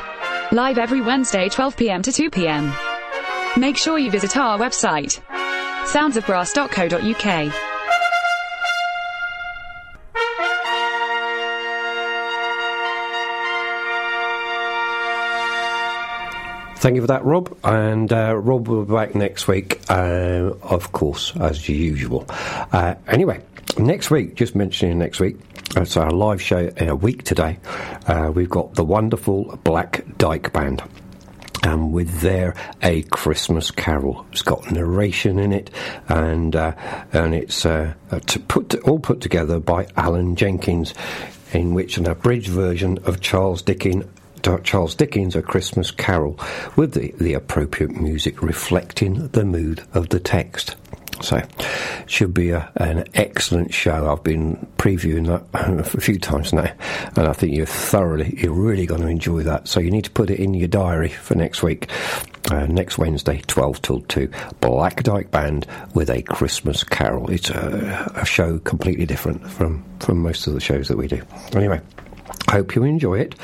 Live 0.51 0.77
every 0.77 1.01
Wednesday 1.01 1.49
12 1.49 1.77
p.m. 1.77 2.01
to 2.01 2.11
2 2.11 2.29
p.m. 2.29 2.73
Make 3.57 3.77
sure 3.77 3.97
you 3.97 4.11
visit 4.11 4.37
our 4.37 4.57
website 4.57 5.21
soundsofbrass.co.uk. 5.85 7.53
Thank 16.77 16.95
you 16.95 17.01
for 17.01 17.07
that, 17.07 17.23
Rob. 17.25 17.57
And 17.63 18.11
uh, 18.13 18.35
Rob 18.35 18.67
will 18.67 18.85
be 18.85 18.93
back 18.93 19.15
next 19.15 19.47
week, 19.47 19.81
uh, 19.89 20.51
of 20.61 20.91
course, 20.91 21.35
as 21.37 21.67
usual. 21.67 22.25
Uh, 22.29 22.93
anyway, 23.07 23.41
next 23.77 24.11
week, 24.11 24.35
just 24.35 24.55
mentioning 24.55 24.99
next 24.99 25.19
week, 25.19 25.37
it's 25.75 25.97
our 25.97 26.11
live 26.11 26.41
show 26.41 26.71
in 26.77 26.89
a 26.89 26.95
week 26.95 27.23
today. 27.23 27.59
Uh, 28.07 28.31
we've 28.33 28.49
got 28.49 28.75
the 28.75 28.83
wonderful 28.83 29.59
Black 29.63 30.05
Dyke 30.17 30.53
Band. 30.53 30.83
And 31.63 31.91
with 31.91 32.21
their 32.21 32.55
A 32.83 33.01
Christmas 33.03 33.71
Carol, 33.71 34.25
it's 34.31 34.43
got 34.43 34.69
narration 34.71 35.39
in 35.39 35.51
it, 35.51 35.71
and 36.07 36.55
uh, 36.55 36.73
and 37.11 37.33
it's 37.33 37.65
uh, 37.65 37.95
to 38.27 38.39
put 38.39 38.75
all 38.83 38.99
put 38.99 39.19
together 39.19 39.59
by 39.59 39.87
Alan 39.97 40.35
Jenkins, 40.35 40.93
in 41.53 41.73
which 41.73 41.97
an 41.97 42.05
abridged 42.05 42.49
version 42.49 42.99
of 43.05 43.19
Charles 43.19 43.63
Dickens 43.63 44.05
Charles 44.63 44.93
Dickens' 44.93 45.35
A 45.35 45.41
Christmas 45.41 45.89
Carol 45.89 46.39
with 46.75 46.93
the, 46.93 47.13
the 47.19 47.33
appropriate 47.33 47.99
music 47.99 48.43
reflecting 48.43 49.29
the 49.29 49.43
mood 49.43 49.83
of 49.93 50.09
the 50.09 50.19
text. 50.19 50.75
So, 51.25 51.41
should 52.05 52.35
be 52.35 52.51
a, 52.51 52.71
an 52.75 53.05
excellent 53.15 53.73
show. 53.73 54.11
I've 54.11 54.23
been 54.23 54.67
previewing 54.77 55.25
that 55.25 55.43
a 55.95 55.99
few 55.99 56.19
times 56.19 56.53
now, 56.53 56.71
and 57.15 57.27
I 57.27 57.33
think 57.33 57.55
you're 57.55 57.65
thoroughly, 57.65 58.35
you're 58.37 58.53
really 58.53 58.85
going 58.85 59.01
to 59.01 59.07
enjoy 59.07 59.41
that. 59.41 59.67
So, 59.67 59.79
you 59.79 59.89
need 59.89 60.03
to 60.03 60.11
put 60.11 60.29
it 60.29 60.39
in 60.39 60.53
your 60.53 60.67
diary 60.67 61.09
for 61.09 61.35
next 61.35 61.63
week. 61.63 61.89
Uh, 62.51 62.67
next 62.67 62.99
Wednesday, 62.99 63.41
12 63.47 63.81
till 63.81 64.01
2, 64.01 64.29
Black 64.61 65.01
Dyke 65.01 65.31
Band 65.31 65.65
with 65.95 66.11
a 66.11 66.21
Christmas 66.21 66.83
Carol. 66.83 67.31
It's 67.31 67.49
a, 67.49 68.11
a 68.13 68.23
show 68.23 68.59
completely 68.59 69.07
different 69.07 69.49
from, 69.49 69.83
from 69.99 70.19
most 70.19 70.45
of 70.45 70.53
the 70.53 70.59
shows 70.59 70.87
that 70.89 70.97
we 70.97 71.07
do. 71.07 71.23
Anyway, 71.55 71.81
Hope 72.49 72.75
you 72.75 72.83
enjoy 72.83 73.19
it. 73.19 73.35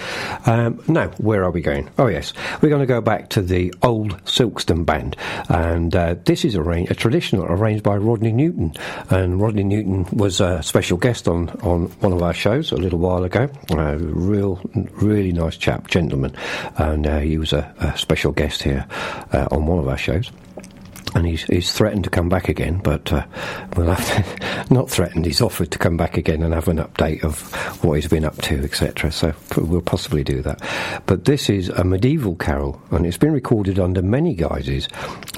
Um, 0.45 0.81
now, 0.87 1.09
where 1.17 1.43
are 1.43 1.51
we 1.51 1.61
going? 1.61 1.89
Oh, 1.97 2.07
yes, 2.07 2.33
we're 2.61 2.69
going 2.69 2.81
to 2.81 2.85
go 2.85 3.01
back 3.01 3.29
to 3.29 3.41
the 3.41 3.73
old 3.81 4.23
Silkstone 4.25 4.85
band, 4.85 5.15
and 5.49 5.95
uh, 5.95 6.15
this 6.25 6.45
is 6.45 6.55
arra- 6.55 6.85
a 6.89 6.95
traditional 6.95 7.45
arranged 7.45 7.83
by 7.83 7.97
Rodney 7.97 8.31
Newton. 8.31 8.73
And 9.09 9.41
Rodney 9.41 9.63
Newton 9.63 10.05
was 10.15 10.39
a 10.39 10.61
special 10.61 10.97
guest 10.97 11.27
on, 11.27 11.49
on 11.61 11.87
one 11.99 12.13
of 12.13 12.21
our 12.21 12.33
shows 12.33 12.71
a 12.71 12.77
little 12.77 12.99
while 12.99 13.23
ago. 13.23 13.49
A 13.71 13.97
real, 13.97 14.61
really 14.73 15.31
nice 15.31 15.57
chap, 15.57 15.87
gentleman, 15.87 16.35
and 16.77 17.07
uh, 17.07 17.19
he 17.19 17.37
was 17.37 17.53
a, 17.53 17.73
a, 17.79 17.97
special 17.97 18.31
guest 18.31 18.63
here 18.63 18.85
uh, 19.33 19.47
on 19.51 19.65
one 19.65 19.79
of 19.79 19.87
our 19.87 19.97
shows 19.97 20.31
and 21.15 21.27
he's, 21.27 21.43
he's 21.43 21.73
threatened 21.73 22.03
to 22.05 22.09
come 22.09 22.29
back 22.29 22.49
again, 22.49 22.79
but 22.83 23.11
uh, 23.11 23.25
we'll 23.75 23.93
have 23.93 24.05
to, 24.05 24.65
not 24.73 24.89
threatened. 24.89 25.25
He's 25.25 25.41
offered 25.41 25.71
to 25.71 25.77
come 25.77 25.97
back 25.97 26.17
again 26.17 26.43
and 26.43 26.53
have 26.53 26.67
an 26.67 26.77
update 26.77 27.23
of 27.23 27.53
what 27.83 27.93
he's 27.93 28.07
been 28.07 28.25
up 28.25 28.37
to, 28.43 28.63
etc. 28.63 29.11
So 29.11 29.33
we'll 29.57 29.81
possibly 29.81 30.23
do 30.23 30.41
that. 30.41 30.61
But 31.05 31.25
this 31.25 31.49
is 31.49 31.69
a 31.69 31.83
medieval 31.83 32.35
carol, 32.35 32.81
and 32.91 33.05
it's 33.05 33.17
been 33.17 33.33
recorded 33.33 33.79
under 33.79 34.01
many 34.01 34.35
guises. 34.35 34.87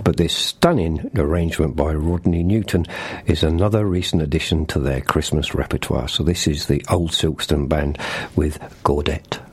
But 0.03 0.17
this 0.17 0.35
stunning 0.35 1.09
arrangement 1.15 1.75
by 1.75 1.93
Rodney 1.93 2.43
Newton 2.43 2.85
is 3.25 3.43
another 3.43 3.85
recent 3.85 4.21
addition 4.21 4.65
to 4.67 4.79
their 4.79 5.01
Christmas 5.01 5.55
repertoire. 5.55 6.07
So 6.07 6.23
this 6.23 6.47
is 6.47 6.67
the 6.67 6.83
Old 6.89 7.11
Silkstone 7.11 7.67
Band 7.67 7.97
with 8.35 8.59
Gaudete. 8.83 9.52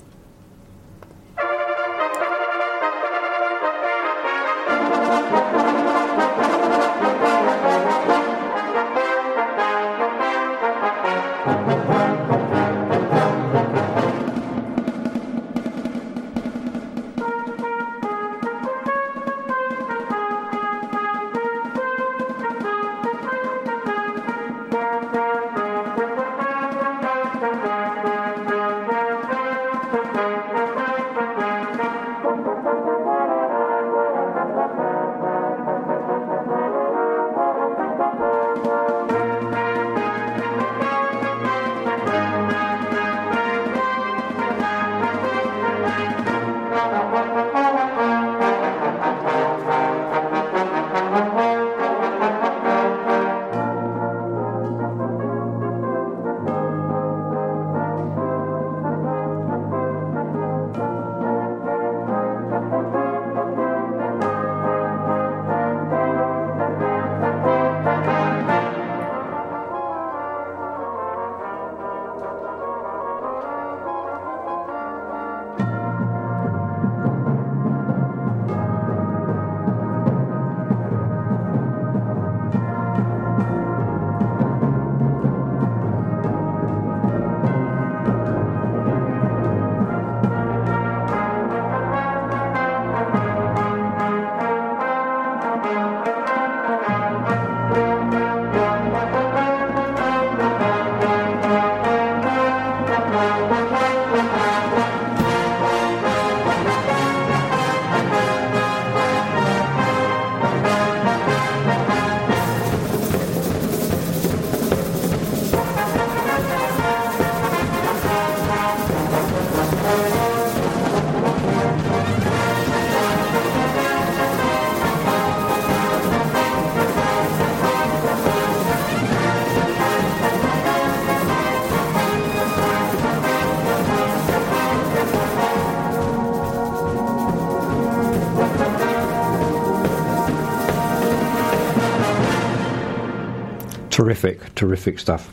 Terrific, 144.60 144.98
stuff. 144.98 145.32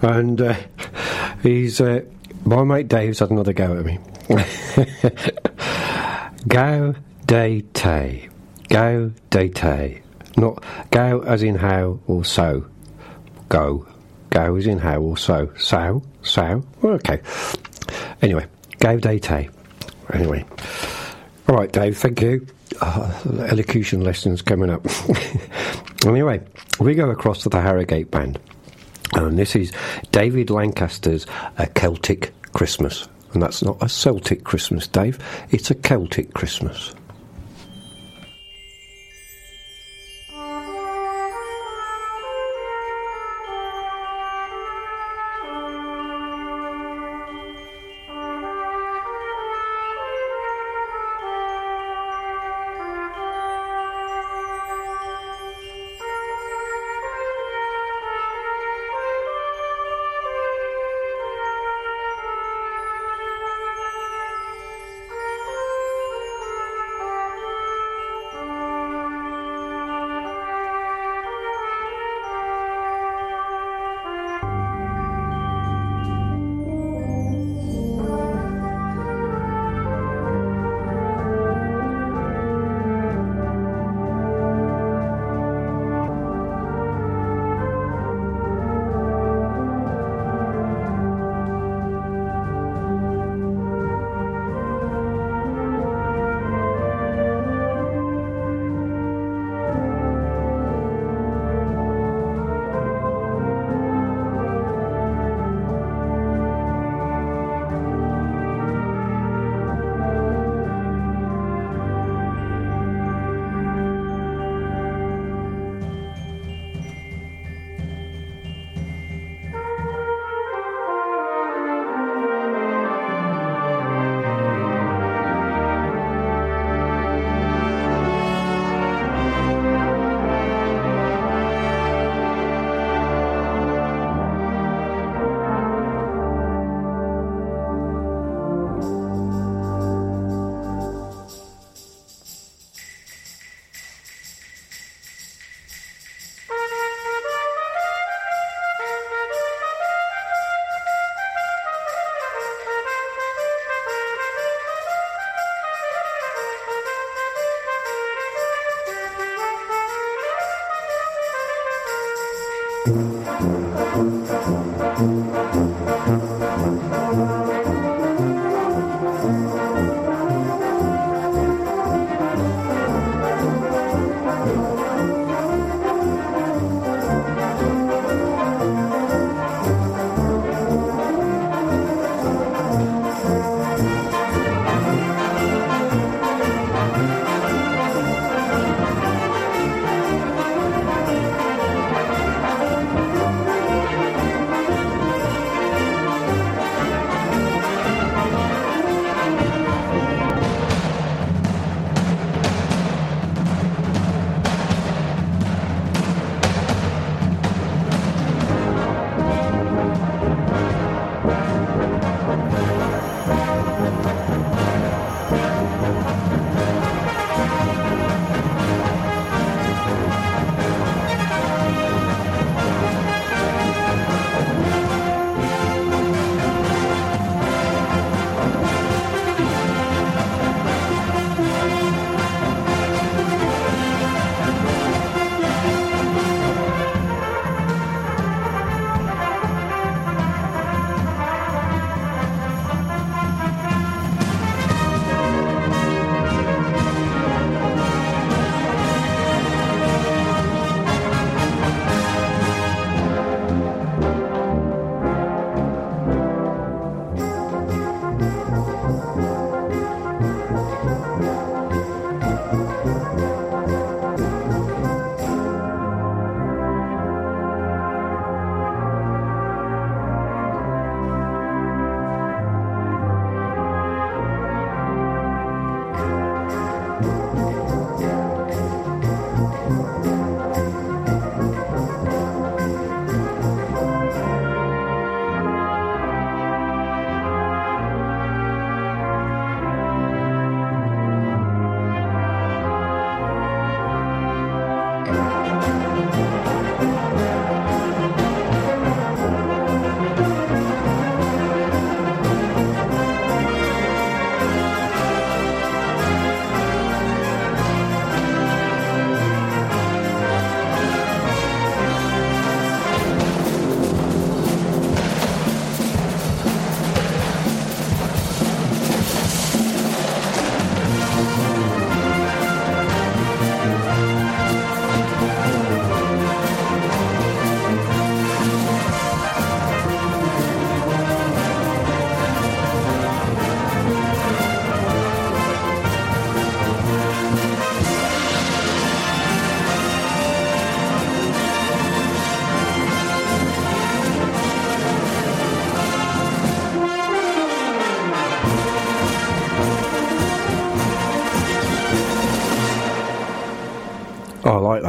And 0.00 0.40
uh, 0.40 0.56
he's 1.42 1.78
uh, 1.78 2.00
my 2.46 2.64
mate 2.64 2.88
Dave's 2.88 3.18
had 3.18 3.30
another 3.30 3.52
go 3.52 3.76
at 3.76 3.84
me. 3.84 3.98
go 6.48 6.94
day 7.26 7.60
tay, 7.74 8.30
go 8.70 9.12
day 9.28 9.50
tay, 9.50 10.00
not 10.38 10.64
go 10.90 11.20
as 11.20 11.42
in 11.42 11.56
how 11.56 12.00
or 12.06 12.24
so. 12.24 12.64
Go, 13.50 13.86
go 14.30 14.56
as 14.56 14.66
in 14.66 14.78
how 14.78 15.02
or 15.02 15.18
so. 15.18 15.52
So, 15.58 16.02
so. 16.22 16.64
Well, 16.80 16.94
okay. 16.94 17.20
Anyway, 18.22 18.46
go 18.78 18.98
day 18.98 19.18
tay. 19.18 19.50
Anyway, 20.14 20.46
all 21.46 21.56
right, 21.56 21.70
Dave. 21.70 21.98
Thank 21.98 22.22
you. 22.22 22.46
Uh, 22.80 23.12
elocution 23.50 24.00
lessons 24.00 24.40
coming 24.40 24.70
up. 24.70 24.86
anyway, 26.06 26.40
we 26.78 26.94
go 26.94 27.10
across 27.10 27.42
to 27.42 27.48
the 27.48 27.60
Harrogate 27.60 28.10
Band, 28.10 28.38
and 29.14 29.38
this 29.38 29.54
is 29.56 29.72
David 30.12 30.50
Lancaster's 30.50 31.26
A 31.58 31.66
Celtic 31.66 32.32
Christmas. 32.52 33.08
And 33.32 33.42
that's 33.42 33.62
not 33.62 33.80
a 33.80 33.88
Celtic 33.88 34.42
Christmas, 34.42 34.88
Dave, 34.88 35.18
it's 35.50 35.70
a 35.70 35.74
Celtic 35.74 36.34
Christmas. 36.34 36.94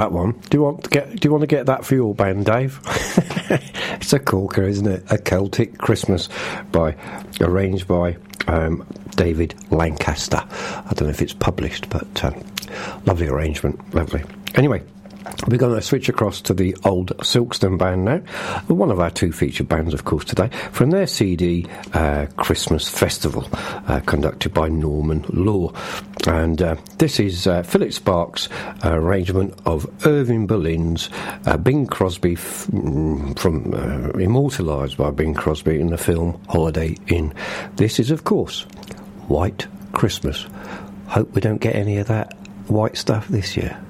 That 0.01 0.11
one. 0.11 0.31
Do 0.49 0.57
you 0.57 0.63
want 0.63 0.83
to 0.85 0.89
get? 0.89 1.19
Do 1.19 1.27
you 1.27 1.31
want 1.31 1.41
to 1.41 1.47
get 1.47 1.67
that 1.67 1.85
for 1.85 1.93
your 1.93 2.15
band, 2.15 2.47
Dave? 2.47 2.79
it's 4.01 4.13
a 4.13 4.19
corker, 4.19 4.63
isn't 4.63 4.87
it? 4.87 5.03
A 5.11 5.17
Celtic 5.19 5.77
Christmas 5.77 6.27
by 6.71 6.95
arranged 7.39 7.87
by 7.87 8.17
um, 8.47 8.85
David 9.15 9.53
Lancaster. 9.71 10.41
I 10.43 10.93
don't 10.95 11.03
know 11.03 11.09
if 11.09 11.21
it's 11.21 11.33
published, 11.33 11.89
but 11.89 12.23
um, 12.23 12.43
lovely 13.05 13.27
arrangement, 13.27 13.93
lovely. 13.93 14.23
Anyway. 14.55 14.83
We're 15.47 15.57
going 15.57 15.75
to 15.75 15.81
switch 15.81 16.09
across 16.09 16.41
to 16.41 16.53
the 16.53 16.75
old 16.83 17.15
Silkstone 17.19 17.77
band 17.77 18.05
now. 18.05 18.17
One 18.67 18.91
of 18.91 18.99
our 18.99 19.11
two 19.11 19.31
featured 19.31 19.69
bands, 19.69 19.93
of 19.93 20.03
course, 20.03 20.25
today. 20.25 20.49
From 20.71 20.89
their 20.89 21.07
CD 21.07 21.67
uh, 21.93 22.25
Christmas 22.37 22.89
Festival, 22.89 23.47
uh, 23.53 24.01
conducted 24.05 24.53
by 24.53 24.67
Norman 24.67 25.23
Law. 25.29 25.73
And 26.27 26.61
uh, 26.61 26.75
this 26.99 27.19
is 27.19 27.47
uh, 27.47 27.63
Philip 27.63 27.91
Sparke's 27.93 28.47
arrangement 28.83 29.57
of 29.65 29.89
Irving 30.05 30.45
Berlin's 30.45 31.09
uh, 31.47 31.57
Bing 31.57 31.87
Crosby, 31.87 32.33
f- 32.33 32.67
mm, 32.67 33.37
from 33.39 33.73
uh, 33.73 34.09
immortalised 34.19 34.97
by 34.97 35.09
Bing 35.09 35.33
Crosby 35.33 35.79
in 35.79 35.87
the 35.87 35.97
film 35.97 36.39
Holiday 36.47 36.95
Inn. 37.07 37.33
This 37.77 37.99
is, 37.99 38.11
of 38.11 38.23
course, 38.23 38.61
White 39.27 39.65
Christmas. 39.93 40.45
Hope 41.07 41.33
we 41.33 41.41
don't 41.41 41.61
get 41.61 41.75
any 41.75 41.97
of 41.97 42.07
that 42.07 42.37
white 42.67 42.97
stuff 42.97 43.27
this 43.27 43.57
year. 43.57 43.81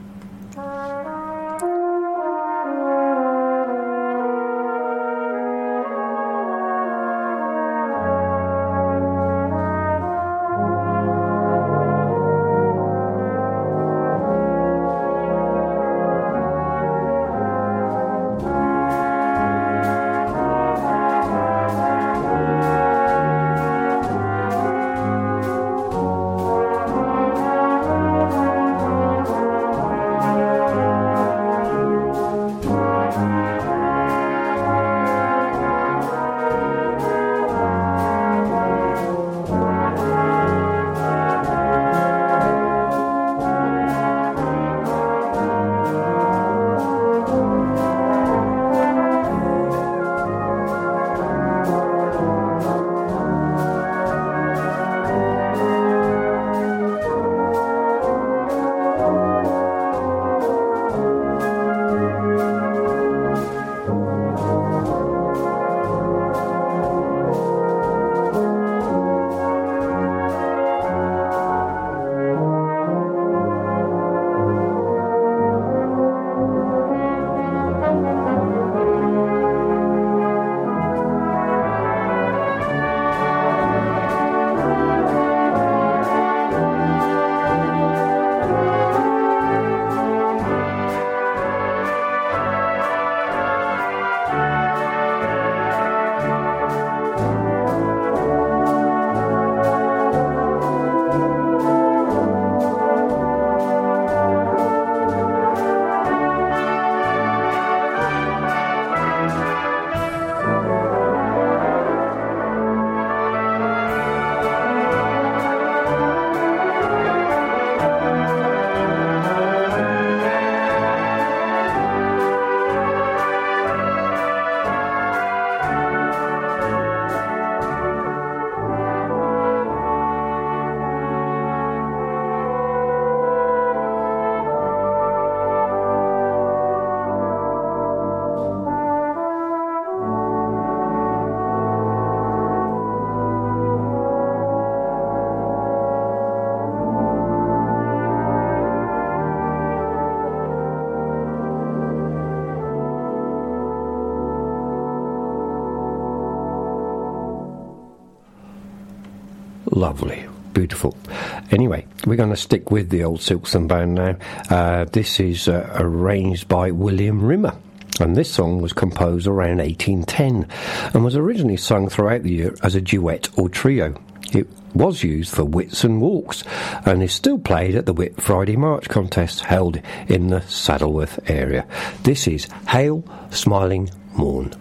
Going 162.31 162.37
to 162.37 162.41
stick 162.41 162.71
with 162.71 162.89
the 162.89 163.03
old 163.03 163.19
Silkstone 163.19 163.67
band 163.67 163.95
now. 163.95 164.15
Uh, 164.49 164.85
this 164.85 165.19
is 165.19 165.49
uh, 165.49 165.69
arranged 165.75 166.47
by 166.47 166.71
William 166.71 167.21
Rimmer. 167.21 167.53
And 167.99 168.15
this 168.15 168.31
song 168.31 168.61
was 168.61 168.71
composed 168.71 169.27
around 169.27 169.57
1810 169.57 170.47
and 170.93 171.03
was 171.03 171.17
originally 171.17 171.57
sung 171.57 171.89
throughout 171.89 172.23
the 172.23 172.31
year 172.31 172.55
as 172.63 172.73
a 172.73 172.79
duet 172.79 173.27
or 173.37 173.49
trio. 173.49 174.01
It 174.33 174.47
was 174.73 175.03
used 175.03 175.35
for 175.35 175.43
Whitsun 175.43 175.99
walks 175.99 176.45
and 176.85 177.03
is 177.03 177.11
still 177.11 177.37
played 177.37 177.75
at 177.75 177.85
the 177.85 177.93
Whit 177.93 178.21
Friday 178.21 178.55
March 178.55 178.87
contest 178.87 179.41
held 179.41 179.81
in 180.07 180.27
the 180.27 180.39
Saddleworth 180.39 181.29
area. 181.29 181.67
This 182.03 182.29
is 182.29 182.47
Hail 182.69 183.03
Smiling 183.29 183.89
Morn. 184.13 184.53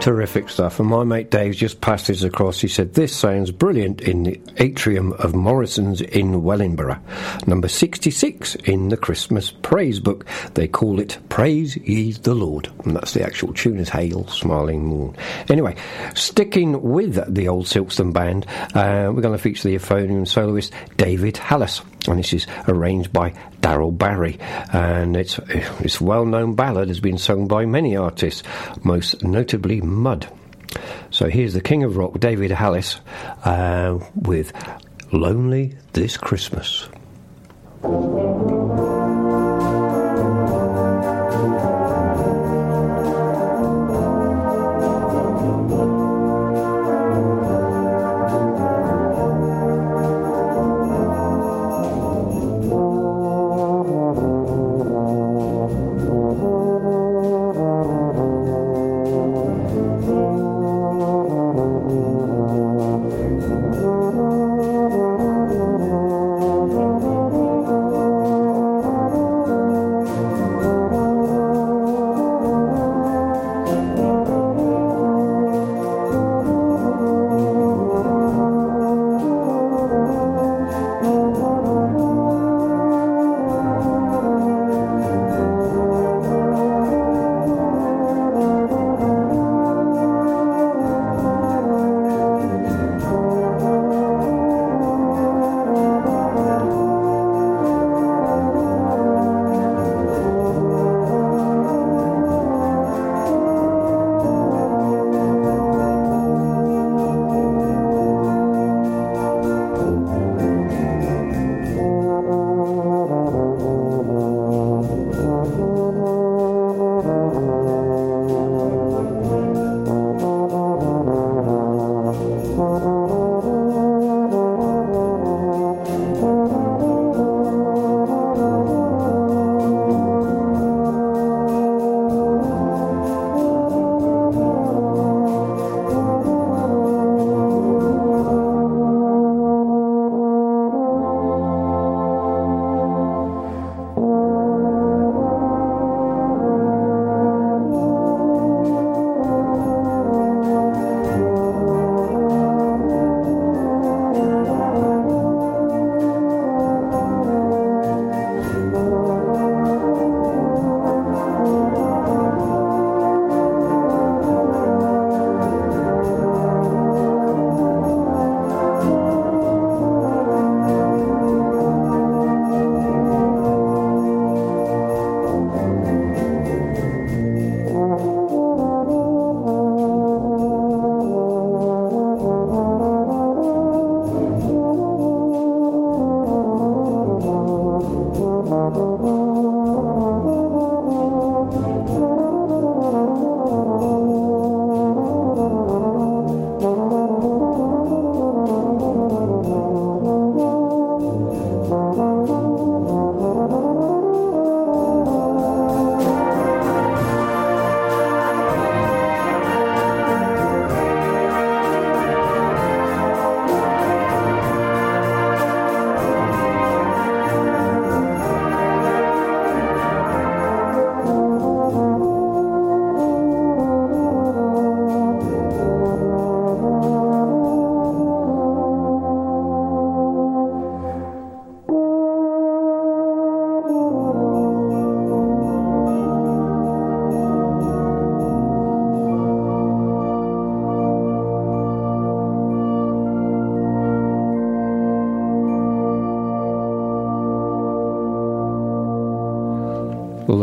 Terrific 0.00 0.48
stuff. 0.48 0.80
And 0.80 0.88
my 0.88 1.04
mate 1.04 1.30
Dave 1.30 1.54
just 1.54 1.82
passed 1.82 2.06
this 2.06 2.22
across. 2.22 2.58
He 2.58 2.68
said, 2.68 2.94
This 2.94 3.14
sounds 3.14 3.50
brilliant 3.50 4.00
in 4.00 4.22
the 4.22 4.40
atrium 4.56 5.12
of 5.14 5.34
Morrison's 5.34 6.00
in 6.00 6.42
Wellingborough. 6.42 6.98
Number 7.46 7.68
66 7.68 8.54
in 8.54 8.88
the 8.88 8.96
Christmas 8.96 9.50
Praise 9.50 10.00
Book. 10.00 10.24
They 10.54 10.66
call 10.68 11.00
it 11.00 11.18
Praise 11.28 11.76
Ye 11.76 12.12
the 12.12 12.34
Lord. 12.34 12.72
And 12.86 12.96
that's 12.96 13.12
the 13.12 13.22
actual 13.22 13.52
tune 13.52 13.78
is 13.78 13.90
Hail, 13.90 14.26
Smiling 14.28 14.86
Moon. 14.86 15.14
Anyway, 15.50 15.76
sticking 16.14 16.80
with 16.80 17.34
the 17.34 17.48
old 17.48 17.66
Silkstone 17.66 18.14
band, 18.14 18.46
uh, 18.74 19.12
we're 19.12 19.20
going 19.20 19.36
to 19.36 19.42
feature 19.42 19.68
the 19.68 19.76
euphonium 19.76 20.26
soloist 20.26 20.72
David 20.96 21.34
Hallis. 21.34 21.82
And 22.08 22.18
this 22.18 22.32
is 22.32 22.46
arranged 22.66 23.12
by 23.12 23.34
Darrol 23.60 23.96
Barry, 23.96 24.38
and 24.72 25.16
it's 25.16 25.36
this 25.80 26.00
well-known 26.00 26.54
ballad 26.54 26.88
has 26.88 27.00
been 27.00 27.18
sung 27.18 27.46
by 27.46 27.66
many 27.66 27.96
artists, 27.96 28.42
most 28.82 29.22
notably 29.22 29.80
Mud. 29.80 30.26
So 31.10 31.28
here's 31.28 31.52
the 31.52 31.60
King 31.60 31.82
of 31.82 31.96
Rock, 31.96 32.18
David 32.18 32.52
Hallis, 32.52 33.00
uh, 33.44 33.98
with 34.14 34.52
"Lonely 35.12 35.76
This 35.92 36.16
Christmas." 36.16 36.88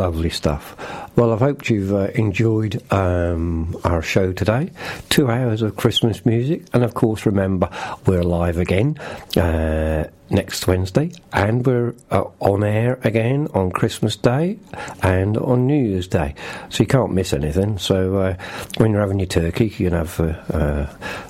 Lovely 0.08 0.30
stuff. 0.30 0.74
Well, 1.18 1.34
I've 1.34 1.40
hoped 1.40 1.70
you've 1.70 1.92
uh, 1.92 2.08
enjoyed 2.16 2.82
um, 2.94 3.76
our 3.84 4.02
show 4.02 4.32
today. 4.32 4.72
Two 5.10 5.30
hours 5.30 5.62
of 5.62 5.76
Christmas 5.76 6.26
music, 6.26 6.64
and 6.72 6.86
of 6.86 6.94
course, 6.94 7.26
remember 7.26 7.70
we're 8.06 8.24
live 8.24 8.58
again 8.58 8.98
uh, 9.36 10.10
next 10.30 10.66
Wednesday, 10.66 11.12
and 11.34 11.66
we're 11.66 11.94
uh, 12.10 12.24
on 12.40 12.64
air 12.64 13.00
again 13.04 13.50
on 13.54 13.70
Christmas 13.70 14.16
Day 14.16 14.60
and 15.04 15.36
on 15.36 15.68
New 15.68 15.90
Year's 15.90 16.08
Day. 16.08 16.36
So 16.70 16.84
you 16.84 16.88
can't 16.88 17.12
miss 17.12 17.34
anything. 17.34 17.78
So 17.78 18.16
uh, 18.16 18.38
when 18.78 18.92
you're 18.92 19.02
having 19.02 19.20
your 19.20 19.28
turkey, 19.28 19.66
you 19.66 19.90
can 19.90 19.92
have 19.92 20.18
uh, 20.22 20.24
uh, 20.54 20.86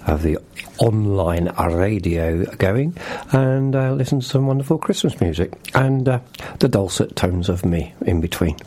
have 0.05 0.21
the 0.21 0.37
online 0.77 1.47
radio 1.57 2.45
going 2.57 2.95
and 3.31 3.75
uh, 3.75 3.93
listen 3.93 4.19
to 4.19 4.25
some 4.25 4.47
wonderful 4.47 4.77
Christmas 4.77 5.19
music 5.19 5.53
and 5.73 6.07
uh, 6.07 6.19
the 6.59 6.67
dulcet 6.67 7.15
tones 7.15 7.49
of 7.49 7.65
me 7.65 7.93
in 8.05 8.21
between. 8.21 8.57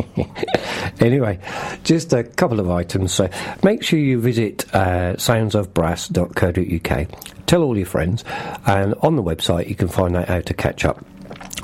anyway, 1.00 1.38
just 1.84 2.12
a 2.12 2.24
couple 2.24 2.60
of 2.60 2.70
items. 2.70 3.12
So 3.12 3.28
make 3.62 3.82
sure 3.82 3.98
you 3.98 4.20
visit 4.20 4.64
uh, 4.74 5.14
soundsofbrass.co.uk. 5.14 7.46
Tell 7.46 7.62
all 7.62 7.76
your 7.76 7.86
friends, 7.86 8.24
and 8.66 8.94
on 9.02 9.16
the 9.16 9.22
website 9.22 9.68
you 9.68 9.74
can 9.74 9.88
find 9.88 10.16
out 10.16 10.28
how 10.28 10.40
to 10.40 10.54
catch 10.54 10.84
up 10.84 11.04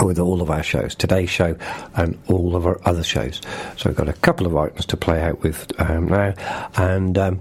with 0.01 0.19
all 0.19 0.43
of 0.43 0.51
our 0.51 0.63
shows, 0.63 0.95
today's 0.95 1.31
show 1.31 1.57
and 1.95 2.19
all 2.29 2.57
of 2.57 2.67
our 2.67 2.81
other 2.85 3.03
shows. 3.03 3.41
So 3.77 3.89
we've 3.89 3.97
got 3.97 4.09
a 4.09 4.15
couple 4.15 4.47
of 4.47 4.57
items 4.57 4.87
to 4.87 4.97
play 4.97 5.23
out 5.23 5.43
with 5.43 5.71
um, 5.81 6.09
now, 6.09 6.35
and 6.77 7.17
um, 7.17 7.41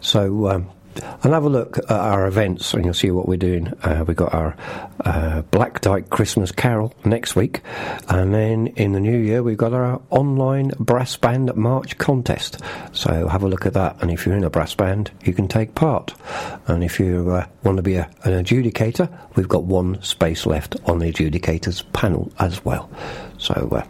so 0.00 0.48
um, 0.48 0.70
and 1.22 1.32
have 1.32 1.44
a 1.44 1.48
look 1.48 1.78
at 1.78 1.90
our 1.90 2.26
events 2.26 2.74
and 2.74 2.84
you'll 2.84 2.94
see 2.94 3.10
what 3.10 3.28
we're 3.28 3.36
doing. 3.36 3.68
Uh, 3.82 4.04
we've 4.06 4.16
got 4.16 4.34
our 4.34 4.56
uh, 5.04 5.42
Black 5.42 5.80
Dyke 5.80 6.10
Christmas 6.10 6.52
Carol 6.52 6.94
next 7.04 7.36
week, 7.36 7.60
and 8.08 8.34
then 8.34 8.68
in 8.68 8.92
the 8.92 9.00
new 9.00 9.16
year, 9.18 9.42
we've 9.42 9.56
got 9.56 9.72
our 9.72 10.00
online 10.10 10.72
brass 10.78 11.16
band 11.16 11.54
march 11.56 11.98
contest. 11.98 12.60
So 12.92 13.28
have 13.28 13.42
a 13.42 13.48
look 13.48 13.66
at 13.66 13.74
that, 13.74 13.96
and 14.00 14.10
if 14.10 14.26
you're 14.26 14.36
in 14.36 14.44
a 14.44 14.50
brass 14.50 14.74
band, 14.74 15.10
you 15.24 15.32
can 15.32 15.48
take 15.48 15.74
part. 15.74 16.14
And 16.66 16.82
if 16.82 16.98
you 17.00 17.30
uh, 17.30 17.46
want 17.62 17.76
to 17.76 17.82
be 17.82 17.94
a, 17.96 18.10
an 18.24 18.44
adjudicator, 18.44 19.08
we've 19.36 19.48
got 19.48 19.64
one 19.64 20.02
space 20.02 20.46
left 20.46 20.76
on 20.86 20.98
the 20.98 21.12
adjudicators 21.12 21.84
panel 21.92 22.30
as 22.38 22.64
well. 22.64 22.90
So 23.38 23.68
uh, 23.72 23.86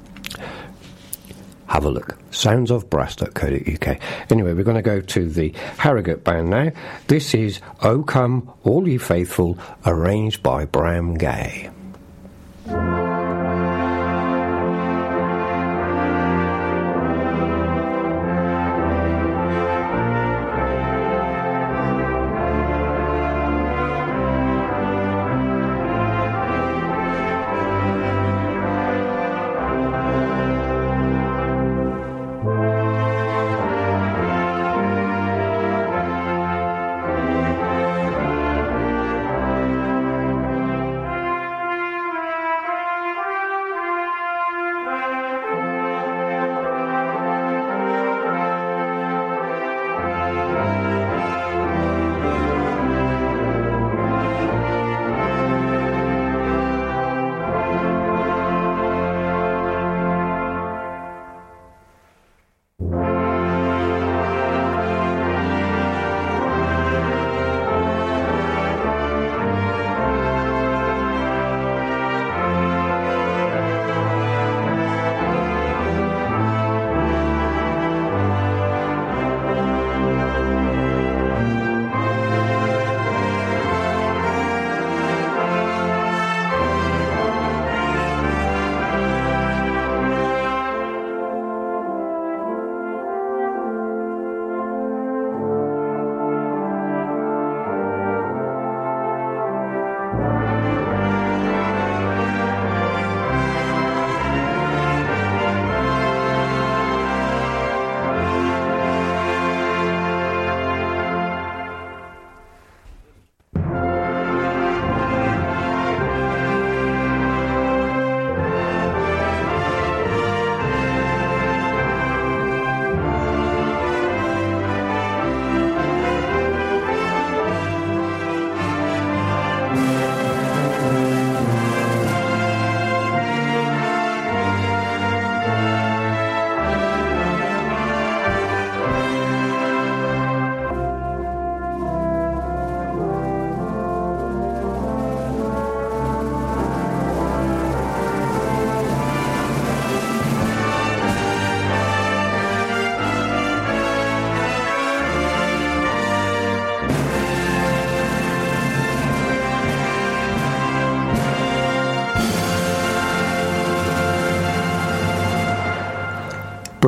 have 1.68 1.84
a 1.84 1.90
look. 1.90 2.16
Soundsofbrass.co.uk. 2.30 4.00
Anyway, 4.30 4.52
we're 4.52 4.64
going 4.64 4.76
to 4.76 4.82
go 4.82 5.00
to 5.00 5.28
the 5.28 5.52
Harrogate 5.78 6.24
band 6.24 6.50
now. 6.50 6.72
This 7.06 7.34
is 7.34 7.60
O 7.82 8.02
Come, 8.02 8.52
All 8.64 8.88
Ye 8.88 8.98
Faithful, 8.98 9.58
arranged 9.86 10.42
by 10.42 10.64
Bram 10.64 11.14
Gay. 11.14 11.70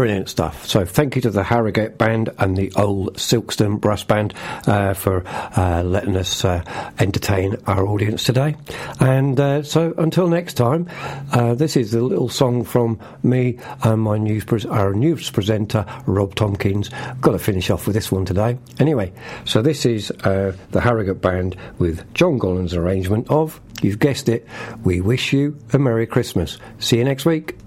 Brilliant 0.01 0.31
stuff. 0.31 0.67
So 0.67 0.87
thank 0.87 1.15
you 1.15 1.21
to 1.21 1.31
the 1.31 1.45
Harrogate 1.45 1.99
Band 1.99 2.31
and 2.39 2.57
the 2.57 2.73
Old 2.75 3.17
Silkstone 3.17 3.79
Brass 3.79 4.03
Band 4.03 4.33
uh, 4.67 4.95
for 4.95 5.23
uh, 5.29 5.83
letting 5.83 6.17
us 6.17 6.43
uh, 6.43 6.63
entertain 6.99 7.57
our 7.67 7.87
audience 7.87 8.25
today. 8.25 8.57
And 8.99 9.39
uh, 9.39 9.63
so 9.63 9.93
until 9.99 10.29
next 10.29 10.55
time, 10.55 10.89
uh, 11.33 11.55
this 11.55 11.77
is 11.77 11.93
a 11.93 12.01
little 12.01 12.31
song 12.31 12.65
from 12.65 12.99
me 13.23 13.59
and 13.85 14.01
my 14.01 14.17
news 14.17 14.43
pres- 14.47 14.65
our 14.65 14.95
news 14.95 15.29
presenter 15.29 15.85
Rob 16.07 16.35
Tompkins. 16.35 16.89
Got 17.21 17.33
to 17.33 17.39
finish 17.39 17.69
off 17.69 17.87
with 17.87 17.93
this 17.95 18.11
one 18.11 18.25
today. 18.25 18.57
Anyway, 18.79 19.13
so 19.45 19.61
this 19.61 19.85
is 19.85 20.11
uh, 20.25 20.57
the 20.71 20.81
Harrogate 20.81 21.21
Band 21.21 21.57
with 21.79 22.11
John 22.15 22.39
Gollan's 22.39 22.73
arrangement 22.73 23.29
of, 23.29 23.61
you've 23.83 23.99
guessed 23.99 24.31
it, 24.31 24.49
We 24.83 25.03
Wish 25.03 25.35
You 25.35 25.59
a 25.75 25.79
Merry 25.79 26.07
Christmas. 26.07 26.57
See 26.79 26.97
you 26.97 27.05
next 27.05 27.27
week. 27.27 27.59